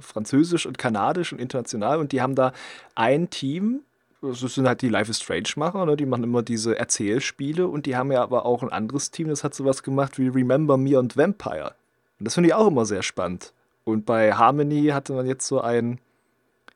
französisch 0.00 0.66
und 0.66 0.76
kanadisch 0.76 1.32
und 1.32 1.40
international 1.40 2.00
und 2.00 2.12
die 2.12 2.20
haben 2.20 2.34
da 2.34 2.52
ein 2.94 3.30
Team, 3.30 3.80
das 4.22 4.40
sind 4.40 4.68
halt 4.68 4.82
die 4.82 4.88
Life 4.88 5.10
is 5.10 5.20
Strange-Macher, 5.20 5.84
ne? 5.84 5.96
die 5.96 6.06
machen 6.06 6.24
immer 6.24 6.42
diese 6.42 6.78
Erzählspiele 6.78 7.66
und 7.66 7.86
die 7.86 7.96
haben 7.96 8.12
ja 8.12 8.22
aber 8.22 8.46
auch 8.46 8.62
ein 8.62 8.70
anderes 8.70 9.10
Team, 9.10 9.28
das 9.28 9.42
hat 9.42 9.54
sowas 9.54 9.82
gemacht 9.82 10.18
wie 10.18 10.28
Remember 10.28 10.76
Me 10.76 10.98
und 10.98 11.16
Vampire. 11.16 11.74
Und 12.18 12.26
das 12.26 12.34
finde 12.34 12.48
ich 12.48 12.54
auch 12.54 12.68
immer 12.68 12.86
sehr 12.86 13.02
spannend. 13.02 13.52
Und 13.84 14.06
bei 14.06 14.32
Harmony 14.32 14.86
hatte 14.86 15.12
man 15.12 15.26
jetzt 15.26 15.46
so 15.46 15.60
ein, 15.60 15.98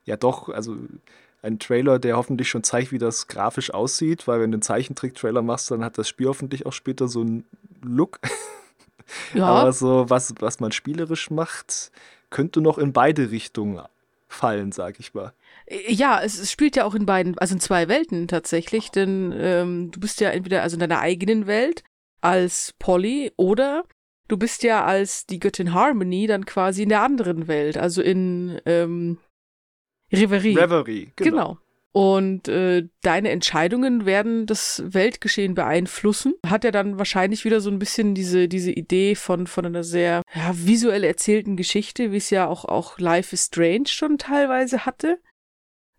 ja 0.05 0.17
doch, 0.17 0.49
also 0.49 0.77
ein 1.43 1.61
Trailer, 1.61 2.01
der 2.01 2.17
hoffentlich 2.17 2.49
schon 2.49 2.65
zeigt, 2.65 2.91
wie 2.91 2.99
das 2.99 3.29
grafisch 3.29 3.73
aussieht, 3.73 4.27
weil 4.27 4.41
wenn 4.41 4.51
du 4.51 4.57
einen 4.57 4.63
Zeichentrick-Trailer 4.63 5.43
machst, 5.43 5.71
dann 5.71 5.85
hat 5.85 5.99
das 5.99 6.09
Spiel 6.09 6.27
hoffentlich 6.27 6.67
auch 6.67 6.73
später 6.73 7.07
so 7.09 7.21
einen 7.21 7.45
Look. 7.83 8.21
Ja. 9.35 9.47
Aber 9.47 9.73
so, 9.73 10.11
was, 10.11 10.35
was 10.41 10.59
man 10.59 10.73
spielerisch 10.73 11.31
macht, 11.31 11.93
könnte 12.29 12.61
noch 12.61 12.77
in 12.77 12.93
beide 12.93 13.31
Richtungen 13.31 13.81
fallen, 14.27 14.73
sag 14.73 14.99
ich 14.99 15.15
mal. 15.15 15.33
Ja, 15.88 16.20
es, 16.22 16.38
es, 16.38 16.52
spielt 16.52 16.76
ja 16.76 16.85
auch 16.85 16.94
in 16.94 17.07
beiden, 17.07 17.37
also 17.38 17.55
in 17.55 17.61
zwei 17.61 17.88
Welten 17.88 18.29
tatsächlich, 18.29 18.90
denn 18.90 19.35
ähm, 19.37 19.90
du 19.90 19.98
bist 19.98 20.20
ja 20.20 20.31
entweder 20.31 20.62
also 20.62 20.76
in 20.76 20.81
deiner 20.81 21.00
eigenen 21.00 21.46
Welt 21.46 21.83
als 22.20 22.74
Polly 22.79 23.33
oder 23.37 23.85
du 24.29 24.37
bist 24.37 24.62
ja 24.62 24.85
als 24.85 25.26
die 25.26 25.40
Göttin 25.40 25.74
Harmony 25.74 26.26
dann 26.26 26.46
quasi 26.46 26.83
in 26.83 26.88
der 26.88 27.02
anderen 27.02 27.48
Welt, 27.48 27.76
also 27.76 28.02
in 28.02 28.61
ähm, 28.64 29.18
Reverie. 30.12 30.57
Reverie, 30.57 31.12
genau. 31.16 31.31
genau. 31.31 31.59
Und 31.92 32.46
äh, 32.48 32.88
deine 33.00 33.31
Entscheidungen 33.31 34.05
werden 34.05 34.44
das 34.44 34.83
Weltgeschehen 34.85 35.55
beeinflussen. 35.55 36.35
Hat 36.46 36.62
er 36.66 36.70
dann 36.70 36.98
wahrscheinlich 36.98 37.46
wieder 37.46 37.62
so 37.62 37.70
ein 37.70 37.79
bisschen 37.79 38.14
diese, 38.14 38.48
diese 38.48 38.70
Idee 38.70 39.14
von, 39.14 39.46
von 39.46 39.64
einer 39.64 39.83
sehr 39.83 40.20
ja, 40.35 40.50
visuell 40.52 41.05
erzählten 41.05 41.57
Geschichte, 41.57 42.12
wie 42.12 42.18
es 42.18 42.29
ja 42.29 42.48
auch, 42.48 42.66
auch 42.66 42.98
Life 42.98 43.33
is 43.35 43.46
Strange 43.46 43.87
schon 43.87 44.18
teilweise 44.18 44.85
hatte. 44.85 45.18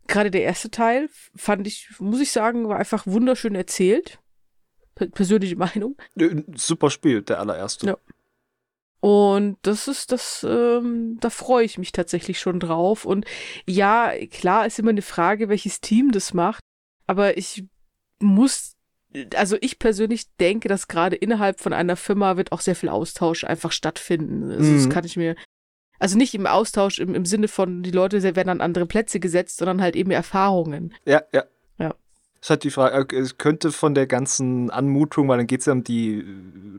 Gerade 0.08 0.32
der 0.32 0.44
erste 0.44 0.72
Teil 0.72 1.10
fand 1.36 1.68
ich, 1.68 1.90
muss 2.00 2.20
ich 2.20 2.32
sagen, 2.32 2.68
war 2.68 2.78
einfach 2.80 3.06
wunderschön 3.06 3.56
erzählt. 3.56 4.20
P 4.96 5.08
persönliche 5.08 5.56
Meinung. 5.56 5.96
Super 6.56 6.90
Spiel, 6.90 7.22
der 7.22 7.40
allererste. 7.40 7.88
Ja. 7.88 7.98
Und 9.00 9.58
das 9.62 9.88
ist 9.88 10.12
das, 10.12 10.46
ähm, 10.48 11.18
da 11.20 11.30
freue 11.30 11.66
ich 11.66 11.78
mich 11.78 11.92
tatsächlich 11.92 12.40
schon 12.40 12.60
drauf. 12.60 13.06
Und 13.06 13.26
ja, 13.68 14.12
klar 14.32 14.66
ist 14.66 14.80
immer 14.80 14.90
eine 14.90 15.04
Frage, 15.04 15.50
welches 15.50 15.82
Team 15.82 16.12
das 16.12 16.34
macht. 16.34 16.64
Aber 17.06 17.38
ich 17.38 17.66
muss, 18.20 18.76
also 19.36 19.56
ich 19.62 19.78
persönlich 19.78 20.34
denke, 20.38 20.68
dass 20.68 20.88
gerade 20.88 21.16
innerhalb 21.16 21.60
von 21.60 21.74
einer 21.74 21.96
Firma 21.96 22.38
wird 22.38 22.52
auch 22.52 22.62
sehr 22.62 22.76
viel 22.76 22.90
Austausch 22.90 23.44
einfach 23.44 23.72
stattfinden. 23.72 24.50
Also 24.52 24.72
mhm. 24.72 24.76
Das 24.78 24.90
kann 24.90 25.06
ich 25.06 25.16
mir, 25.16 25.36
also 26.00 26.18
nicht 26.18 26.34
im 26.34 26.46
Austausch 26.46 27.00
im, 27.00 27.16
im 27.16 27.26
Sinne 27.26 27.48
von, 27.48 27.84
die 27.84 27.92
Leute 27.92 28.22
werden 28.24 28.50
an 28.50 28.62
andere 28.62 28.86
Plätze 28.86 29.20
gesetzt, 29.20 29.58
sondern 29.58 29.82
halt 29.82 29.96
eben 29.96 30.12
Erfahrungen. 30.12 30.94
Ja, 31.06 31.22
ja. 31.32 31.44
Ja. 31.80 31.94
Es 32.42 32.50
hat 32.50 32.64
die 32.64 32.72
Frage, 32.72 33.16
äh, 33.16 33.20
es 33.20 33.38
könnte 33.38 33.72
von 33.72 33.96
der 33.96 34.08
ganzen 34.08 34.70
Anmutung, 34.70 35.28
weil 35.28 35.38
dann 35.38 35.48
geht 35.48 35.62
es 35.62 35.66
ja 35.66 35.74
um 35.74 35.84
die 35.84 36.24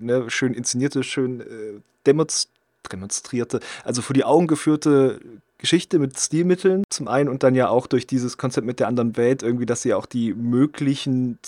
ne, 0.00 0.30
schön 0.30 0.54
inszenierte, 0.54 1.02
schön 1.02 1.40
äh, 1.40 1.80
demonstrierte, 2.06 3.60
also 3.84 4.02
vor 4.02 4.14
die 4.14 4.24
Augen 4.24 4.46
geführte 4.46 5.20
Geschichte 5.58 5.98
mit 5.98 6.18
Stilmitteln 6.18 6.84
zum 6.88 7.08
einen 7.08 7.28
und 7.28 7.42
dann 7.42 7.54
ja 7.54 7.68
auch 7.68 7.88
durch 7.88 8.06
dieses 8.06 8.38
Konzept 8.38 8.66
mit 8.66 8.78
der 8.78 8.86
anderen 8.86 9.16
Welt 9.16 9.42
irgendwie, 9.42 9.66
dass 9.66 9.82
sie 9.82 9.92
auch 9.92 10.06
die 10.06 10.32
möglichen 10.32 11.38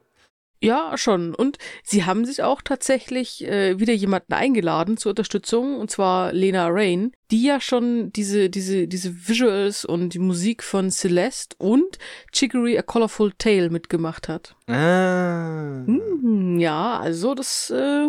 Ja, 0.64 0.98
schon. 0.98 1.36
Und 1.36 1.58
sie 1.84 2.06
haben 2.06 2.24
sich 2.24 2.42
auch 2.42 2.62
tatsächlich 2.62 3.46
äh, 3.46 3.80
wieder 3.80 3.94
jemanden 3.94 4.32
eingeladen 4.32 4.96
zur 4.96 5.10
Unterstützung, 5.10 5.78
und 5.78 5.92
zwar 5.92 6.32
Lena 6.32 6.68
Rain, 6.70 7.12
die 7.32 7.44
ja 7.44 7.60
schon 7.60 8.14
diese, 8.14 8.50
diese, 8.50 8.88
diese 8.88 9.28
Visuals 9.28 9.84
und 9.84 10.14
die 10.14 10.20
Musik 10.20 10.64
von 10.64 10.90
Celeste 10.90 11.58
und 11.60 11.98
Chicory 12.32 12.78
A 12.78 12.82
Colorful 12.82 13.34
Tale 13.38 13.70
mitgemacht 13.70 14.30
hat. 14.30 14.56
Ah. 14.68 15.84
Hm, 15.86 16.60
ja, 16.60 16.98
also 16.98 17.36
das 17.36 17.70
äh, 17.70 18.08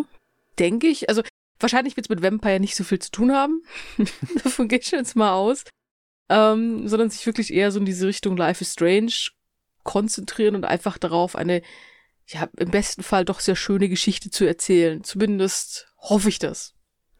denke 0.57 0.87
ich. 0.87 1.09
Also 1.09 1.23
wahrscheinlich 1.59 1.97
wird 1.97 2.05
es 2.05 2.09
mit 2.09 2.23
Vampire 2.23 2.61
nicht 2.61 2.77
so 2.77 2.85
viel 2.85 2.99
zu 2.99 3.11
tun 3.11 3.33
haben. 3.33 3.63
Davon 4.43 4.69
gehe 4.69 4.79
ich 4.79 4.91
jetzt 4.91 5.17
mal 5.17 5.33
aus. 5.33 5.65
Ähm, 6.29 6.87
sondern 6.87 7.09
sich 7.09 7.25
wirklich 7.25 7.53
eher 7.53 7.69
so 7.69 7.79
in 7.79 7.85
diese 7.85 8.07
Richtung 8.07 8.37
Life 8.37 8.61
is 8.61 8.71
Strange 8.71 9.11
konzentrieren 9.83 10.55
und 10.55 10.65
einfach 10.65 10.97
darauf 10.97 11.35
eine 11.35 11.61
ja, 12.27 12.49
im 12.57 12.71
besten 12.71 13.03
Fall 13.03 13.25
doch 13.25 13.39
sehr 13.39 13.55
schöne 13.55 13.89
Geschichte 13.89 14.29
zu 14.29 14.45
erzählen. 14.45 15.03
Zumindest 15.03 15.87
hoffe 15.99 16.29
ich 16.29 16.39
das. 16.39 16.73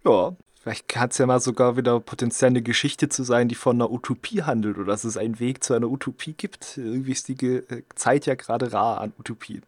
Ja, 0.03 0.35
vielleicht 0.59 0.95
hat 0.95 1.11
es 1.11 1.17
ja 1.19 1.25
mal 1.25 1.39
sogar 1.39 1.77
wieder 1.77 1.99
potenziell 1.99 2.49
eine 2.49 2.61
Geschichte 2.61 3.09
zu 3.09 3.23
sein, 3.23 3.47
die 3.47 3.55
von 3.55 3.77
einer 3.77 3.91
Utopie 3.91 4.43
handelt 4.43 4.77
oder 4.77 4.87
dass 4.87 5.03
es 5.03 5.17
einen 5.17 5.39
Weg 5.39 5.63
zu 5.63 5.73
einer 5.73 5.89
Utopie 5.89 6.33
gibt. 6.33 6.77
Irgendwie 6.77 7.11
ist 7.11 7.27
die 7.27 7.33
äh, 7.45 7.83
Zeit 7.95 8.25
ja 8.25 8.35
gerade 8.35 8.73
rar 8.73 9.01
an 9.01 9.13
Utopien. 9.17 9.63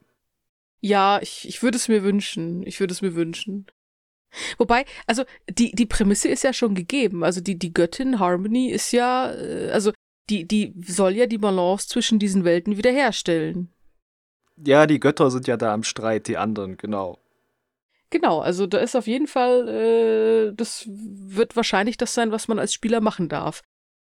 Ja, 0.79 1.19
ich, 1.21 1.47
ich 1.47 1.61
würde 1.63 1.77
es 1.77 1.87
mir 1.87 2.03
wünschen. 2.03 2.65
Ich 2.65 2.79
würde 2.79 2.93
es 2.93 3.01
mir 3.01 3.15
wünschen. 3.15 3.67
Wobei, 4.57 4.85
also 5.05 5.23
die, 5.49 5.71
die 5.71 5.85
Prämisse 5.85 6.29
ist 6.29 6.43
ja 6.43 6.53
schon 6.53 6.75
gegeben. 6.75 7.23
Also 7.23 7.41
die, 7.41 7.57
die 7.57 7.73
Göttin 7.73 8.19
Harmony 8.19 8.69
ist 8.69 8.91
ja, 8.91 9.31
äh, 9.33 9.69
also 9.71 9.93
die, 10.29 10.45
die 10.45 10.73
soll 10.85 11.15
ja 11.15 11.25
die 11.25 11.37
Balance 11.37 11.87
zwischen 11.87 12.19
diesen 12.19 12.43
Welten 12.43 12.77
wiederherstellen. 12.77 13.73
Ja, 14.63 14.87
die 14.87 14.99
Götter 14.99 15.29
sind 15.31 15.47
ja 15.47 15.57
da 15.57 15.73
am 15.73 15.83
Streit, 15.83 16.27
die 16.27 16.37
anderen, 16.37 16.77
genau. 16.77 17.19
Genau, 18.09 18.39
also 18.39 18.67
da 18.67 18.77
ist 18.77 18.95
auf 18.95 19.07
jeden 19.07 19.27
Fall, 19.27 19.67
äh, 19.67 20.53
das 20.55 20.85
wird 20.87 21.55
wahrscheinlich 21.55 21.97
das 21.97 22.13
sein, 22.13 22.31
was 22.31 22.47
man 22.47 22.57
als 22.57 22.73
Spieler 22.73 23.01
machen 23.01 23.27
darf. 23.27 23.63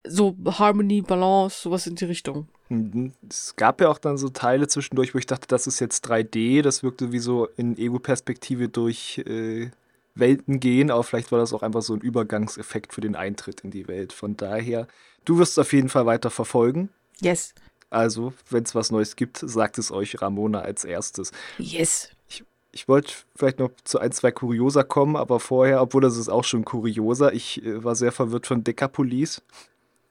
So 0.08 0.38
Harmony, 0.46 1.02
Balance, 1.02 1.62
sowas 1.62 1.86
in 1.86 1.96
die 1.96 2.06
Richtung. 2.06 2.48
Mhm. 2.70 3.12
Es 3.30 3.58
gab 3.58 3.82
ja 3.82 3.90
auch 3.90 3.98
dann 3.98 4.18
so 4.18 4.30
Teile 4.30 4.68
zwischendurch, 4.68 5.14
wo 5.14 5.18
ich 5.18 5.26
dachte, 5.26 5.48
das 5.48 5.68
ist 5.68 5.80
jetzt 5.82 6.10
3D, 6.10 6.62
das 6.62 6.84
wirkte 6.84 7.12
wie 7.12 7.20
so 7.20 7.48
in 7.58 7.78
Ego-Perspektive 7.78 8.70
durch 8.70 9.18
äh, 9.26 9.70
Welten 10.16 10.62
gehen, 10.62 10.92
aber 10.92 11.04
vielleicht 11.04 11.32
war 11.34 11.40
das 11.40 11.54
auch 11.54 11.64
einfach 11.64 11.82
so 11.82 11.94
ein 11.94 12.02
Übergangseffekt 12.02 12.94
für 12.94 13.02
den 13.02 13.16
Eintritt 13.18 13.62
in 13.62 13.72
die 13.72 13.88
Welt. 13.90 14.14
Von 14.14 14.38
daher, 14.38 14.88
du 15.26 15.38
wirst 15.38 15.54
es 15.54 15.60
auf 15.60 15.74
jeden 15.74 15.90
Fall 15.90 16.06
weiter 16.06 16.30
verfolgen. 16.30 16.90
Yes. 17.20 17.54
Also, 17.90 18.34
wenn 18.50 18.64
es 18.64 18.76
was 18.76 18.92
Neues 18.92 19.16
gibt, 19.16 19.38
sagt 19.38 19.78
es 19.78 19.92
euch 19.92 20.22
Ramona 20.22 20.62
als 20.62 20.84
erstes. 20.84 21.32
Yes. 21.58 22.10
Ich 22.28 22.44
Ich 22.72 22.88
wollte 22.88 23.14
vielleicht 23.36 23.60
noch 23.60 23.72
zu 23.84 24.00
ein, 24.00 24.12
zwei 24.12 24.32
Kuriosa 24.32 24.84
kommen, 24.84 25.16
aber 25.16 25.40
vorher, 25.40 25.82
obwohl 25.82 26.02
das 26.02 26.18
ist 26.18 26.30
auch 26.30 26.44
schon 26.44 26.66
kurioser, 26.66 27.34
ich 27.34 27.64
äh, 27.66 27.84
war 27.84 27.96
sehr 27.96 28.12
verwirrt 28.12 28.46
von 28.46 28.64
Decapolis. 28.64 29.42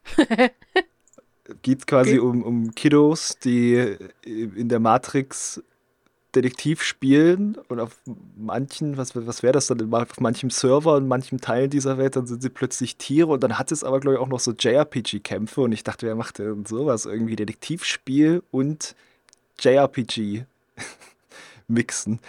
Geht 1.61 1.87
quasi 1.87 2.19
okay. 2.19 2.27
um, 2.27 2.43
um 2.43 2.75
Kiddos, 2.75 3.37
die 3.43 3.75
äh, 3.75 3.97
in 4.25 4.67
der 4.69 4.79
Matrix 4.79 5.63
Detektiv 6.35 6.83
spielen 6.83 7.57
und 7.69 7.79
auf 7.79 7.97
manchen, 8.37 8.97
was, 8.97 9.15
was 9.15 9.41
wäre 9.41 9.53
das 9.53 9.67
dann, 9.67 9.93
auf 9.93 10.19
manchem 10.19 10.49
Server 10.49 10.95
und 10.95 11.07
manchem 11.07 11.41
Teil 11.41 11.67
dieser 11.67 11.97
Welt, 11.97 12.15
dann 12.15 12.27
sind 12.27 12.41
sie 12.41 12.49
plötzlich 12.49 12.97
Tiere 12.97 13.29
und 13.29 13.43
dann 13.43 13.57
hat 13.57 13.71
es 13.71 13.83
aber, 13.83 13.99
glaube 13.99 14.15
ich, 14.15 14.21
auch 14.21 14.27
noch 14.27 14.39
so 14.39 14.51
JRPG-Kämpfe 14.51 15.61
und 15.61 15.71
ich 15.71 15.83
dachte, 15.83 16.05
wer 16.05 16.15
macht 16.15 16.37
denn 16.37 16.65
sowas? 16.65 17.05
Irgendwie 17.05 17.35
Detektivspiel 17.35 18.43
und 18.51 18.95
JRPG 19.59 20.45
mixen. 21.67 22.19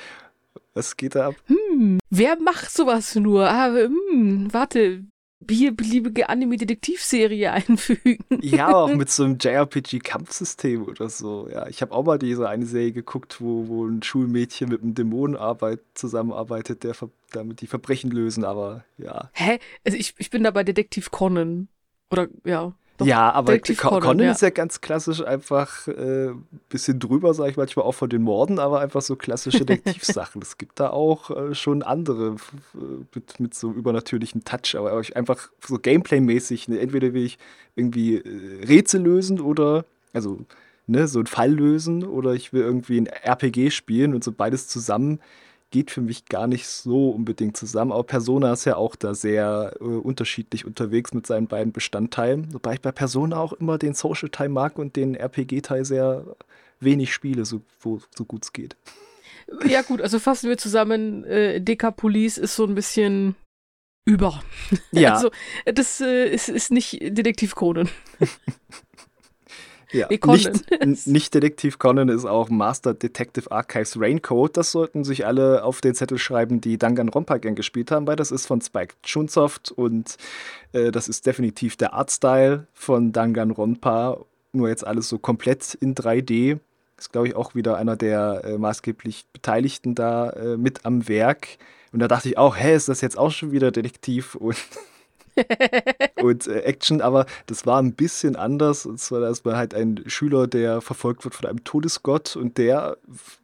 Was 0.73 0.97
geht 0.97 1.15
da 1.15 1.29
ab? 1.29 1.35
Hm, 1.47 1.99
wer 2.11 2.41
macht 2.41 2.71
sowas 2.71 3.15
nur? 3.17 3.51
Ah, 3.51 3.75
hm, 3.75 4.49
warte, 4.53 5.05
beliebige 5.41 6.29
Anime-Detektivserie 6.29 7.53
einfügen. 7.53 8.25
Ja, 8.41 8.75
auch 8.75 8.95
mit 8.95 9.11
so 9.11 9.25
einem 9.25 9.39
JRPG-Kampfsystem 9.41 10.85
oder 10.85 11.09
so. 11.09 11.49
Ja, 11.51 11.67
ich 11.67 11.83
habe 11.83 11.93
auch 11.93 12.05
mal 12.05 12.19
diese 12.19 12.49
eine 12.49 12.67
Serie 12.67 12.93
geguckt, 12.93 13.41
wo, 13.41 13.67
wo 13.69 13.87
ein 13.87 14.03
Schulmädchen 14.03 14.69
mit 14.69 14.83
einem 14.83 14.95
Dämonen 14.95 15.37
arbeit, 15.37 15.81
zusammenarbeitet, 15.95 16.85
der 16.85 16.95
damit 17.33 17.61
die 17.61 17.67
Verbrechen 17.67 18.11
lösen, 18.11 18.45
aber 18.45 18.85
ja. 18.99 19.31
Hä? 19.33 19.59
Also 19.85 19.97
ich, 19.97 20.15
ich 20.19 20.31
bin 20.31 20.43
da 20.43 20.51
bei 20.51 20.65
Detektiv 20.65 21.11
Conan. 21.11 21.69
Oder 22.11 22.29
ja. 22.45 22.75
Doch, 23.01 23.07
ja, 23.07 23.33
aber 23.33 23.59
Conan, 23.59 24.01
Conan 24.03 24.27
ja. 24.27 24.33
ist 24.33 24.43
ja 24.43 24.51
ganz 24.51 24.83
klassisch 24.83 25.25
einfach 25.25 25.89
ein 25.89 26.29
äh, 26.29 26.33
bisschen 26.69 26.99
drüber, 26.99 27.33
sage 27.33 27.53
ich 27.53 27.57
manchmal 27.57 27.87
auch 27.87 27.95
von 27.95 28.11
den 28.11 28.21
Morden, 28.21 28.59
aber 28.59 28.81
einfach 28.81 29.01
so 29.01 29.17
klassische 29.17 29.65
Detektivsachen. 29.65 30.43
es 30.43 30.59
gibt 30.59 30.79
da 30.79 30.91
auch 30.91 31.31
äh, 31.31 31.55
schon 31.55 31.83
andere 31.83 32.37
mit, 33.15 33.41
mit, 33.41 33.55
so 33.55 33.73
übernatürlichen 33.73 34.45
Touch, 34.45 34.77
aber 34.77 35.03
einfach 35.15 35.49
so 35.67 35.79
Gameplay-mäßig. 35.79 36.69
Ne? 36.69 36.79
Entweder 36.79 37.15
will 37.15 37.25
ich 37.25 37.39
irgendwie 37.75 38.17
äh, 38.17 38.67
Rätsel 38.67 39.01
lösen 39.01 39.41
oder, 39.41 39.87
also 40.13 40.41
ne, 40.87 41.09
so 41.09 41.21
einen 41.21 41.27
Fall 41.27 41.53
lösen 41.53 42.05
oder 42.05 42.35
ich 42.35 42.53
will 42.53 42.61
irgendwie 42.61 43.01
ein 43.01 43.07
RPG 43.07 43.71
spielen 43.71 44.13
und 44.13 44.23
so 44.23 44.31
beides 44.31 44.69
zusammen 44.69 45.21
geht 45.71 45.91
für 45.91 46.01
mich 46.01 46.27
gar 46.27 46.47
nicht 46.47 46.67
so 46.67 47.11
unbedingt 47.11 47.57
zusammen. 47.57 47.93
Aber 47.93 48.05
Persona 48.05 48.53
ist 48.53 48.65
ja 48.65 48.77
auch 48.77 48.97
da 48.97 49.15
sehr 49.15 49.75
äh, 49.81 49.85
unterschiedlich 49.85 50.67
unterwegs 50.67 51.15
mit 51.15 51.27
seinen 51.27 51.47
beiden 51.47 51.73
Bestandteilen. 51.73 52.53
Wobei 52.53 52.75
ich 52.75 52.81
bei 52.81 52.93
Persona 52.93 53.39
auch 53.39 53.53
immer 53.53 53.79
den 53.79 53.95
Social-Teil 53.95 54.49
mag 54.49 54.79
und 54.79 54.97
den 54.97 55.15
RPG-Teil 55.15 55.85
sehr 55.85 56.25
wenig 56.81 57.13
spiele, 57.13 57.45
so, 57.45 57.61
so 57.83 58.25
gut 58.25 58.45
es 58.45 58.53
geht. 58.53 58.77
Ja, 59.67 59.83
gut, 59.83 60.01
also 60.01 60.19
fassen 60.19 60.49
wir 60.49 60.59
zusammen, 60.59 61.25
äh, 61.25 61.61
Dekapolis 61.61 62.39
ist 62.39 62.57
so 62.57 62.65
ein 62.65 62.75
bisschen 62.75 63.35
über. 64.05 64.43
Ja. 64.93 65.15
Also, 65.15 65.31
das 65.65 66.01
äh, 66.01 66.29
ist, 66.29 66.49
ist 66.49 66.71
nicht 66.71 66.99
Detektiv 67.01 67.55
Conan. 67.55 67.89
Ja, 69.93 70.09
nicht, 70.09 71.07
nicht, 71.07 71.35
Detektiv 71.35 71.79
Conan 71.79 72.09
ist 72.09 72.25
auch 72.25 72.49
Master 72.49 72.95
Detective 72.95 73.51
Archives 73.51 74.01
Raincoat. 74.01 74.57
Das 74.57 74.73
sollten 74.73 75.05
sich 75.05 75.27
alle 75.27 75.65
auf 75.65 75.81
den 75.81 75.95
Zettel 75.95 76.19
schreiben, 76.19 76.61
die 76.61 76.79
Danganronpa 76.79 77.39
gern 77.39 77.55
gespielt 77.55 77.91
haben, 77.91 78.07
weil 78.07 78.17
das 78.17 78.31
ist 78.31 78.47
von 78.47 78.61
Spike 78.61 78.95
Chunsoft 79.03 79.73
und 79.73 80.17
äh, 80.73 80.91
das 80.91 81.09
ist 81.09 81.27
definitiv 81.27 81.77
der 81.77 81.95
Artstyle 81.95 82.67
von 82.73 83.13
Danganronpa. 83.13 84.19
Nur 84.53 84.69
jetzt 84.69 84.87
alles 84.87 85.09
so 85.09 85.19
komplett 85.19 85.75
in 85.75 85.95
3D. 85.95 86.59
Ist, 86.99 87.13
glaube 87.13 87.29
ich, 87.29 87.37
auch 87.37 87.55
wieder 87.55 87.77
einer 87.77 87.97
der 87.97 88.43
äh, 88.45 88.59
maßgeblich 88.59 89.25
Beteiligten 89.33 89.95
da 89.95 90.31
äh, 90.31 90.57
mit 90.57 90.85
am 90.85 91.09
Werk. 91.09 91.59
Und 91.93 92.01
da 92.01 92.09
dachte 92.09 92.29
ich 92.29 92.39
auch, 92.39 92.57
hä, 92.57 92.75
ist 92.75 92.89
das 92.89 93.01
jetzt 93.01 93.19
auch 93.19 93.31
schon 93.31 93.53
wieder 93.53 93.71
Detektiv? 93.71 94.35
Und 94.35 94.57
und 96.23 96.47
äh, 96.47 96.61
Action, 96.61 97.01
aber 97.01 97.27
das 97.47 97.67
war 97.67 97.81
ein 97.81 97.93
bisschen 97.95 98.37
anders. 98.37 98.87
Und 98.87 98.99
zwar, 98.99 99.21
dass 99.21 99.45
man 99.45 99.57
halt 99.57 99.75
ein 99.75 100.03
Schüler, 100.07 100.47
der 100.47 100.81
verfolgt 100.81 101.25
wird 101.25 101.35
von 101.35 101.49
einem 101.49 101.65
Todesgott 101.65 102.37
und 102.37 102.59
der 102.59 102.97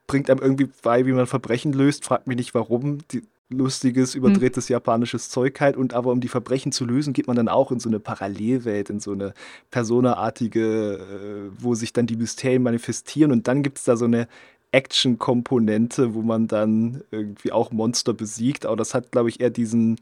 bringt 0.06 0.30
einem 0.30 0.40
irgendwie 0.40 0.68
bei, 0.82 1.06
wie 1.06 1.12
man 1.12 1.26
Verbrechen 1.26 1.72
löst, 1.72 2.04
fragt 2.04 2.26
mich 2.26 2.36
nicht 2.36 2.54
warum. 2.54 2.98
Die, 3.10 3.22
lustiges, 3.48 4.14
hm. 4.14 4.18
überdrehtes 4.18 4.68
mhm. 4.68 4.74
japanisches 4.74 5.28
Zeug 5.30 5.60
halt. 5.60 5.76
Und 5.76 5.94
aber 5.94 6.10
um 6.10 6.20
die 6.20 6.28
Verbrechen 6.28 6.72
zu 6.72 6.84
lösen, 6.84 7.12
geht 7.12 7.26
man 7.26 7.36
dann 7.36 7.48
auch 7.48 7.70
in 7.70 7.80
so 7.80 7.88
eine 7.88 8.00
Parallelwelt, 8.00 8.90
in 8.90 9.00
so 9.00 9.12
eine 9.12 9.34
personaartige, 9.70 10.94
äh, 10.94 11.50
wo 11.58 11.74
sich 11.74 11.92
dann 11.92 12.06
die 12.06 12.16
Mysterien 12.16 12.62
manifestieren. 12.62 13.32
Und 13.32 13.48
dann 13.48 13.62
gibt 13.62 13.78
es 13.78 13.84
da 13.84 13.96
so 13.96 14.06
eine 14.06 14.28
Action-Komponente, 14.76 16.14
wo 16.14 16.20
man 16.20 16.48
dann 16.48 17.02
irgendwie 17.10 17.50
auch 17.50 17.72
Monster 17.72 18.12
besiegt. 18.12 18.66
Aber 18.66 18.76
das 18.76 18.92
hat, 18.92 19.10
glaube 19.10 19.30
ich, 19.30 19.40
eher 19.40 19.48
diesen 19.48 19.96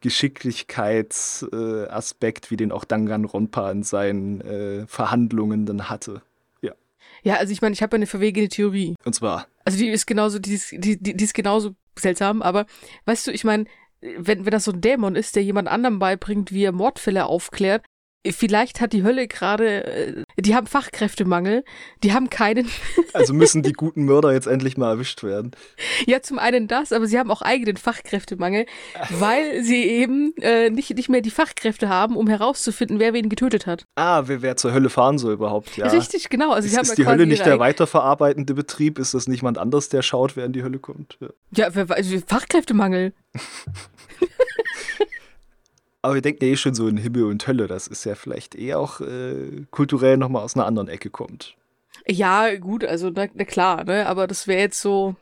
Geschicklichkeitsaspekt, 0.00 2.46
äh, 2.46 2.50
wie 2.50 2.56
den 2.56 2.72
auch 2.72 2.84
Danganronpa 2.84 3.70
in 3.70 3.84
seinen 3.84 4.40
äh, 4.40 4.88
Verhandlungen 4.88 5.66
dann 5.66 5.88
hatte. 5.88 6.22
Ja. 6.62 6.72
Ja, 7.22 7.36
also 7.36 7.52
ich 7.52 7.62
meine, 7.62 7.74
ich 7.74 7.82
habe 7.82 7.94
eine 7.94 8.06
verwegene 8.06 8.48
Theorie. 8.48 8.96
Und 9.04 9.14
zwar. 9.14 9.46
Also 9.64 9.78
die 9.78 9.88
ist 9.88 10.06
genauso, 10.06 10.40
die 10.40 10.54
ist, 10.54 10.72
die, 10.72 11.00
die, 11.00 11.16
die 11.16 11.24
ist 11.24 11.34
genauso 11.34 11.76
seltsam, 11.96 12.42
aber 12.42 12.66
weißt 13.04 13.28
du, 13.28 13.30
ich 13.30 13.44
meine, 13.44 13.66
wenn, 14.00 14.44
wenn 14.44 14.52
das 14.52 14.64
so 14.64 14.72
ein 14.72 14.80
Dämon 14.80 15.14
ist, 15.14 15.36
der 15.36 15.44
jemand 15.44 15.68
anderem 15.68 16.00
beibringt, 16.00 16.50
wie 16.52 16.64
er 16.64 16.72
Mordfälle 16.72 17.26
aufklärt, 17.26 17.84
Vielleicht 18.26 18.80
hat 18.80 18.92
die 18.92 19.04
Hölle 19.04 19.28
gerade, 19.28 19.84
äh, 19.84 20.24
die 20.36 20.54
haben 20.56 20.66
Fachkräftemangel, 20.66 21.64
die 22.02 22.12
haben 22.12 22.30
keinen. 22.30 22.68
also 23.12 23.32
müssen 23.32 23.62
die 23.62 23.72
guten 23.72 24.04
Mörder 24.04 24.32
jetzt 24.32 24.46
endlich 24.46 24.76
mal 24.76 24.90
erwischt 24.90 25.22
werden. 25.22 25.52
Ja, 26.04 26.20
zum 26.20 26.38
einen 26.38 26.66
das, 26.66 26.92
aber 26.92 27.06
sie 27.06 27.18
haben 27.18 27.30
auch 27.30 27.42
eigenen 27.42 27.76
Fachkräftemangel, 27.76 28.66
weil 29.10 29.62
sie 29.62 29.84
eben 29.84 30.34
äh, 30.40 30.68
nicht, 30.68 30.94
nicht 30.96 31.08
mehr 31.08 31.20
die 31.20 31.30
Fachkräfte 31.30 31.88
haben, 31.88 32.16
um 32.16 32.26
herauszufinden, 32.26 32.98
wer 32.98 33.12
wen 33.12 33.28
getötet 33.28 33.66
hat. 33.66 33.84
Ah, 33.94 34.24
wer, 34.26 34.42
wer 34.42 34.56
zur 34.56 34.72
Hölle 34.72 34.90
fahren 34.90 35.18
soll 35.18 35.34
überhaupt, 35.34 35.76
ja. 35.76 35.86
Richtig, 35.86 36.28
genau. 36.28 36.50
Also 36.50 36.66
ist, 36.66 36.76
haben 36.76 36.82
ist 36.82 36.98
die 36.98 37.06
Hölle 37.06 37.26
nicht 37.26 37.46
der 37.46 37.60
weiterverarbeitende 37.60 38.54
Betrieb? 38.54 38.98
Ist 38.98 39.14
das 39.14 39.28
nicht 39.28 39.42
jemand 39.42 39.58
anders, 39.58 39.90
der 39.90 40.02
schaut, 40.02 40.36
wer 40.36 40.44
in 40.44 40.52
die 40.52 40.64
Hölle 40.64 40.80
kommt? 40.80 41.18
Ja, 41.20 41.28
ja 41.54 41.74
wer, 41.74 41.90
also 41.90 42.18
Fachkräftemangel. 42.26 43.12
Aber 46.02 46.14
wir 46.14 46.22
denken 46.22 46.44
ja 46.44 46.52
eh 46.52 46.56
schon 46.56 46.74
so 46.74 46.86
in 46.86 46.96
Himmel 46.96 47.24
und 47.24 47.46
Hölle. 47.46 47.66
Das 47.66 47.86
ist 47.86 48.04
ja 48.04 48.14
vielleicht 48.14 48.54
eher 48.54 48.78
auch 48.78 49.00
äh, 49.00 49.64
kulturell 49.70 50.16
nochmal 50.16 50.42
aus 50.42 50.54
einer 50.54 50.66
anderen 50.66 50.88
Ecke 50.88 51.10
kommt. 51.10 51.56
Ja, 52.06 52.54
gut, 52.56 52.84
also 52.84 53.10
na, 53.10 53.26
na 53.34 53.44
klar, 53.44 53.84
ne? 53.84 54.06
Aber 54.06 54.26
das 54.26 54.46
wäre 54.46 54.60
jetzt 54.60 54.80
so 54.80 55.16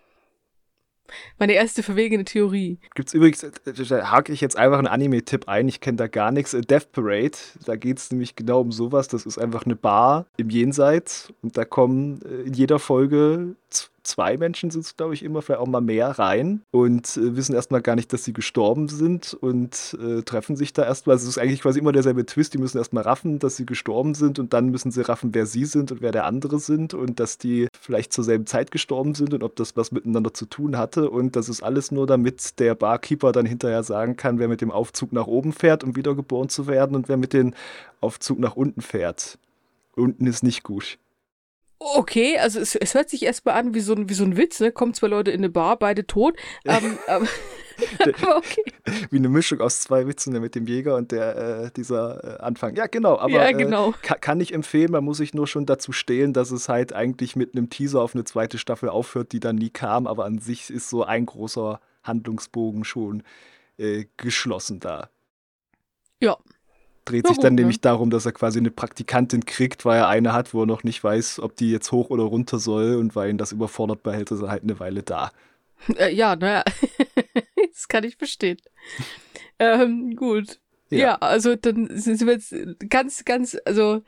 meine 1.39 1.53
erste 1.53 1.83
verwegene 1.83 2.25
Theorie. 2.25 2.79
Gibt's 2.95 3.15
übrigens, 3.15 3.43
äh, 3.43 3.51
da 3.65 4.11
hake 4.11 4.33
ich 4.33 4.41
jetzt 4.41 4.57
einfach 4.57 4.79
einen 4.79 4.87
Anime-Tipp 4.87 5.49
ein, 5.49 5.69
ich 5.69 5.81
kenne 5.81 5.97
da 5.97 6.09
gar 6.09 6.31
nichts. 6.31 6.55
Äh, 6.55 6.63
Death 6.63 6.93
Parade, 6.93 7.37
da 7.65 7.77
geht 7.77 7.99
es 7.99 8.11
nämlich 8.11 8.37
genau 8.37 8.61
um 8.61 8.73
sowas. 8.73 9.09
Das 9.09 9.27
ist 9.27 9.39
einfach 9.39 9.65
eine 9.65 9.77
Bar 9.77 10.27
im 10.37 10.51
Jenseits 10.51 11.33
und 11.43 11.57
da 11.57 11.65
kommen 11.65 12.21
äh, 12.23 12.43
in 12.43 12.55
jeder 12.55 12.79
Folge 12.79 13.57
zwei 14.07 14.37
Menschen 14.37 14.71
sind 14.71 14.85
es, 14.85 14.97
glaube 14.97 15.15
ich, 15.15 15.23
immer, 15.23 15.43
vielleicht 15.43 15.61
auch 15.61 15.67
mal 15.67 15.81
mehr 15.81 16.19
rein 16.19 16.63
und 16.71 17.17
äh, 17.17 17.37
wissen 17.37 17.55
erstmal 17.55 17.83
gar 17.83 17.97
nicht, 17.97 18.13
dass 18.13 18.25
sie 18.25 18.33
gestorben 18.33 18.89
sind 18.89 19.35
und 19.35 19.97
äh, 20.01 20.23
treffen 20.23 20.57
sich 20.57 20.73
da 20.73 20.85
erstmal. 20.85 21.15
Also 21.15 21.25
es 21.25 21.37
ist 21.37 21.43
eigentlich 21.43 21.61
quasi 21.61 21.81
immer 21.81 21.93
derselbe 21.93 22.25
Twist. 22.25 22.55
Die 22.55 22.59
müssen 22.59 22.79
erstmal 22.79 23.05
raffen, 23.05 23.39
dass 23.39 23.57
sie 23.57 23.67
gestorben 23.67 24.15
sind 24.15 24.39
und 24.39 24.53
dann 24.53 24.71
müssen 24.71 24.91
sie 24.91 25.03
raffen, 25.03 25.35
wer 25.35 25.47
sie 25.47 25.65
sind 25.65 25.93
und 25.93 26.01
wer 26.01 26.13
der 26.13 26.25
andere 26.27 26.59
sind 26.59 26.95
und 26.95 27.21
dass 27.21 27.39
die 27.39 27.69
vielleicht 27.81 28.13
zur 28.13 28.25
selben 28.25 28.47
Zeit 28.47 28.71
gestorben 28.71 29.15
sind 29.15 29.35
und 29.35 29.43
ob 29.43 29.57
das 29.57 29.77
was 29.77 29.93
miteinander 29.93 30.33
zu 30.33 30.47
tun 30.47 30.79
hatte. 30.79 31.11
Und 31.11 31.37
das 31.37 31.49
ist 31.49 31.63
alles 31.63 31.91
nur, 31.91 32.07
damit 32.07 32.59
der 32.59 32.75
Barkeeper 32.75 33.33
dann 33.33 33.47
hinterher 33.47 33.83
sagen 33.83 34.17
kann, 34.17 34.39
wer 34.39 34.49
mit 34.49 34.61
dem 34.61 34.71
Aufzug 34.71 35.13
nach 35.13 35.27
oben 35.27 35.53
fährt, 35.53 35.85
um 35.85 35.97
wiedergeboren 35.97 36.49
zu 36.49 36.67
werden 36.67 36.97
und 36.97 37.09
wer 37.09 37.17
mit 37.17 37.33
dem 37.33 37.55
Aufzug 38.01 38.39
nach 38.39 38.57
unten 38.57 38.81
fährt. 38.81 39.39
Unten 39.95 40.27
ist 40.27 40.43
nicht 40.43 40.63
gut. 40.63 40.99
Okay, 41.79 42.39
also 42.39 42.59
es, 42.59 42.75
es 42.75 42.95
hört 42.95 43.11
sich 43.11 43.23
erstmal 43.23 43.57
an 43.57 43.75
wie 43.75 43.81
so, 43.81 43.95
ein, 43.95 44.09
wie 44.09 44.15
so 44.15 44.25
ein 44.25 44.37
Witz, 44.37 44.61
ne? 44.61 44.73
Kommen 44.73 44.95
zwei 44.95 45.09
Leute 45.09 45.31
in 45.31 45.41
eine 45.41 45.51
Bar, 45.51 45.79
beide 45.79 46.07
tot. 46.07 46.37
Ähm, 46.65 46.99
aber 47.07 47.27
okay. 48.37 48.63
Wie 49.11 49.17
eine 49.17 49.29
Mischung 49.29 49.61
aus 49.61 49.81
zwei 49.81 50.07
Witzen, 50.07 50.33
der 50.33 50.41
mit 50.41 50.55
dem 50.55 50.67
Jäger 50.67 50.97
und 50.97 51.13
der 51.13 51.37
äh, 51.37 51.71
dieser 51.71 52.39
äh, 52.39 52.43
Anfang. 52.43 52.75
Ja, 52.75 52.87
genau, 52.87 53.19
aber 53.19 53.31
ja, 53.31 53.53
genau. 53.53 53.91
Äh, 53.91 53.95
kann, 54.03 54.21
kann, 54.21 54.41
ich 54.41 54.55
empfehlen, 54.55 54.91
man 54.91 55.05
muss 55.05 55.19
sich 55.19 55.35
nur 55.35 55.47
schon 55.47 55.67
dazu 55.67 55.93
stehlen, 55.93 56.33
dass 56.33 56.51
es 56.51 56.69
halt 56.69 56.93
eigentlich 56.93 57.37
mit 57.37 57.55
einem 57.55 57.71
Teaser 57.71 58.01
auf 58.01 58.15
eine 58.15 58.25
zweite 58.25 58.59
Staffel 58.59 58.89
aufhört, 58.89 59.33
die 59.33 59.41
dann 59.41 59.57
nie 59.57 59.71
kam, 59.71 60.07
aber 60.07 60.25
an 60.25 60.39
sich 60.39 60.71
ist 60.71 60.89
so 60.89 61.05
ein 61.05 61.27
großer 61.27 61.81
Handlungsbogen 62.03 62.85
schon 62.85 63.23
äh, 63.79 64.07
geschlossen 64.17 64.81
da. 64.81 65.11
Ja, 66.21 66.39
dreht 67.07 67.25
ja, 67.25 67.31
sich 67.31 67.39
dann 67.39 67.55
gut, 67.55 67.61
nämlich 67.61 67.77
ja. 67.77 67.83
darum, 67.83 68.11
dass 68.11 68.27
er 68.27 68.33
quasi 68.33 68.59
eine 68.59 68.71
Praktikantin 68.71 69.47
kriegt, 69.47 69.85
weil 69.85 69.99
er 69.99 70.09
eine 70.09 70.33
hat, 70.33 70.53
wo 70.53 70.63
er 70.63 70.67
noch 70.67 70.85
nicht 70.85 71.03
weiß, 71.03 71.41
ob 71.41 71.57
die 71.57 71.71
jetzt 71.71 71.91
hoch 71.93 72.11
oder 72.11 72.25
runter 72.25 72.59
soll 72.59 72.97
und 72.97 73.17
weil 73.17 73.31
ihn 73.31 73.39
das 73.39 73.53
überfordert 73.53 74.03
behält, 74.03 74.31
ist 74.31 74.43
er 74.43 74.51
halt 74.51 74.63
eine 74.63 74.79
Weile 74.79 75.03
da. 75.03 75.31
Äh, 75.99 76.15
ja, 76.15 76.35
naja, 76.37 76.65
das 77.71 77.87
kann 77.87 78.03
ich 78.03 78.17
verstehen. 78.17 78.57
ähm, 79.59 80.17
gut. 80.17 80.59
Ja. 80.89 80.99
ja. 80.99 81.15
also 81.17 81.55
dann 81.55 81.91
sind 81.99 82.25
wir 82.25 82.33
jetzt 82.33 82.55
ganz, 82.89 83.27
ganz, 83.27 83.59
also 83.67 84.03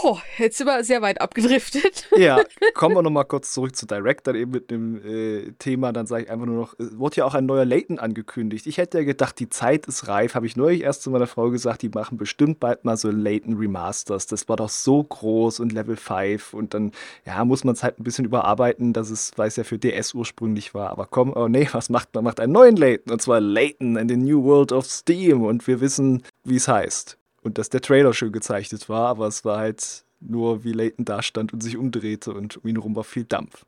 Oh, 0.00 0.18
jetzt 0.38 0.58
sind 0.58 0.66
wir 0.68 0.84
sehr 0.84 1.02
weit 1.02 1.20
abgedriftet. 1.20 2.06
Ja, 2.18 2.42
kommen 2.74 2.96
wir 2.96 3.02
nochmal 3.02 3.24
kurz 3.24 3.52
zurück 3.52 3.76
zu 3.76 3.86
Direct, 3.86 4.26
dann 4.26 4.34
eben 4.34 4.50
mit 4.50 4.70
dem 4.70 4.96
äh, 5.04 5.52
Thema. 5.58 5.92
Dann 5.92 6.06
sage 6.06 6.24
ich 6.24 6.30
einfach 6.30 6.46
nur 6.46 6.56
noch, 6.56 6.74
es 6.78 6.98
wurde 6.98 7.16
ja 7.16 7.24
auch 7.24 7.34
ein 7.34 7.46
neuer 7.46 7.64
Layton 7.64 7.98
angekündigt. 7.98 8.66
Ich 8.66 8.78
hätte 8.78 8.98
ja 8.98 9.04
gedacht, 9.04 9.38
die 9.38 9.48
Zeit 9.48 9.86
ist 9.86 10.08
reif. 10.08 10.34
Habe 10.34 10.46
ich 10.46 10.56
neulich 10.56 10.82
erst 10.82 11.02
zu 11.02 11.10
meiner 11.10 11.28
Frau 11.28 11.50
gesagt, 11.50 11.82
die 11.82 11.90
machen 11.90 12.18
bestimmt 12.18 12.58
bald 12.58 12.84
mal 12.84 12.96
so 12.96 13.10
Layton 13.10 13.56
Remasters. 13.56 14.26
Das 14.26 14.48
war 14.48 14.56
doch 14.56 14.68
so 14.68 15.02
groß 15.02 15.60
und 15.60 15.72
Level 15.72 15.96
5. 15.96 16.54
Und 16.54 16.74
dann, 16.74 16.92
ja, 17.24 17.44
muss 17.44 17.62
man 17.62 17.74
es 17.74 17.82
halt 17.82 18.00
ein 18.00 18.04
bisschen 18.04 18.24
überarbeiten, 18.24 18.92
dass 18.92 19.10
es, 19.10 19.32
weil 19.36 19.48
es 19.48 19.56
ja 19.56 19.64
für 19.64 19.78
DS 19.78 20.14
ursprünglich 20.14 20.74
war. 20.74 20.90
Aber 20.90 21.06
komm, 21.06 21.32
oh 21.34 21.48
nee, 21.48 21.68
was 21.72 21.88
macht 21.88 22.14
man? 22.14 22.24
Macht 22.24 22.40
einen 22.40 22.52
neuen 22.52 22.76
Layton. 22.76 23.12
Und 23.12 23.22
zwar 23.22 23.40
Layton 23.40 23.96
in 23.96 24.08
the 24.08 24.16
New 24.16 24.42
World 24.42 24.72
of 24.72 24.86
Steam. 24.86 25.44
Und 25.44 25.66
wir 25.66 25.80
wissen, 25.80 26.24
wie 26.44 26.56
es 26.56 26.66
heißt. 26.66 27.18
Und 27.42 27.58
dass 27.58 27.68
der 27.68 27.80
Trailer 27.80 28.12
schön 28.14 28.32
gezeichnet 28.32 28.88
war, 28.88 29.08
aber 29.08 29.26
es 29.26 29.44
war 29.44 29.58
halt 29.58 30.04
nur, 30.20 30.64
wie 30.64 30.72
Layton 30.72 31.04
da 31.04 31.22
stand 31.22 31.52
und 31.52 31.62
sich 31.62 31.76
umdrehte 31.76 32.32
und 32.32 32.56
um 32.58 32.68
ihn 32.68 32.76
herum 32.76 32.96
war 32.96 33.04
viel 33.04 33.24
Dampf. 33.24 33.64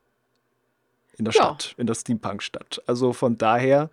In 1.16 1.24
der 1.24 1.34
Ja. 1.34 1.42
Stadt, 1.44 1.74
in 1.76 1.86
der 1.86 1.94
Steampunk-Stadt. 1.94 2.82
Also 2.86 3.12
von 3.12 3.38
daher 3.38 3.90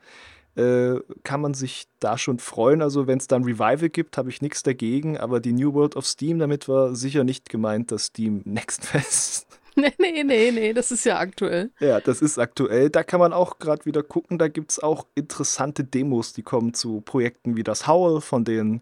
äh, 0.55 0.95
kann 1.23 1.41
man 1.41 1.53
sich 1.53 1.87
da 1.99 2.17
schon 2.17 2.39
freuen. 2.39 2.81
Also 2.81 3.05
wenn 3.05 3.19
es 3.19 3.27
dann 3.27 3.43
Revival 3.43 3.89
gibt, 3.89 4.17
habe 4.17 4.29
ich 4.29 4.41
nichts 4.41 4.63
dagegen, 4.63 5.17
aber 5.17 5.39
die 5.39 5.53
New 5.53 5.73
World 5.73 5.95
of 5.95 6.07
Steam, 6.07 6.39
damit 6.39 6.67
war 6.67 6.95
sicher 6.95 7.23
nicht 7.23 7.49
gemeint, 7.49 7.91
das 7.91 8.05
Steam 8.07 8.41
Next 8.45 8.85
Fest. 8.85 9.45
nee, 9.75 9.93
nee, 9.99 10.23
nee, 10.23 10.51
nee, 10.51 10.73
das 10.73 10.91
ist 10.91 11.05
ja 11.05 11.19
aktuell. 11.19 11.69
Ja, 11.79 11.99
das 12.01 12.23
ist 12.23 12.39
aktuell. 12.39 12.89
Da 12.89 13.03
kann 13.03 13.19
man 13.19 13.33
auch 13.33 13.59
gerade 13.59 13.85
wieder 13.85 14.01
gucken. 14.01 14.39
Da 14.39 14.47
gibt 14.47 14.71
es 14.71 14.79
auch 14.79 15.05
interessante 15.13 15.83
Demos, 15.83 16.33
die 16.33 16.41
kommen 16.41 16.73
zu 16.73 17.01
Projekten 17.01 17.55
wie 17.55 17.63
das 17.63 17.85
Howl 17.85 18.21
von 18.21 18.43
den 18.43 18.81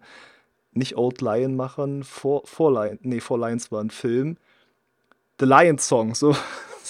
nicht 0.76 0.97
Old 0.97 1.21
Lion-Machern. 1.21 2.03
Four, 2.03 2.43
Four 2.45 2.71
Lion, 2.71 2.99
nee, 3.01 3.19
Four 3.19 3.39
Lions 3.39 3.71
war 3.71 3.82
ein 3.82 3.89
Film. 3.89 4.38
The 5.39 5.45
Lion 5.45 5.78
Song, 5.78 6.15
so. 6.15 6.36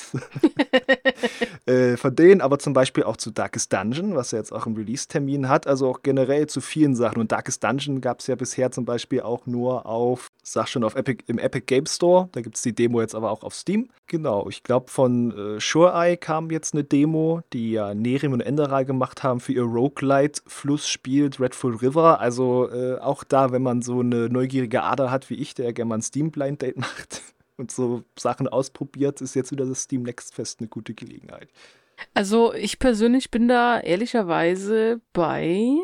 äh, 1.66 1.98
von 1.98 2.16
denen, 2.16 2.42
aber 2.42 2.60
zum 2.60 2.74
Beispiel 2.74 3.04
auch 3.04 3.18
zu 3.18 3.32
Darkest 3.32 3.72
Dungeon, 3.74 4.16
was 4.16 4.32
ja 4.32 4.40
jetzt 4.40 4.52
auch 4.52 4.66
einen 4.66 4.76
Release-Termin 4.76 5.50
hat, 5.50 5.68
also 5.68 5.90
auch 5.90 6.02
generell 6.04 6.48
zu 6.48 6.62
vielen 6.62 6.96
Sachen. 6.96 7.20
Und 7.20 7.32
Darkest 7.32 7.64
Dungeon 7.64 8.02
gab 8.02 8.20
es 8.20 8.28
ja 8.28 8.36
bisher 8.36 8.72
zum 8.72 8.86
Beispiel 8.86 9.22
auch 9.22 9.46
nur 9.46 9.86
auf, 9.86 10.30
sag 10.44 10.68
schon, 10.68 10.84
auf 10.84 10.96
Epic, 10.96 11.24
im 11.28 11.40
Epic 11.40 11.66
Game 11.66 11.86
Store. 11.86 12.30
Da 12.32 12.42
gibt 12.42 12.56
es 12.56 12.62
die 12.62 12.74
Demo 12.74 13.02
jetzt 13.02 13.16
aber 13.16 13.32
auch 13.32 13.44
auf 13.44 13.56
Steam. 13.56 13.90
Genau, 14.08 14.48
ich 14.50 14.64
glaube 14.64 14.92
von 14.92 15.32
äh, 15.32 15.60
Sure 15.60 15.94
Eye 15.94 16.18
kam 16.18 16.52
jetzt 16.52 16.74
eine 16.74 16.84
Demo, 16.84 17.42
die 17.54 17.72
ja 17.72 17.94
Nerim 17.94 18.34
und 18.34 18.42
Enderal 18.42 18.86
gemacht 18.86 19.24
haben 19.24 19.40
für 19.40 19.54
ihr 19.54 19.64
Roguelite-Flussspiel 19.64 21.30
Dreadful 21.30 21.76
River. 21.76 22.20
Also 22.20 22.70
äh, 22.72 23.00
auch 23.00 23.24
da, 23.24 23.52
wenn 23.52 23.64
man 23.64 23.82
so 23.82 24.00
eine 24.00 24.30
neugierige 24.30 24.84
Ader 24.84 25.12
hat 25.12 25.30
wie 25.30 25.36
ich, 25.36 25.54
der 25.54 25.74
gerne 25.74 25.90
mal 25.90 25.96
ein 25.96 26.02
Steam 26.02 26.32
Blind 26.32 26.62
Date 26.62 26.78
macht 26.78 27.22
und 27.58 27.72
so 27.72 28.04
Sachen 28.18 28.48
ausprobiert, 28.48 29.22
ist 29.22 29.36
jetzt 29.36 29.52
wieder 29.52 29.66
das 29.66 29.84
Steam 29.84 30.04
Next 30.04 30.34
Fest 30.36 30.60
eine 30.60 30.68
gute 30.70 30.94
Gelegenheit. 30.94 31.50
Also 32.14 32.54
ich 32.54 32.80
persönlich 32.80 33.32
bin 33.32 33.48
da 33.48 33.80
ehrlicherweise 33.80 35.02
bei, 35.14 35.78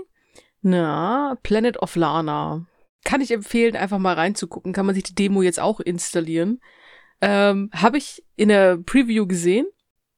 na, 0.61 1.38
Planet 1.43 1.82
of 1.82 1.95
Lana. 1.95 2.65
Kann 3.03 3.22
ich 3.22 3.32
empfehlen, 3.32 3.76
einfach 3.76 3.97
mal 3.97 4.13
reinzugucken. 4.15 4.74
Kann 4.74 4.86
man 4.86 4.93
sich 4.95 5.03
die 5.05 5.15
Demo 5.15 5.41
jetzt 5.41 5.59
auch 5.59 5.80
installieren. 5.80 6.59
Ähm, 7.22 7.69
Habe 7.74 7.97
ich 7.97 8.24
in 8.36 8.49
der 8.49 8.78
Preview 8.78 9.26
gesehen. 9.26 9.65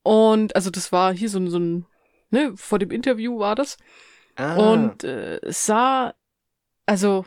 Und 0.01 0.55
also 0.55 0.69
das 0.69 0.91
war 0.91 1.13
hier 1.13 1.29
so, 1.29 1.39
ein- 1.39 1.49
so 1.49 1.59
ein, 1.59 1.85
ne, 2.29 2.53
vor 2.57 2.79
dem 2.79 2.91
Interview 2.91 3.39
war 3.39 3.55
das. 3.55 3.77
Ah, 4.35 4.55
Und 4.57 5.03
äh, 5.03 5.37
es 5.43 5.65
sah, 5.65 6.13
also 6.85 7.25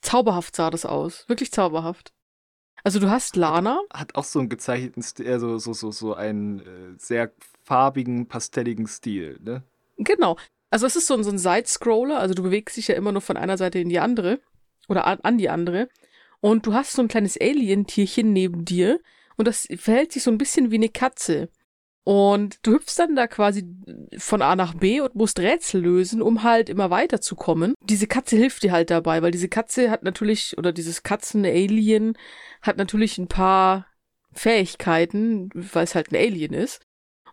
zauberhaft 0.00 0.56
sah 0.56 0.70
das 0.70 0.86
aus. 0.86 1.28
Wirklich 1.28 1.52
zauberhaft. 1.52 2.12
Also 2.84 2.98
du 2.98 3.10
hast 3.10 3.36
Lana. 3.36 3.80
hat 3.92 4.14
auch 4.16 4.24
so 4.24 4.38
einen 4.40 4.48
gezeichneten 4.48 5.02
Stil, 5.02 5.28
also 5.30 5.58
so, 5.58 5.72
so, 5.72 5.90
so 5.92 6.14
einen 6.14 6.60
äh, 6.60 6.98
sehr 6.98 7.30
farbigen, 7.64 8.26
pastelligen 8.26 8.86
Stil, 8.88 9.38
ne? 9.42 9.62
Genau. 9.98 10.36
Also 10.70 10.86
es 10.86 10.96
ist 10.96 11.06
so, 11.06 11.14
ein- 11.14 11.22
so 11.22 11.30
ein 11.30 11.38
Side-Scroller, 11.38 12.18
also 12.18 12.34
du 12.34 12.42
bewegst 12.42 12.76
dich 12.76 12.88
ja 12.88 12.94
immer 12.96 13.12
nur 13.12 13.20
von 13.20 13.36
einer 13.36 13.56
Seite 13.56 13.78
in 13.78 13.88
die 13.88 14.00
andere 14.00 14.40
oder 14.88 15.06
an, 15.06 15.20
an 15.22 15.38
die 15.38 15.48
andere. 15.48 15.88
Und 16.40 16.66
du 16.66 16.74
hast 16.74 16.92
so 16.94 17.02
ein 17.02 17.08
kleines 17.08 17.38
Alien-Tierchen 17.40 18.32
neben 18.32 18.64
dir 18.64 18.98
und 19.36 19.46
das 19.46 19.68
verhält 19.76 20.12
sich 20.12 20.24
so 20.24 20.30
ein 20.32 20.38
bisschen 20.38 20.70
wie 20.72 20.76
eine 20.76 20.88
Katze. 20.88 21.50
Und 22.04 22.58
du 22.66 22.72
hüpfst 22.72 22.98
dann 22.98 23.14
da 23.14 23.28
quasi 23.28 23.64
von 24.18 24.42
A 24.42 24.56
nach 24.56 24.74
B 24.74 25.00
und 25.00 25.14
musst 25.14 25.38
Rätsel 25.38 25.82
lösen, 25.82 26.20
um 26.20 26.42
halt 26.42 26.68
immer 26.68 26.90
weiterzukommen. 26.90 27.74
Diese 27.84 28.08
Katze 28.08 28.36
hilft 28.36 28.64
dir 28.64 28.72
halt 28.72 28.90
dabei, 28.90 29.22
weil 29.22 29.30
diese 29.30 29.48
Katze 29.48 29.90
hat 29.90 30.02
natürlich, 30.02 30.58
oder 30.58 30.72
dieses 30.72 31.04
Katzen-Alien 31.04 32.18
hat 32.60 32.76
natürlich 32.76 33.18
ein 33.18 33.28
paar 33.28 33.86
Fähigkeiten, 34.32 35.50
weil 35.54 35.84
es 35.84 35.94
halt 35.94 36.10
ein 36.10 36.16
Alien 36.16 36.54
ist. 36.54 36.80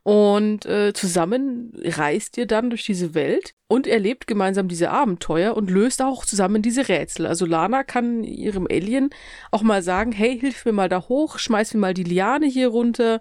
Und 0.04 0.66
äh, 0.66 0.94
zusammen 0.94 1.74
reist 1.84 2.38
ihr 2.38 2.46
dann 2.46 2.70
durch 2.70 2.86
diese 2.86 3.14
Welt 3.14 3.54
und 3.68 3.86
erlebt 3.86 4.28
gemeinsam 4.28 4.68
diese 4.68 4.92
Abenteuer 4.92 5.56
und 5.58 5.70
löst 5.70 6.02
auch 6.02 6.26
zusammen 6.26 6.62
diese 6.62 6.88
Rätsel. 6.88 7.26
Also 7.26 7.46
Lana 7.46 7.84
kann 7.84 8.24
ihrem 8.24 8.66
Alien 8.70 9.10
auch 9.52 9.62
mal 9.62 9.84
sagen, 9.84 10.12
hey, 10.12 10.40
hilf 10.40 10.66
mir 10.66 10.72
mal 10.72 10.90
da 10.90 11.10
hoch, 11.10 11.38
schmeiß 11.38 11.74
mir 11.74 11.80
mal 11.82 11.94
die 11.94 12.04
Liane 12.04 12.48
hier 12.48 12.70
runter. 12.70 13.20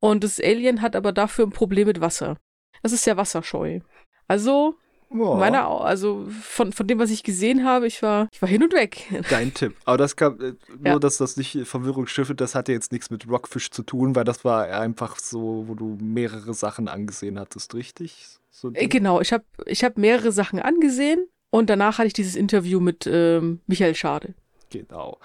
Und 0.00 0.22
das 0.24 0.40
Alien 0.40 0.82
hat 0.82 0.94
aber 0.96 1.12
dafür 1.12 1.46
ein 1.46 1.50
Problem 1.50 1.86
mit 1.88 2.00
Wasser. 2.00 2.36
Das 2.82 2.92
ist 2.92 3.06
ja 3.06 3.16
wasserscheu. 3.16 3.80
Also, 4.28 4.74
Ja, 5.10 5.34
meiner, 5.34 5.66
also 5.68 6.26
von, 6.42 6.72
von 6.72 6.86
dem, 6.86 6.98
was 6.98 7.10
ich 7.10 7.22
gesehen 7.24 7.64
habe, 7.64 7.86
ich 7.86 8.02
war, 8.02 8.28
ich 8.30 8.40
war 8.42 8.48
hin 8.48 8.62
und 8.62 8.72
weg. 8.74 9.08
dein 9.30 9.52
Tipp. 9.54 9.74
Aber 9.86 9.96
das 9.96 10.14
kam, 10.16 10.34
äh, 10.40 10.52
nur, 10.78 10.86
Ja. 10.86 10.98
dass 10.98 11.16
das 11.16 11.36
nicht 11.36 11.66
Verwirrung 11.66 12.06
stiftet, 12.06 12.40
das 12.40 12.54
hatte 12.54 12.72
jetzt 12.72 12.92
nichts 12.92 13.10
mit 13.10 13.28
Rockfish 13.28 13.70
zu 13.70 13.82
tun, 13.82 14.14
weil 14.14 14.24
das 14.24 14.44
war 14.44 14.66
einfach 14.68 15.18
so, 15.18 15.64
wo 15.66 15.74
du 15.74 15.96
mehrere 16.00 16.54
Sachen 16.54 16.88
angesehen 16.88 17.38
hattest, 17.40 17.74
richtig? 17.74 18.26
So 18.50 18.70
Äh? 18.74 18.86
Genau, 18.86 19.20
ich 19.20 19.32
habe 19.32 19.44
ich 19.66 19.82
hab 19.82 19.96
mehrere 19.98 20.30
Sachen 20.30 20.60
angesehen 20.60 21.26
und 21.50 21.70
danach 21.70 21.98
hatte 21.98 22.06
ich 22.08 22.12
dieses 22.12 22.36
Interview 22.36 22.78
mit 22.78 23.06
ähm, 23.10 23.60
Michael 23.66 23.94
Schade. 23.94 24.34
Genau. 24.70 25.18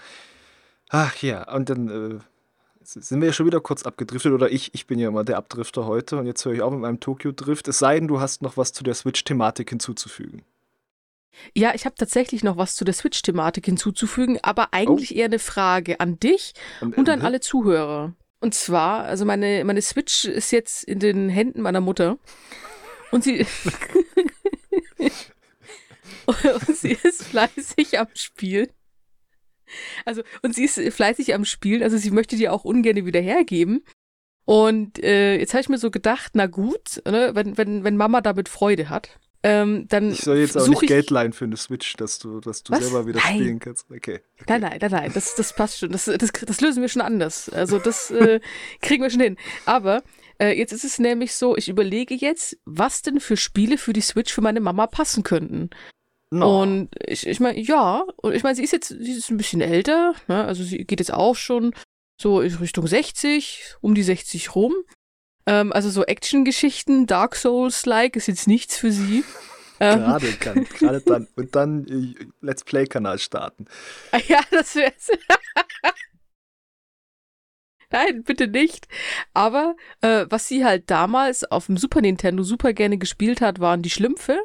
Ach 0.90 1.16
ja, 1.22 1.52
und 1.54 1.70
dann 1.70 1.90
äh, 1.90 2.20
sind 2.86 3.22
wir 3.22 3.28
ja 3.28 3.34
schon 3.34 3.46
wieder 3.46 3.62
kurz 3.62 3.84
abgedriftet, 3.84 4.32
oder 4.32 4.52
ich, 4.52 4.74
ich 4.74 4.88
bin 4.88 5.00
ja 5.00 5.08
immer 5.08 5.24
der 5.24 5.38
Abdrifter 5.38 5.86
heute 5.86 6.18
und 6.18 6.26
jetzt 6.26 6.44
höre 6.46 6.54
ich 6.54 6.62
auch 6.62 6.72
mit 6.72 6.80
meinem 6.80 7.00
Tokyo-Drift. 7.00 7.68
Es 7.68 7.80
sei 7.80 8.00
denn, 8.00 8.08
du 8.08 8.20
hast 8.20 8.42
noch 8.42 8.58
was 8.58 8.74
zu 8.74 8.84
der 8.84 8.94
Switch-Thematik 8.94 9.70
hinzuzufügen. 9.70 10.44
Ja, 11.56 11.74
ich 11.74 11.86
habe 11.86 11.96
tatsächlich 11.96 12.44
noch 12.44 12.58
was 12.58 12.76
zu 12.76 12.86
der 12.86 12.94
Switch-Thematik 12.94 13.66
hinzuzufügen, 13.66 14.40
aber 14.44 14.70
eigentlich 14.72 15.16
eher 15.16 15.26
eine 15.26 15.40
Frage 15.40 16.00
an 16.00 16.20
dich 16.20 16.54
und 16.82 17.10
an 17.10 17.22
äh, 17.22 17.24
alle 17.24 17.40
Zuhörer. 17.40 18.14
Und 18.40 18.54
zwar, 18.54 19.06
also 19.06 19.26
meine, 19.26 19.64
meine 19.64 19.82
Switch 19.82 20.26
ist 20.26 20.52
jetzt 20.52 20.84
in 20.84 21.00
den 21.00 21.30
Händen 21.30 21.62
meiner 21.62 21.82
Mutter 21.82 22.18
und 23.12 23.24
sie, 23.24 23.46
und 26.26 26.78
sie 26.78 26.98
ist 27.02 27.24
fleißig 27.24 28.00
am 28.00 28.08
Spielen. 28.14 28.68
Also, 30.06 30.24
und 30.42 30.56
sie 30.56 30.66
ist 30.66 30.80
fleißig 30.94 31.34
am 31.34 31.46
Spielen, 31.46 31.84
also 31.84 31.98
sie 31.98 32.12
möchte 32.12 32.36
die 32.36 32.50
auch 32.50 32.66
ungern 32.66 33.06
wieder 33.06 33.22
hergeben. 33.22 33.84
Und 34.46 35.02
äh, 35.02 35.38
jetzt 35.38 35.54
habe 35.54 35.62
ich 35.62 35.70
mir 35.70 35.78
so 35.78 35.90
gedacht, 35.90 36.32
na 36.34 36.48
gut, 36.48 37.02
ne, 37.06 37.32
wenn, 37.34 37.58
wenn, 37.58 37.84
wenn 37.84 37.96
Mama 37.96 38.22
damit 38.22 38.50
Freude 38.50 38.90
hat, 38.90 39.20
ähm, 39.46 39.88
dann 39.90 40.12
Ich 40.12 40.22
soll 40.22 40.38
jetzt 40.38 40.58
auch 40.58 40.68
nicht 40.68 40.84
ich, 40.84 40.88
Geld 40.88 41.10
leihen 41.10 41.34
für 41.34 41.44
eine 41.44 41.58
Switch, 41.58 41.96
dass 41.98 42.18
du, 42.18 42.40
dass 42.40 42.64
du 42.64 42.72
Was? 42.72 42.80
selber 42.80 43.06
wieder 43.06 43.20
Nein. 43.20 43.36
spielen 43.36 43.60
kannst. 43.60 43.86
Okay. 43.92 44.22
okay. 44.36 44.46
Nein, 44.48 44.62
nein, 44.62 44.78
nein, 44.80 44.92
nein, 44.92 45.12
das, 45.14 45.36
das 45.36 45.54
passt 45.54 45.80
schon. 45.80 45.92
Das, 45.92 46.06
das, 46.06 46.32
das 46.32 46.62
lösen 46.62 46.82
wir 46.82 46.88
schon 46.88 47.02
anders. 47.02 47.50
Also 47.50 47.78
das 47.78 48.10
äh, 48.12 48.40
kriegen 48.82 49.04
wir 49.04 49.10
schon 49.10 49.20
hin. 49.20 49.38
Aber 49.66 50.02
äh, 50.40 50.58
jetzt 50.58 50.72
ist 50.72 50.86
es 50.86 50.98
nämlich 50.98 51.34
so, 51.34 51.58
ich 51.58 51.68
überlege 51.68 52.16
jetzt, 52.16 52.58
was 52.64 53.02
denn 53.02 53.20
für 53.20 53.36
Spiele 53.36 53.78
für 53.78 53.92
die 53.92 54.02
Switch 54.02 54.34
für 54.34 54.42
meine 54.42 54.62
Mama 54.62 54.88
passen 54.88 55.24
könnten. 55.24 55.70
No. 56.34 56.64
Und 56.64 56.90
ich, 57.06 57.28
ich 57.28 57.40
meine, 57.40 57.60
ja, 57.60 58.04
und 58.18 58.34
ich 58.34 58.42
meine, 58.42 58.56
sie 58.56 58.64
ist 58.64 58.72
jetzt, 58.72 58.88
sie 58.88 59.12
ist 59.12 59.30
ein 59.30 59.38
bisschen 59.38 59.62
älter, 59.62 60.16
ne? 60.28 60.46
also 60.46 60.64
sie 60.64 60.80
geht 60.80 61.00
jetzt 61.00 61.14
auch 61.14 61.36
schon 61.36 61.76
so 62.20 62.42
in 62.42 62.56
Richtung 62.56 62.88
60, 62.88 63.76
um 63.82 63.94
die 63.94 64.02
60 64.02 64.56
rum. 64.56 64.74
Ähm, 65.46 65.72
also 65.72 65.92
so 65.92 66.04
Action-Geschichten, 66.04 67.06
Dark 67.06 67.36
Souls-like 67.36 68.16
ist 68.16 68.28
jetzt 68.28 68.48
nichts 68.48 68.78
für 68.78 68.92
sie. 68.92 69.24
Ähm, 69.80 70.00
Gerade 70.00 70.32
kann, 70.34 70.64
gerade 70.66 71.02
dann. 71.02 71.28
Und 71.36 71.56
dann 71.56 71.88
äh, 71.88 72.26
Let's 72.42 72.64
Play-Kanal 72.64 73.18
starten. 73.18 73.66
Ja, 74.28 74.40
das 74.52 74.76
wär's. 74.76 75.10
Nein, 77.92 78.24
bitte 78.24 78.48
nicht. 78.48 78.88
Aber 79.34 79.76
äh, 80.02 80.28
was 80.30 80.48
sie 80.48 80.64
halt 80.64 80.92
damals 80.92 81.44
auf 81.44 81.66
dem 81.66 81.78
Super 81.78 82.02
Nintendo 82.02 82.44
super 82.44 82.72
gerne 82.72 83.00
gespielt 83.00 83.42
hat, 83.42 83.60
waren 83.60 83.82
die 83.82 83.90
Schlümpfe, 83.90 84.40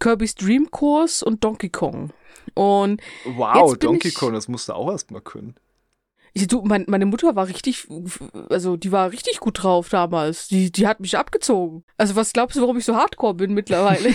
Kirby's 0.00 0.34
Dream 0.34 0.70
Course 0.70 1.24
und 1.24 1.44
Donkey 1.44 1.68
Kong. 1.68 2.12
Und 2.54 3.00
Wow, 3.24 3.76
Donkey 3.76 4.10
Kong, 4.10 4.32
das 4.32 4.48
musst 4.48 4.68
du 4.68 4.72
auch 4.72 4.90
erstmal 4.90 5.20
können. 5.20 5.54
ich, 6.32 6.48
du, 6.48 6.62
mein, 6.62 6.84
meine 6.88 7.06
Mutter 7.06 7.36
war 7.36 7.46
richtig, 7.46 7.86
also 8.48 8.76
die 8.76 8.92
war 8.92 9.12
richtig 9.12 9.38
gut 9.38 9.62
drauf 9.62 9.88
damals. 9.88 10.48
Die, 10.48 10.72
die 10.72 10.86
hat 10.86 11.00
mich 11.00 11.16
abgezogen. 11.16 11.84
Also 11.96 12.16
was 12.16 12.32
glaubst 12.32 12.56
du, 12.56 12.62
warum 12.62 12.78
ich 12.78 12.84
so 12.84 12.96
hardcore 12.96 13.34
bin 13.34 13.54
mittlerweile? 13.54 14.14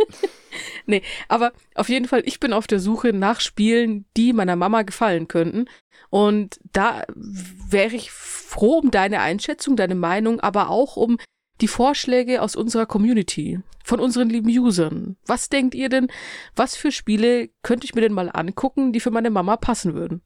nee, 0.86 1.02
aber 1.28 1.52
auf 1.74 1.88
jeden 1.88 2.06
Fall, 2.08 2.22
ich 2.26 2.40
bin 2.40 2.52
auf 2.52 2.66
der 2.66 2.80
Suche 2.80 3.12
nach 3.12 3.40
Spielen, 3.40 4.04
die 4.16 4.32
meiner 4.32 4.56
Mama 4.56 4.82
gefallen 4.82 5.28
könnten. 5.28 5.66
Und 6.10 6.58
da 6.72 7.04
wäre 7.14 7.94
ich 7.94 8.10
froh 8.10 8.78
um 8.78 8.90
deine 8.90 9.20
Einschätzung, 9.20 9.76
deine 9.76 9.94
Meinung, 9.94 10.40
aber 10.40 10.68
auch 10.68 10.96
um 10.96 11.18
die 11.60 11.68
Vorschläge 11.68 12.42
aus 12.42 12.56
unserer 12.56 12.86
Community, 12.86 13.60
von 13.84 14.00
unseren 14.00 14.28
lieben 14.28 14.48
Usern. 14.48 15.16
Was 15.26 15.48
denkt 15.48 15.74
ihr 15.74 15.88
denn, 15.88 16.08
was 16.54 16.76
für 16.76 16.92
Spiele 16.92 17.50
könnte 17.62 17.84
ich 17.84 17.94
mir 17.94 18.00
denn 18.02 18.12
mal 18.12 18.30
angucken, 18.32 18.92
die 18.92 19.00
für 19.00 19.10
meine 19.10 19.30
Mama 19.30 19.56
passen 19.56 19.94
würden? 19.94 20.22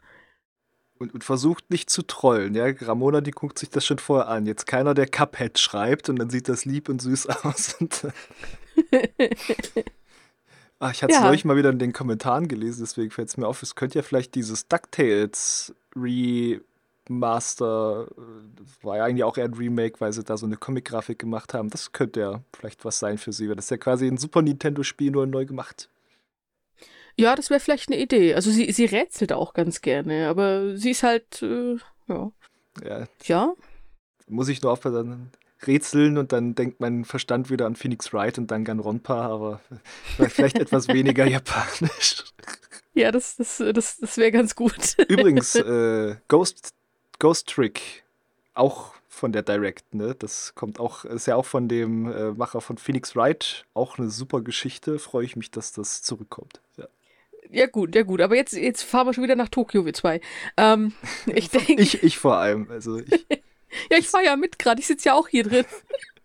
Und, 0.96 1.12
und, 1.12 1.24
versucht 1.24 1.70
nicht 1.70 1.90
zu 1.90 2.02
trollen. 2.02 2.54
Ja, 2.54 2.66
Ramona, 2.66 3.20
die 3.20 3.32
guckt 3.32 3.58
sich 3.58 3.68
das 3.68 3.84
schon 3.84 3.98
vorher 3.98 4.28
an. 4.28 4.46
Jetzt 4.46 4.66
keiner, 4.66 4.94
der 4.94 5.08
Cuphead 5.08 5.58
schreibt 5.58 6.08
und 6.08 6.16
dann 6.16 6.30
sieht 6.30 6.48
das 6.48 6.64
lieb 6.64 6.88
und 6.88 7.02
süß 7.02 7.26
aus. 7.44 7.74
Und 7.80 8.06
Ach, 10.78 10.90
ich 10.92 11.02
hatte 11.02 11.12
es 11.12 11.18
ja. 11.18 11.24
neulich 11.24 11.44
mal 11.44 11.56
wieder 11.56 11.70
in 11.70 11.78
den 11.78 11.92
Kommentaren 11.92 12.46
gelesen, 12.48 12.82
deswegen 12.82 13.10
fällt 13.10 13.28
es 13.28 13.36
mir 13.36 13.46
auf, 13.46 13.62
es 13.62 13.74
könnte 13.74 13.98
ja 13.98 14.02
vielleicht 14.02 14.34
dieses 14.34 14.68
DuckTales 14.68 15.74
Remaster, 15.96 16.64
das 17.06 17.60
war 18.82 18.96
ja 18.96 19.04
eigentlich 19.04 19.24
auch 19.24 19.36
eher 19.36 19.44
ein 19.44 19.54
Remake, 19.54 20.00
weil 20.00 20.12
sie 20.12 20.24
da 20.24 20.36
so 20.36 20.46
eine 20.46 20.56
Comic-Grafik 20.56 21.18
gemacht 21.18 21.52
haben. 21.52 21.70
Das 21.70 21.92
könnte 21.92 22.20
ja 22.20 22.40
vielleicht 22.56 22.84
was 22.84 22.98
sein 22.98 23.18
für 23.18 23.32
sie, 23.32 23.48
weil 23.48 23.56
das 23.56 23.66
ist 23.66 23.70
ja 23.70 23.76
quasi 23.76 24.06
ein 24.06 24.16
Super 24.16 24.42
Nintendo-Spiel 24.42 25.10
nur 25.10 25.26
neu 25.26 25.44
gemacht. 25.44 25.90
Ja, 27.16 27.36
das 27.36 27.50
wäre 27.50 27.60
vielleicht 27.60 27.90
eine 27.90 28.00
Idee. 28.00 28.34
Also 28.34 28.50
sie, 28.50 28.72
sie 28.72 28.86
rätselt 28.86 29.32
auch 29.32 29.54
ganz 29.54 29.80
gerne, 29.82 30.28
aber 30.28 30.76
sie 30.76 30.90
ist 30.90 31.02
halt, 31.02 31.42
äh, 31.42 31.76
ja. 32.08 32.32
Ja. 32.82 33.06
Ja. 33.24 33.54
Muss 34.26 34.48
ich 34.48 34.62
nur 34.62 34.72
aufpassen, 34.72 35.30
rätseln 35.66 36.18
und 36.18 36.32
dann 36.32 36.54
denkt 36.54 36.80
mein 36.80 37.04
Verstand 37.04 37.50
wieder 37.50 37.66
an 37.66 37.76
Phoenix 37.76 38.12
Wright 38.12 38.38
und 38.38 38.50
dann 38.50 38.64
Ganronpa, 38.64 39.26
aber 39.26 39.60
vielleicht 40.28 40.58
etwas 40.58 40.88
weniger 40.88 41.26
japanisch. 41.26 42.24
Ja, 42.94 43.10
das, 43.10 43.36
das, 43.36 43.58
das, 43.58 43.98
das 43.98 44.16
wäre 44.16 44.32
ganz 44.32 44.54
gut. 44.54 44.96
Übrigens, 45.08 45.54
äh, 45.54 46.16
Ghost, 46.28 46.74
Ghost 47.24 47.48
Trick, 47.48 48.04
auch 48.52 48.92
von 49.08 49.32
der 49.32 49.40
Direct, 49.40 49.94
ne? 49.94 50.14
Das 50.14 50.54
kommt 50.54 50.78
auch, 50.78 51.06
ist 51.06 51.26
ja 51.26 51.36
auch 51.36 51.46
von 51.46 51.68
dem 51.68 52.12
äh, 52.12 52.32
Macher 52.32 52.60
von 52.60 52.76
Phoenix 52.76 53.16
Wright, 53.16 53.64
auch 53.72 53.96
eine 53.96 54.10
super 54.10 54.42
Geschichte. 54.42 54.98
Freue 54.98 55.24
ich 55.24 55.34
mich, 55.34 55.50
dass 55.50 55.72
das 55.72 56.02
zurückkommt. 56.02 56.60
Ja. 56.76 56.86
Ja, 57.50 57.66
gut, 57.66 57.94
ja, 57.94 58.02
gut. 58.02 58.20
Aber 58.20 58.36
jetzt, 58.36 58.52
jetzt 58.52 58.82
fahren 58.82 59.06
wir 59.06 59.14
schon 59.14 59.24
wieder 59.24 59.36
nach 59.36 59.48
Tokio, 59.48 59.86
wir 59.86 59.94
zwei. 59.94 60.20
Ähm, 60.58 60.92
ich 61.34 61.48
denke. 61.48 61.80
Ich, 61.80 62.02
ich 62.02 62.18
vor 62.18 62.36
allem. 62.36 62.70
Also 62.70 62.98
ich. 62.98 63.08
ja, 63.90 63.96
ich 63.96 64.08
fahre 64.08 64.26
ja 64.26 64.36
mit 64.36 64.58
gerade. 64.58 64.82
Ich 64.82 64.86
sitze 64.86 65.08
ja 65.08 65.14
auch 65.14 65.28
hier 65.28 65.44
drin. 65.44 65.64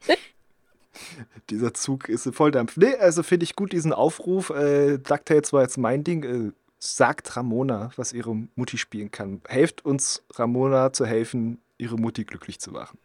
Dieser 1.49 1.73
Zug 1.73 2.09
ist 2.09 2.27
Volldampf. 2.35 2.75
Nee, 2.75 2.95
also 2.95 3.23
finde 3.23 3.45
ich 3.45 3.55
gut 3.55 3.71
diesen 3.71 3.93
Aufruf. 3.93 4.49
Äh, 4.49 4.97
DuckTales 4.97 5.53
war 5.53 5.61
jetzt 5.61 5.77
mein 5.77 6.03
Ding. 6.03 6.23
Äh, 6.23 6.51
sagt 6.79 7.35
Ramona, 7.35 7.91
was 7.97 8.13
ihre 8.13 8.33
Mutti 8.55 8.77
spielen 8.77 9.11
kann. 9.11 9.41
Helft 9.47 9.85
uns, 9.85 10.23
Ramona, 10.33 10.93
zu 10.93 11.05
helfen, 11.05 11.61
ihre 11.77 11.97
Mutti 11.97 12.23
glücklich 12.23 12.59
zu 12.59 12.71
machen. 12.71 12.97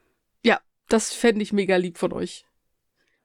Ja, 0.44 0.60
das 0.88 1.12
fände 1.12 1.42
ich 1.42 1.52
mega 1.52 1.76
lieb 1.76 1.98
von 1.98 2.12
euch. 2.12 2.46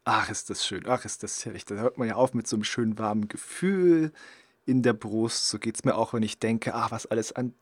Ach, 0.03 0.29
ist 0.29 0.49
das 0.49 0.65
schön. 0.65 0.83
Ach, 0.87 1.05
ist 1.05 1.21
das 1.21 1.45
herrlich. 1.45 1.65
Da 1.65 1.75
hört 1.75 1.97
man 1.99 2.07
ja 2.07 2.15
auf 2.15 2.33
mit 2.33 2.47
so 2.47 2.55
einem 2.55 2.63
schönen 2.63 2.97
warmen 2.97 3.27
Gefühl 3.27 4.11
in 4.65 4.81
der 4.81 4.93
Brust. 4.93 5.49
So 5.49 5.59
geht 5.59 5.75
es 5.75 5.83
mir 5.83 5.95
auch, 5.95 6.13
wenn 6.13 6.23
ich 6.23 6.39
denke, 6.39 6.73
ach, 6.73 6.91
was 6.91 7.05
alles 7.05 7.31
an 7.31 7.53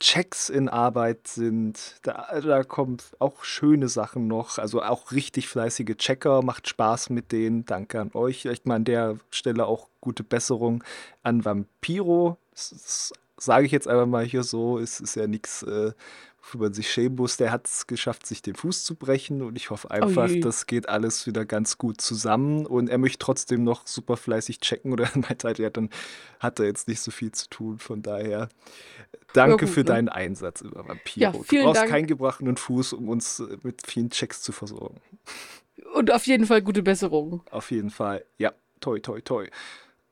Checks 0.00 0.50
in 0.50 0.68
Arbeit 0.68 1.28
sind. 1.28 1.96
Da, 2.02 2.40
da 2.40 2.62
kommen 2.64 2.98
auch 3.18 3.44
schöne 3.44 3.88
Sachen 3.88 4.26
noch. 4.26 4.58
Also 4.58 4.82
auch 4.82 5.12
richtig 5.12 5.48
fleißige 5.48 5.96
Checker. 5.96 6.42
Macht 6.42 6.68
Spaß 6.68 7.10
mit 7.10 7.32
denen. 7.32 7.64
Danke 7.64 8.00
an 8.00 8.10
euch. 8.14 8.44
Ich 8.44 8.64
meine, 8.64 8.76
an 8.76 8.84
der 8.84 9.18
Stelle 9.30 9.66
auch 9.66 9.88
gute 10.00 10.24
Besserung 10.24 10.84
an 11.22 11.44
Vampiro. 11.44 12.36
Das, 12.50 12.70
das 12.70 13.12
sage 13.36 13.66
ich 13.66 13.72
jetzt 13.72 13.88
einfach 13.88 14.06
mal 14.06 14.24
hier 14.24 14.42
so. 14.42 14.78
Es 14.78 15.00
ist 15.00 15.14
ja 15.14 15.26
nichts, 15.26 15.62
äh, 15.62 15.92
wofür 16.44 16.60
man 16.60 16.74
sich 16.74 16.90
schämen 16.90 17.16
muss. 17.16 17.38
Der 17.38 17.50
hat 17.50 17.66
es 17.66 17.86
geschafft, 17.86 18.26
sich 18.26 18.42
den 18.42 18.54
Fuß 18.54 18.84
zu 18.84 18.96
brechen. 18.96 19.42
Und 19.42 19.56
ich 19.56 19.70
hoffe 19.70 19.90
einfach, 19.90 20.28
oh 20.30 20.40
das 20.40 20.66
geht 20.66 20.88
alles 20.88 21.26
wieder 21.26 21.46
ganz 21.46 21.78
gut 21.78 22.00
zusammen. 22.00 22.66
Und 22.66 22.88
er 22.88 22.98
möchte 22.98 23.18
trotzdem 23.18 23.64
noch 23.64 23.86
super 23.86 24.16
fleißig 24.16 24.60
checken. 24.60 24.92
Oder 24.92 25.08
meint 25.14 25.44
halt, 25.44 25.58
ja, 25.58 25.70
dann 25.70 25.88
hat 26.40 26.58
er 26.58 26.66
jetzt 26.66 26.86
nicht 26.86 27.00
so 27.00 27.10
viel 27.10 27.32
zu 27.32 27.48
tun. 27.48 27.78
Von 27.78 28.02
daher 28.02 28.48
Danke 29.32 29.64
gut, 29.64 29.74
für 29.74 29.80
ne? 29.80 29.86
deinen 29.86 30.08
Einsatz 30.10 30.60
über 30.60 30.86
Vampiro. 30.86 31.20
Ja, 31.20 31.32
du 31.32 31.62
brauchst 31.64 31.80
Dank. 31.80 31.90
keinen 31.90 32.06
gebrochenen 32.06 32.56
Fuß, 32.56 32.92
um 32.92 33.08
uns 33.08 33.40
äh, 33.40 33.56
mit 33.62 33.82
vielen 33.86 34.10
Checks 34.10 34.42
zu 34.42 34.52
versorgen. 34.52 35.00
Und 35.94 36.12
auf 36.12 36.26
jeden 36.26 36.46
Fall 36.46 36.60
gute 36.62 36.82
Besserung. 36.82 37.42
Auf 37.50 37.70
jeden 37.70 37.90
Fall, 37.90 38.24
ja. 38.38 38.52
Toi, 38.80 39.00
toi, 39.00 39.20
toi. 39.22 39.48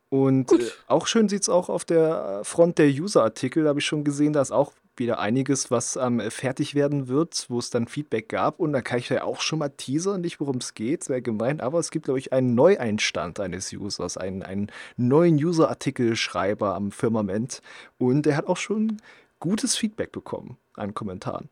Und 0.09 0.51
äh, 0.53 0.71
auch 0.87 1.07
schön 1.07 1.29
sieht 1.29 1.43
es 1.43 1.49
auch 1.49 1.69
auf 1.69 1.85
der 1.85 2.41
Front 2.43 2.79
der 2.79 2.87
User-Artikel, 2.87 3.69
habe 3.69 3.81
ich 3.81 3.87
schon 3.87 4.05
gesehen, 4.05 4.33
da 4.33 4.41
ist 4.41 4.51
auch 4.51 4.73
wieder 4.97 5.19
einiges, 5.19 5.71
was 5.71 5.97
ähm, 5.97 6.21
fertig 6.31 6.75
werden 6.75 7.09
wird, 7.09 7.47
wo 7.49 7.59
es 7.59 7.71
dann 7.71 7.87
Feedback 7.87 8.29
gab. 8.29 8.61
Und 8.61 8.73
da 8.73 8.83
kann 8.83 8.99
ich 8.99 9.09
ja 9.09 9.25
auch 9.25 9.41
schon 9.41 9.59
mal 9.59 9.71
teasern, 9.71 10.21
nicht 10.21 10.41
worum 10.41 10.57
es 10.57 10.75
geht, 10.75 11.05
sehr 11.05 11.23
gemein, 11.23 11.61
aber 11.61 11.79
es 11.79 11.91
gibt, 11.91 12.07
glaube 12.07 12.19
ich, 12.19 12.33
einen 12.33 12.55
Neueinstand 12.55 13.41
eines 13.41 13.73
Users, 13.73 14.17
einen, 14.17 14.43
einen 14.43 14.71
neuen 14.97 15.37
User-Artikelschreiber 15.37 16.75
am 16.75 16.91
Firmament. 16.93 17.63
Und 17.99 18.27
der 18.27 18.37
hat 18.37 18.47
auch 18.47 18.57
schon 18.57 19.01
gutes 19.41 19.77
Feedback 19.77 20.13
bekommen 20.13 20.59
an 20.75 20.95
Kommentaren. 20.95 21.49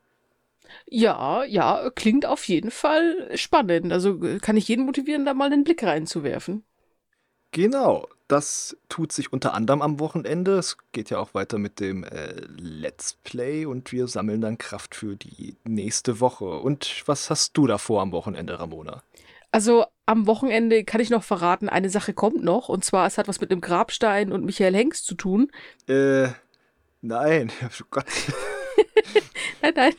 Ja, 0.87 1.45
ja, 1.45 1.91
klingt 1.95 2.27
auf 2.27 2.45
jeden 2.47 2.71
Fall 2.71 3.31
spannend. 3.37 3.93
Also 3.93 4.23
äh, 4.25 4.39
kann 4.39 4.57
ich 4.57 4.69
jeden 4.69 4.87
motivieren, 4.87 5.25
da 5.25 5.35
mal 5.35 5.53
einen 5.53 5.65
Blick 5.65 5.83
reinzuwerfen. 5.83 6.65
Genau, 7.53 8.07
das 8.31 8.77
tut 8.89 9.13
sich 9.13 9.33
unter 9.33 9.55
anderem 9.55 9.83
am 9.83 9.99
Wochenende. 9.99 10.59
Es 10.59 10.77
geht 10.93 11.11
ja 11.11 11.19
auch 11.19 11.35
weiter 11.35 11.59
mit 11.59 11.81
dem 11.81 12.05
äh, 12.05 12.35
Let's 12.57 13.15
Play 13.25 13.67
und 13.67 13.91
wir 13.91 14.07
sammeln 14.07 14.41
dann 14.41 14.57
Kraft 14.57 14.95
für 14.95 15.17
die 15.17 15.57
nächste 15.65 16.21
Woche. 16.21 16.45
Und 16.45 17.03
was 17.07 17.29
hast 17.29 17.57
du 17.57 17.67
da 17.67 17.79
vor 17.79 18.03
am 18.03 18.13
Wochenende, 18.13 18.61
Ramona? 18.61 19.03
Also 19.51 19.85
am 20.07 20.29
Wochenende 20.29 20.85
kann 20.85 21.01
ich 21.01 21.11
noch 21.11 21.25
verraten, 21.25 21.69
eine 21.69 21.91
Sache 21.91 22.15
kommt 22.15 22.45
noch. 22.45 22.69
Und 22.69 22.85
zwar, 22.85 23.07
es 23.07 23.19
hat 23.19 23.27
was 23.27 23.41
mit 23.41 23.51
dem 23.51 23.61
Grabstein 23.61 24.31
und 24.31 24.45
Michael 24.45 24.75
Hengst 24.75 25.07
zu 25.07 25.17
tun. 25.17 25.51
Äh, 25.89 26.29
nein, 27.01 27.51
oh 27.65 27.85
Gott. 27.91 28.07
nein, 29.63 29.75
nein. 29.75 29.95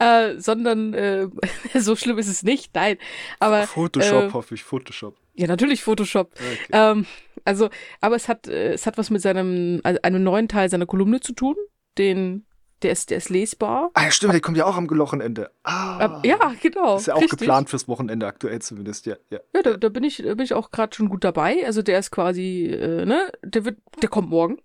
Äh, 0.00 0.40
sondern, 0.40 0.92
äh, 0.92 1.28
so 1.78 1.94
schlimm 1.94 2.18
ist 2.18 2.28
es 2.28 2.42
nicht, 2.42 2.74
nein. 2.74 2.98
Aber, 3.38 3.68
Photoshop, 3.68 4.24
äh, 4.24 4.32
hoffe 4.32 4.56
ich, 4.56 4.64
Photoshop. 4.64 5.16
Ja, 5.34 5.46
natürlich 5.46 5.84
Photoshop. 5.84 6.32
Okay. 6.32 6.58
Ähm, 6.72 7.06
also, 7.46 7.70
aber 8.00 8.16
es 8.16 8.28
hat, 8.28 8.48
äh, 8.48 8.72
es 8.72 8.86
hat 8.86 8.98
was 8.98 9.10
mit 9.10 9.22
seinem, 9.22 9.80
also 9.84 10.00
einem 10.02 10.22
neuen 10.22 10.48
Teil 10.48 10.68
seiner 10.68 10.86
Kolumne 10.86 11.20
zu 11.20 11.32
tun. 11.32 11.56
Den, 11.98 12.44
der 12.82 12.92
ist, 12.92 13.10
der 13.10 13.18
ist 13.18 13.30
lesbar. 13.30 13.90
Ah, 13.94 14.04
ja, 14.04 14.10
stimmt, 14.10 14.34
der 14.34 14.40
kommt 14.40 14.56
ja 14.56 14.66
auch 14.66 14.76
am 14.76 14.90
Wochenende. 14.90 15.50
Ah. 15.62 16.20
Ja, 16.24 16.52
genau. 16.60 16.96
Ist 16.96 17.06
ja 17.06 17.14
auch 17.14 17.22
richtig. 17.22 17.38
geplant 17.38 17.70
fürs 17.70 17.88
Wochenende 17.88 18.26
aktuell 18.26 18.60
zumindest, 18.60 19.06
ja. 19.06 19.16
Ja, 19.30 19.38
ja 19.54 19.62
da, 19.62 19.76
da 19.76 19.88
bin 19.88 20.04
ich, 20.04 20.18
da 20.18 20.34
bin 20.34 20.44
ich 20.44 20.52
auch 20.52 20.70
gerade 20.70 20.94
schon 20.94 21.08
gut 21.08 21.24
dabei. 21.24 21.64
Also 21.64 21.82
der 21.82 21.98
ist 21.98 22.10
quasi, 22.10 22.66
äh, 22.66 23.06
ne, 23.06 23.30
der 23.42 23.64
wird, 23.64 23.78
der 24.02 24.08
kommt 24.08 24.28
morgen. 24.28 24.60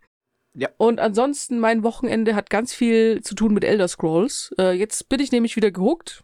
Ja. 0.54 0.70
Und 0.78 1.00
ansonsten, 1.00 1.60
mein 1.60 1.84
Wochenende 1.84 2.36
hat 2.36 2.50
ganz 2.50 2.74
viel 2.74 3.22
zu 3.22 3.36
tun 3.36 3.54
mit 3.54 3.64
Elder 3.64 3.88
Scrolls. 3.88 4.54
Äh, 4.58 4.74
jetzt 4.74 5.08
bin 5.08 5.22
ich 5.22 5.32
nämlich 5.32 5.56
wieder 5.56 5.72
gehuckt. 5.72 6.24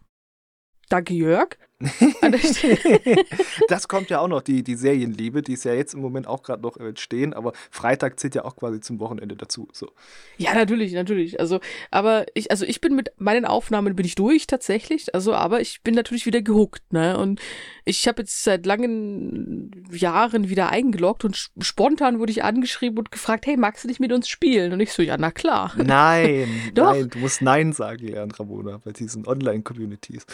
Danke, 0.89 1.13
Jörg. 1.13 1.57
das 3.67 3.87
kommt 3.87 4.09
ja 4.09 4.19
auch 4.19 4.27
noch, 4.27 4.41
die, 4.41 4.63
die 4.63 4.75
Serienliebe, 4.75 5.43
die 5.43 5.53
ist 5.53 5.63
ja 5.63 5.73
jetzt 5.73 5.93
im 5.93 6.01
Moment 6.01 6.25
auch 6.25 6.41
gerade 6.41 6.63
noch 6.63 6.77
entstehen, 6.77 7.33
aber 7.33 7.53
Freitag 7.69 8.19
zählt 8.19 8.33
ja 8.33 8.45
auch 8.45 8.55
quasi 8.55 8.81
zum 8.81 8.99
Wochenende 8.99 9.35
dazu. 9.35 9.67
So. 9.73 9.91
Ja, 10.37 10.55
natürlich, 10.55 10.93
natürlich. 10.93 11.39
Also, 11.39 11.59
aber 11.91 12.25
ich, 12.33 12.49
also 12.49 12.65
ich 12.65 12.81
bin 12.81 12.95
mit 12.95 13.11
meinen 13.17 13.45
Aufnahmen 13.45 13.95
bin 13.95 14.07
ich 14.07 14.15
durch 14.15 14.47
tatsächlich. 14.47 15.13
Also, 15.13 15.35
aber 15.35 15.61
ich 15.61 15.83
bin 15.83 15.93
natürlich 15.93 16.25
wieder 16.25 16.41
gehuckt, 16.41 16.81
ne? 16.91 17.15
Und 17.17 17.39
ich 17.85 18.07
habe 18.07 18.23
jetzt 18.23 18.43
seit 18.43 18.65
langen 18.65 19.85
Jahren 19.91 20.49
wieder 20.49 20.69
eingeloggt 20.69 21.25
und 21.25 21.51
spontan 21.59 22.17
wurde 22.19 22.31
ich 22.31 22.43
angeschrieben 22.43 22.97
und 22.97 23.11
gefragt, 23.11 23.45
hey, 23.45 23.55
magst 23.55 23.83
du 23.83 23.87
nicht 23.87 23.99
mit 23.99 24.11
uns 24.11 24.27
spielen? 24.27 24.73
Und 24.73 24.79
ich 24.79 24.91
so, 24.91 25.03
ja, 25.03 25.15
na 25.17 25.29
klar. 25.29 25.73
Nein, 25.77 26.49
Doch. 26.73 26.91
nein, 26.93 27.09
du 27.09 27.19
musst 27.19 27.43
Nein 27.43 27.71
sagen 27.71 28.07
lernen, 28.07 28.31
Ramona, 28.31 28.79
bei 28.83 28.91
diesen 28.91 29.27
Online-Communities. 29.27 30.25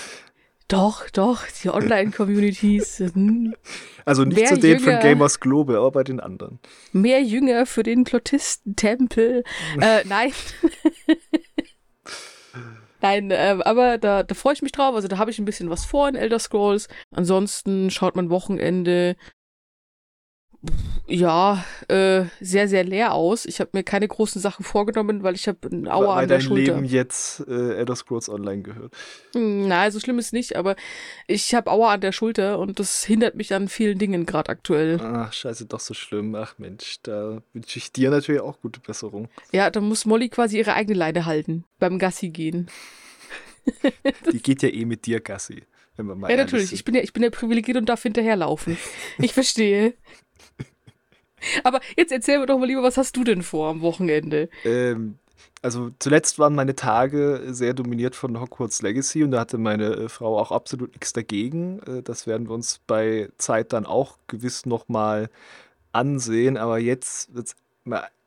Doch, 0.74 1.08
doch, 1.12 1.44
die 1.62 1.70
Online-Communities. 1.70 3.04
Also 4.06 4.24
nicht 4.24 4.48
zu 4.48 4.58
denen 4.58 4.80
von 4.80 5.00
Gamers 5.00 5.40
Global, 5.40 5.76
aber 5.76 5.92
bei 5.92 6.04
den 6.04 6.20
anderen. 6.20 6.60
Mehr 6.92 7.22
Jünger 7.22 7.68
für 7.68 7.84
den 7.84 8.04
Klottistentempel. 8.04 9.44
äh, 9.80 10.04
nein. 10.06 10.32
Nein, 13.02 13.30
äh, 13.30 13.58
aber 13.64 14.00
da, 14.00 14.24
da 14.24 14.34
freue 14.34 14.54
ich 14.54 14.64
mich 14.64 14.72
drauf. 14.72 14.96
Also 14.96 15.08
da 15.08 15.20
habe 15.20 15.30
ich 15.30 15.38
ein 15.38 15.46
bisschen 15.46 15.70
was 15.70 15.86
vor 15.86 16.10
in 16.10 16.16
Elder 16.16 16.40
Scrolls. 16.40 16.88
Ansonsten 17.12 17.92
schaut 17.92 18.16
mein 18.16 18.32
Wochenende 18.32 19.16
Ja, 21.08 21.66
äh, 21.90 22.24
sehr, 22.40 22.70
sehr 22.70 22.86
leer 22.86 23.14
aus. 23.14 23.46
Ich 23.46 23.60
habe 23.60 23.72
mir 23.74 23.84
keine 23.84 24.08
großen 24.08 24.42
Sachen 24.42 24.64
vorgenommen, 24.64 25.22
weil 25.22 25.36
ich 25.36 25.48
habe 25.50 25.58
ein 25.70 25.88
Aua 25.90 26.16
Weil 26.16 26.24
an 26.24 26.28
der 26.30 26.38
dein 26.38 26.48
Schulter. 26.48 26.76
Leben 26.76 26.86
jetzt 26.86 27.44
äh, 27.48 27.76
Elder 27.76 27.96
Scrolls 27.96 28.30
Online 28.30 28.62
gehört. 28.62 28.94
Hm, 29.34 29.68
Nein, 29.68 29.92
so 29.92 30.00
schlimm 30.00 30.18
ist 30.20 30.32
nicht, 30.32 30.56
aber 30.56 30.78
ich 31.28 31.54
habe 31.54 31.70
Aua 31.70 31.94
an 31.94 32.02
der 32.02 32.14
Schulter 32.14 32.60
und 32.60 32.80
das 32.80 33.04
hindert 33.04 33.36
mich 33.36 33.54
an 33.54 33.68
vielen 33.68 33.98
Dingen 34.00 34.26
gerade 34.26 34.50
aktuell. 34.50 35.00
Ach, 35.02 35.34
scheiße, 35.34 35.66
doch 35.66 35.82
so 35.82 35.94
schlimm. 35.94 36.34
Ach 36.36 36.56
Mensch, 36.58 36.98
da 37.04 37.42
wünsche 37.52 37.80
ich 37.80 37.92
dir 37.92 38.10
natürlich 38.10 38.42
auch 38.42 38.62
gute 38.62 38.80
Besserung. 38.80 39.28
Ja, 39.52 39.70
da 39.70 39.82
muss 39.82 40.06
Molly 40.06 40.30
quasi 40.30 40.58
ihre 40.60 40.74
eigene 40.74 40.98
Leine 40.98 41.26
halten 41.26 41.66
beim 41.80 42.00
Gassi 42.00 42.30
gehen. 42.30 42.70
Die 44.32 44.42
geht 44.42 44.62
ja 44.62 44.70
eh 44.70 44.86
mit 44.86 45.06
dir, 45.06 45.20
Gassi. 45.20 45.64
Wenn 45.96 46.08
wir 46.08 46.16
mal 46.16 46.32
Ja, 46.32 46.38
natürlich. 46.38 46.70
sind. 46.70 46.76
Ich 46.80 46.86
bin 46.86 46.96
ja, 46.96 47.02
ich 47.02 47.14
bin 47.14 47.22
ja 47.22 47.30
privilegiert 47.30 47.78
und 47.78 47.88
darf 47.88 48.02
hinterherlaufen. 48.04 48.78
Ich 49.20 49.34
verstehe. 49.34 49.94
Aber 51.64 51.80
jetzt 51.98 52.12
erzähl 52.12 52.40
mir 52.40 52.46
doch 52.46 52.58
mal 52.58 52.68
lieber, 52.68 52.84
was 52.84 52.98
hast 52.98 53.16
du 53.16 53.24
denn 53.24 53.44
vor 53.44 53.70
am 53.70 53.82
Wochenende? 53.82 54.50
Ähm, 54.64 55.18
also 55.62 55.92
zuletzt 56.00 56.40
waren 56.40 56.56
meine 56.56 56.76
Tage 56.76 57.42
sehr 57.48 57.74
dominiert 57.74 58.16
von 58.16 58.40
Hogwarts 58.40 58.82
Legacy 58.82 59.24
und 59.24 59.32
da 59.32 59.40
hatte 59.40 59.58
meine 59.58 59.94
äh, 59.94 60.10
Frau 60.10 60.38
auch 60.38 60.52
absolut 60.52 60.92
nichts 60.92 61.14
dagegen. 61.14 61.80
Äh, 61.84 62.04
das 62.04 62.28
werden 62.28 62.48
wir 62.48 62.54
uns 62.54 62.80
bei 62.86 63.30
Zeit 63.38 63.74
dann 63.74 63.86
auch 63.86 64.18
gewiss 64.28 64.66
nochmal 64.66 65.30
ansehen. 65.94 66.58
Aber 66.58 66.80
jetzt 66.80 67.34
wird 67.34 67.48
es 67.48 67.56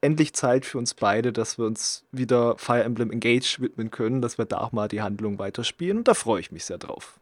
endlich 0.00 0.34
Zeit 0.34 0.64
für 0.64 0.78
uns 0.78 0.94
beide, 0.94 1.32
dass 1.32 1.58
wir 1.58 1.66
uns 1.66 2.04
wieder 2.12 2.56
Fire 2.58 2.84
Emblem 2.84 3.10
Engage 3.10 3.58
widmen 3.60 3.90
können, 3.90 4.22
dass 4.22 4.38
wir 4.38 4.44
da 4.44 4.58
auch 4.58 4.72
mal 4.72 4.88
die 4.88 5.02
Handlung 5.02 5.38
weiterspielen. 5.38 5.98
Und 5.98 6.08
da 6.08 6.14
freue 6.14 6.40
ich 6.40 6.52
mich 6.52 6.64
sehr 6.64 6.78
drauf. 6.78 7.20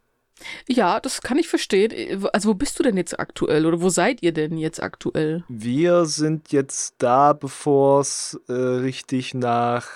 Ja, 0.69 1.01
das 1.01 1.23
kann 1.23 1.39
ich 1.39 1.49
verstehen. 1.49 2.27
Also, 2.33 2.51
wo 2.51 2.55
bist 2.55 2.79
du 2.79 2.83
denn 2.83 2.97
jetzt 2.97 3.19
aktuell? 3.19 3.67
Oder 3.67 3.81
wo 3.81 3.89
seid 3.89 4.23
ihr 4.23 4.33
denn 4.33 4.59
jetzt 4.59 4.83
aktuell? 4.83 5.45
Wir 5.49 6.07
sind 6.07 6.53
jetzt 6.53 6.97
da, 6.99 7.33
bevor 7.33 8.01
es 8.01 8.41
äh, 8.49 8.53
richtig 8.53 9.35
nach 9.35 9.87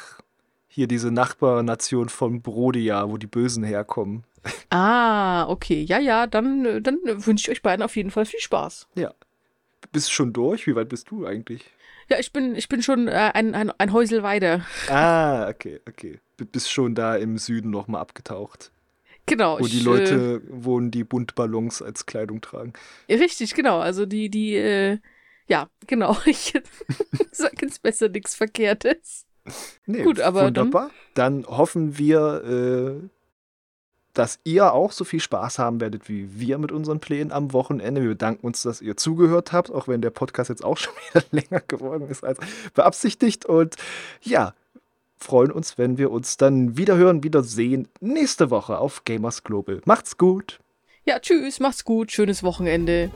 hier 0.69 0.87
diese 0.87 1.11
Nachbarnation 1.11 2.09
von 2.09 2.41
Brodia, 2.41 3.11
wo 3.11 3.17
die 3.17 3.27
Bösen 3.27 3.65
herkommen. 3.65 4.25
Ah, 4.71 5.49
okay. 5.49 5.83
Ja, 5.83 5.99
ja, 5.99 6.27
dann, 6.27 6.65
äh, 6.65 6.81
dann 6.81 6.99
wünsche 7.05 7.51
ich 7.51 7.51
euch 7.51 7.63
beiden 7.63 7.83
auf 7.83 7.97
jeden 7.97 8.11
Fall 8.11 8.25
viel 8.25 8.41
Spaß. 8.41 8.87
Bist 9.93 10.09
du 10.09 10.13
schon 10.13 10.33
durch? 10.33 10.67
Wie 10.67 10.77
weit 10.77 10.89
bist 10.89 11.11
du 11.11 11.27
eigentlich? 11.27 11.65
Ja, 12.09 12.19
ich 12.19 12.33
bin, 12.33 12.55
ich 12.55 12.69
bin 12.69 12.83
schon 12.83 13.09
äh, 13.09 13.31
ein, 13.35 13.55
ein, 13.55 13.71
ein 13.71 13.93
Häusel 13.93 14.23
weiter. 14.23 14.65
Ah, 14.89 15.49
okay, 15.49 15.81
okay. 15.89 16.21
Du 16.37 16.47
bist 16.47 16.71
schon 16.71 16.95
da 16.95 17.17
im 17.17 17.39
Süden 17.39 17.71
nochmal 17.71 18.01
abgetaucht. 18.01 18.71
Genau. 19.29 19.59
Wo 19.61 19.67
ich, 19.67 19.73
die 19.73 19.81
Leute 19.81 20.43
wohnen, 20.49 20.91
die 20.91 21.05
Buntballons 21.05 21.83
als 21.83 22.07
Kleidung 22.07 22.41
tragen. 22.41 22.73
Äh, 23.07 23.17
richtig, 23.17 23.55
genau. 23.55 23.79
Also 23.79 24.07
die, 24.07 24.31
die, 24.31 24.55
äh, 24.57 24.99
ja, 25.47 25.69
genau. 25.87 26.17
Ich 26.27 26.55
sag 27.33 27.61
jetzt 27.63 27.83
besser 27.83 28.09
nichts 28.09 28.35
Verkehrtes. 28.35 29.27
Nee, 29.87 30.03
Gut, 30.03 30.21
aber 30.21 30.47
wunderbar. 30.47 30.91
Dann, 31.15 31.47
hoffen 31.47 31.97
wir, 31.99 33.01
äh, 33.05 33.09
dass 34.19 34.41
ihr 34.43 34.73
auch 34.73 34.91
so 34.91 35.05
viel 35.05 35.21
Spaß 35.21 35.61
haben 35.61 35.81
werdet 35.81 36.09
wie 36.09 36.41
wir 36.41 36.59
mit 36.59 36.73
unseren 36.73 36.99
Plänen 36.99 37.31
am 37.31 37.53
Wochenende. 37.53 38.03
Wir 38.03 38.11
bedanken 38.11 38.47
uns, 38.47 38.63
dass 38.63 38.81
ihr 38.81 38.97
zugehört 38.97 39.53
habt, 39.53 39.71
auch 39.71 39.87
wenn 39.87 40.01
der 40.01 40.11
Podcast 40.11 40.51
jetzt 40.51 40.65
auch 40.65 40.77
schon 40.79 40.93
wieder 41.13 41.25
länger 41.31 41.63
geworden 41.67 42.09
ist 42.09 42.25
als 42.25 42.39
beabsichtigt. 42.75 43.47
Und 43.47 43.77
ja, 44.23 44.55
freuen 45.19 45.51
uns, 45.51 45.79
wenn 45.79 45.99
wir 45.99 46.11
uns 46.11 46.37
dann 46.37 46.77
wieder 46.77 46.97
hören, 46.97 47.23
wieder 47.23 47.43
sehen 47.43 47.89
nächste 48.01 48.51
Woche 48.51 48.79
auf 48.79 49.05
Gamers 49.05 49.45
Global. 49.45 49.81
Macht's 49.85 50.17
gut. 50.17 50.61
Ja, 51.05 51.19
tschüss, 51.19 51.61
macht's 51.61 51.85
gut, 51.85 52.13
schönes 52.13 52.43
Wochenende. 52.43 53.11